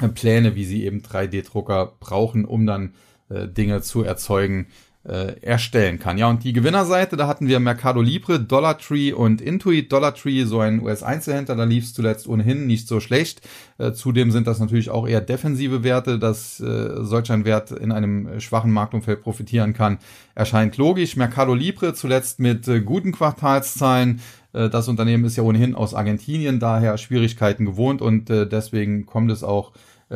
äh, 0.00 0.08
Pläne, 0.08 0.54
wie 0.54 0.64
sie 0.64 0.84
eben 0.84 1.02
3D-Drucker 1.02 1.96
brauchen, 2.00 2.46
um 2.46 2.64
dann 2.64 2.94
äh, 3.28 3.46
Dinge 3.46 3.82
zu 3.82 4.02
erzeugen, 4.02 4.68
äh, 5.08 5.40
erstellen 5.40 5.98
kann. 5.98 6.18
Ja, 6.18 6.28
und 6.28 6.42
die 6.44 6.52
Gewinnerseite, 6.52 7.16
da 7.16 7.26
hatten 7.26 7.46
wir 7.46 7.60
Mercado 7.60 8.00
Libre, 8.00 8.40
Dollar 8.40 8.78
Tree 8.78 9.12
und 9.12 9.40
Intuit. 9.40 9.92
Dollar 9.92 10.14
Tree, 10.14 10.44
so 10.44 10.60
ein 10.60 10.82
US-Einzelhändler, 10.82 11.54
da 11.54 11.64
lief 11.64 11.84
es 11.84 11.94
zuletzt 11.94 12.26
ohnehin 12.26 12.66
nicht 12.66 12.88
so 12.88 13.00
schlecht. 13.00 13.40
Äh, 13.78 13.92
zudem 13.92 14.30
sind 14.30 14.46
das 14.46 14.58
natürlich 14.58 14.90
auch 14.90 15.06
eher 15.06 15.20
defensive 15.20 15.84
Werte, 15.84 16.18
dass 16.18 16.60
äh, 16.60 17.04
solch 17.04 17.30
ein 17.30 17.44
Wert 17.44 17.70
in 17.70 17.92
einem 17.92 18.40
schwachen 18.40 18.72
Marktumfeld 18.72 19.22
profitieren 19.22 19.74
kann, 19.74 19.98
erscheint 20.34 20.76
logisch. 20.76 21.16
Mercado 21.16 21.54
Libre 21.54 21.94
zuletzt 21.94 22.40
mit 22.40 22.66
äh, 22.66 22.80
guten 22.80 23.12
Quartalszahlen. 23.12 24.20
Äh, 24.52 24.70
das 24.70 24.88
Unternehmen 24.88 25.24
ist 25.24 25.36
ja 25.36 25.44
ohnehin 25.44 25.74
aus 25.74 25.94
Argentinien, 25.94 26.58
daher 26.58 26.98
Schwierigkeiten 26.98 27.64
gewohnt 27.64 28.02
und 28.02 28.28
äh, 28.30 28.48
deswegen 28.48 29.06
kommt 29.06 29.30
es 29.30 29.44
auch 29.44 29.72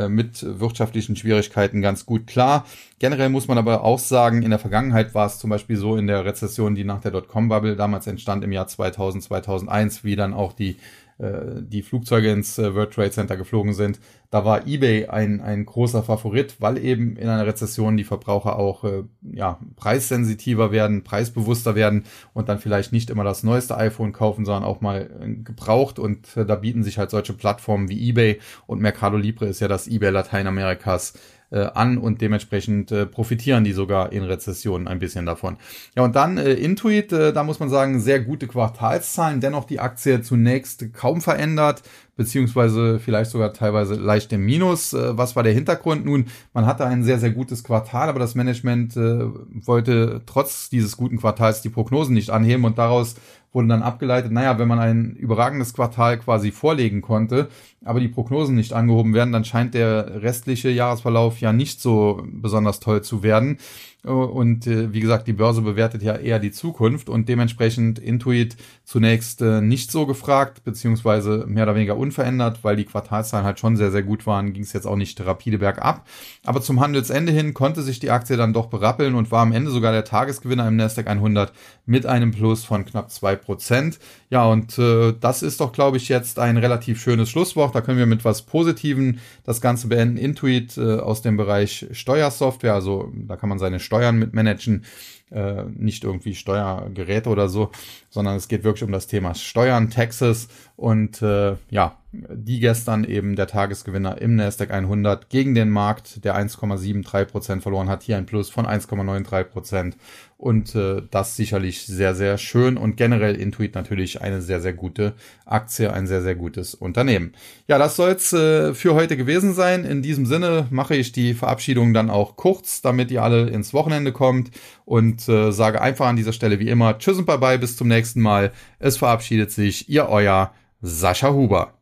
mit 0.08 0.44
wirtschaftlichen 0.60 1.16
Schwierigkeiten 1.16 1.80
ganz 1.82 2.06
gut 2.06 2.26
klar. 2.26 2.64
Generell 3.00 3.28
muss 3.28 3.48
man 3.48 3.58
aber 3.58 3.82
auch 3.82 3.98
sagen, 3.98 4.42
in 4.42 4.50
der 4.50 4.58
Vergangenheit 4.58 5.14
war 5.14 5.26
es 5.26 5.38
zum 5.38 5.50
Beispiel 5.50 5.76
so 5.76 5.96
in 5.96 6.06
der 6.06 6.24
Rezession, 6.24 6.74
die 6.74 6.84
nach 6.84 7.00
der 7.00 7.10
Dotcom-Bubble 7.10 7.74
damals 7.74 8.06
entstand 8.06 8.44
im 8.44 8.52
Jahr 8.52 8.68
2000, 8.68 9.24
2001, 9.24 10.04
wie 10.04 10.16
dann 10.16 10.32
auch 10.32 10.52
die 10.52 10.70
äh, 10.70 10.76
die 11.20 11.82
Flugzeuge 11.82 12.30
ins 12.30 12.58
äh, 12.58 12.74
World 12.74 12.92
Trade 12.92 13.10
Center 13.10 13.36
geflogen 13.36 13.74
sind, 13.74 14.00
da 14.30 14.44
war 14.44 14.66
eBay 14.66 15.06
ein, 15.06 15.40
ein 15.40 15.66
großer 15.66 16.02
Favorit, 16.02 16.56
weil 16.60 16.78
eben 16.78 17.16
in 17.16 17.28
einer 17.28 17.46
Rezession 17.46 17.96
die 17.96 18.04
Verbraucher 18.04 18.56
auch 18.56 18.84
äh, 18.84 19.02
ja, 19.22 19.58
preissensitiver 19.76 20.72
werden, 20.72 21.02
preisbewusster 21.02 21.74
werden 21.74 22.04
und 22.32 22.48
dann 22.48 22.58
vielleicht 22.58 22.92
nicht 22.92 23.10
immer 23.10 23.24
das 23.24 23.42
neueste 23.42 23.76
iPhone 23.76 24.12
kaufen, 24.12 24.44
sondern 24.44 24.64
auch 24.64 24.80
mal 24.80 25.10
äh, 25.20 25.34
gebraucht. 25.34 25.98
Und 25.98 26.36
äh, 26.36 26.46
da 26.46 26.54
bieten 26.54 26.82
sich 26.84 26.98
halt 26.98 27.10
solche 27.10 27.32
Plattformen 27.32 27.88
wie 27.88 28.08
eBay 28.08 28.38
und 28.66 28.80
Mercado 28.80 29.16
Libre 29.16 29.46
ist 29.46 29.60
ja 29.60 29.68
das 29.68 29.88
eBay 29.88 30.10
Lateinamerikas 30.10 31.14
äh, 31.50 31.66
an 31.74 31.98
und 31.98 32.20
dementsprechend 32.20 32.92
äh, 32.92 33.06
profitieren 33.06 33.64
die 33.64 33.72
sogar 33.72 34.12
in 34.12 34.22
Rezessionen 34.22 34.88
ein 34.88 34.98
bisschen 34.98 35.26
davon. 35.26 35.56
Ja, 35.96 36.04
und 36.04 36.16
dann 36.16 36.38
äh, 36.38 36.52
Intuit, 36.52 37.12
äh, 37.12 37.32
da 37.32 37.44
muss 37.44 37.60
man 37.60 37.68
sagen, 37.68 38.00
sehr 38.00 38.20
gute 38.20 38.46
Quartalszahlen, 38.46 39.40
dennoch 39.40 39.64
die 39.64 39.80
Aktie 39.80 40.22
zunächst 40.22 40.92
kaum 40.92 41.20
verändert, 41.20 41.82
beziehungsweise 42.16 43.00
vielleicht 43.00 43.30
sogar 43.30 43.52
teilweise 43.52 43.94
leicht 43.94 44.32
im 44.32 44.44
Minus. 44.44 44.92
Äh, 44.92 45.16
was 45.16 45.36
war 45.36 45.42
der 45.42 45.52
Hintergrund? 45.52 46.04
Nun, 46.04 46.26
man 46.52 46.66
hatte 46.66 46.86
ein 46.86 47.02
sehr, 47.02 47.18
sehr 47.18 47.30
gutes 47.30 47.64
Quartal, 47.64 48.08
aber 48.08 48.18
das 48.18 48.34
Management 48.34 48.96
äh, 48.96 49.24
wollte 49.66 50.22
trotz 50.26 50.68
dieses 50.68 50.96
guten 50.96 51.18
Quartals 51.18 51.62
die 51.62 51.70
Prognosen 51.70 52.14
nicht 52.14 52.30
anheben 52.30 52.64
und 52.64 52.78
daraus 52.78 53.16
wurde 53.52 53.68
dann 53.68 53.82
abgeleitet, 53.82 54.30
naja, 54.32 54.58
wenn 54.58 54.68
man 54.68 54.78
ein 54.78 55.16
überragendes 55.16 55.74
Quartal 55.74 56.18
quasi 56.18 56.52
vorlegen 56.52 57.02
konnte, 57.02 57.48
aber 57.84 58.00
die 58.00 58.08
Prognosen 58.08 58.54
nicht 58.54 58.72
angehoben 58.72 59.14
werden, 59.14 59.32
dann 59.32 59.44
scheint 59.44 59.74
der 59.74 60.22
restliche 60.22 60.70
Jahresverlauf 60.70 61.40
ja 61.40 61.52
nicht 61.52 61.80
so 61.80 62.22
besonders 62.26 62.80
toll 62.80 63.02
zu 63.02 63.22
werden. 63.22 63.58
Und 64.02 64.66
äh, 64.66 64.94
wie 64.94 65.00
gesagt, 65.00 65.28
die 65.28 65.34
Börse 65.34 65.60
bewertet 65.60 66.02
ja 66.02 66.16
eher 66.16 66.38
die 66.38 66.52
Zukunft 66.52 67.10
und 67.10 67.28
dementsprechend 67.28 67.98
Intuit 67.98 68.56
zunächst 68.84 69.42
äh, 69.42 69.60
nicht 69.60 69.90
so 69.90 70.06
gefragt, 70.06 70.64
beziehungsweise 70.64 71.44
mehr 71.46 71.64
oder 71.64 71.74
weniger 71.74 71.98
unverändert, 71.98 72.64
weil 72.64 72.76
die 72.76 72.86
Quartalszahlen 72.86 73.44
halt 73.44 73.60
schon 73.60 73.76
sehr, 73.76 73.90
sehr 73.90 74.02
gut 74.02 74.26
waren, 74.26 74.54
ging 74.54 74.62
es 74.62 74.72
jetzt 74.72 74.86
auch 74.86 74.96
nicht 74.96 75.20
rapide 75.20 75.58
bergab. 75.58 76.06
Aber 76.44 76.62
zum 76.62 76.80
Handelsende 76.80 77.30
hin 77.30 77.52
konnte 77.52 77.82
sich 77.82 78.00
die 78.00 78.10
Aktie 78.10 78.38
dann 78.38 78.54
doch 78.54 78.66
berappeln 78.66 79.14
und 79.14 79.30
war 79.30 79.42
am 79.42 79.52
Ende 79.52 79.70
sogar 79.70 79.92
der 79.92 80.04
Tagesgewinner 80.04 80.66
im 80.66 80.76
Nasdaq 80.76 81.06
100 81.06 81.52
mit 81.84 82.06
einem 82.06 82.30
Plus 82.30 82.64
von 82.64 82.86
knapp 82.86 83.10
zwei 83.10 83.36
Prozent. 83.36 83.98
Ja, 84.30 84.46
und 84.46 84.78
äh, 84.78 85.12
das 85.20 85.42
ist 85.42 85.60
doch, 85.60 85.72
glaube 85.72 85.98
ich, 85.98 86.08
jetzt 86.08 86.38
ein 86.38 86.56
relativ 86.56 87.00
schönes 87.02 87.28
Schlusswort. 87.28 87.74
Da 87.74 87.80
können 87.82 87.98
wir 87.98 88.06
mit 88.06 88.24
was 88.24 88.42
Positiven 88.42 89.20
das 89.44 89.60
Ganze 89.60 89.88
beenden. 89.88 90.16
Intuit 90.16 90.78
äh, 90.78 91.00
aus 91.00 91.20
dem 91.20 91.36
Bereich 91.36 91.86
Steuersoftware, 91.90 92.74
also 92.74 93.12
da 93.12 93.36
kann 93.36 93.48
man 93.48 93.58
seine 93.58 93.80
Steuern 93.90 94.20
mit 94.20 94.34
managen, 94.34 94.84
äh, 95.32 95.64
nicht 95.64 96.04
irgendwie 96.04 96.36
Steuergeräte 96.36 97.28
oder 97.28 97.48
so, 97.48 97.72
sondern 98.08 98.36
es 98.36 98.46
geht 98.46 98.62
wirklich 98.62 98.84
um 98.84 98.92
das 98.92 99.08
Thema 99.08 99.34
Steuern, 99.34 99.90
Taxes 99.90 100.46
und 100.76 101.20
äh, 101.22 101.56
ja, 101.70 101.96
die 102.12 102.60
gestern 102.60 103.02
eben 103.02 103.34
der 103.34 103.48
Tagesgewinner 103.48 104.20
im 104.20 104.36
Nasdaq 104.36 104.70
100 104.70 105.28
gegen 105.28 105.56
den 105.56 105.70
Markt, 105.70 106.24
der 106.24 106.36
1,73 106.36 107.24
Prozent 107.24 107.62
verloren 107.62 107.88
hat, 107.88 108.04
hier 108.04 108.16
ein 108.16 108.26
Plus 108.26 108.48
von 108.48 108.64
1,93 108.64 109.44
Prozent 109.44 109.96
und 110.40 110.74
äh, 110.74 111.02
das 111.10 111.36
sicherlich 111.36 111.82
sehr, 111.82 112.14
sehr 112.14 112.38
schön 112.38 112.78
und 112.78 112.96
generell 112.96 113.36
Intuit 113.36 113.74
natürlich 113.74 114.22
eine 114.22 114.40
sehr, 114.40 114.60
sehr 114.60 114.72
gute 114.72 115.12
Aktie, 115.44 115.92
ein 115.92 116.06
sehr, 116.06 116.22
sehr 116.22 116.34
gutes 116.34 116.74
Unternehmen. 116.74 117.34
Ja, 117.68 117.76
das 117.76 117.96
soll's 117.96 118.32
äh, 118.32 118.72
für 118.72 118.94
heute 118.94 119.18
gewesen 119.18 119.52
sein. 119.52 119.84
In 119.84 120.00
diesem 120.00 120.24
Sinne 120.24 120.66
mache 120.70 120.96
ich 120.96 121.12
die 121.12 121.34
Verabschiedung 121.34 121.92
dann 121.92 122.08
auch 122.08 122.36
kurz, 122.36 122.80
damit 122.80 123.10
ihr 123.10 123.22
alle 123.22 123.50
ins 123.50 123.74
Wochenende 123.74 124.12
kommt 124.12 124.50
und 124.86 125.28
äh, 125.28 125.52
sage 125.52 125.82
einfach 125.82 126.06
an 126.06 126.16
dieser 126.16 126.32
Stelle 126.32 126.58
wie 126.58 126.70
immer 126.70 126.98
Tschüss 126.98 127.18
und 127.18 127.26
Bye-bye, 127.26 127.58
bis 127.58 127.76
zum 127.76 127.88
nächsten 127.88 128.22
Mal. 128.22 128.52
Es 128.78 128.96
verabschiedet 128.96 129.50
sich 129.50 129.90
Ihr 129.90 130.08
Euer 130.08 130.54
Sascha 130.80 131.34
Huber. 131.34 131.74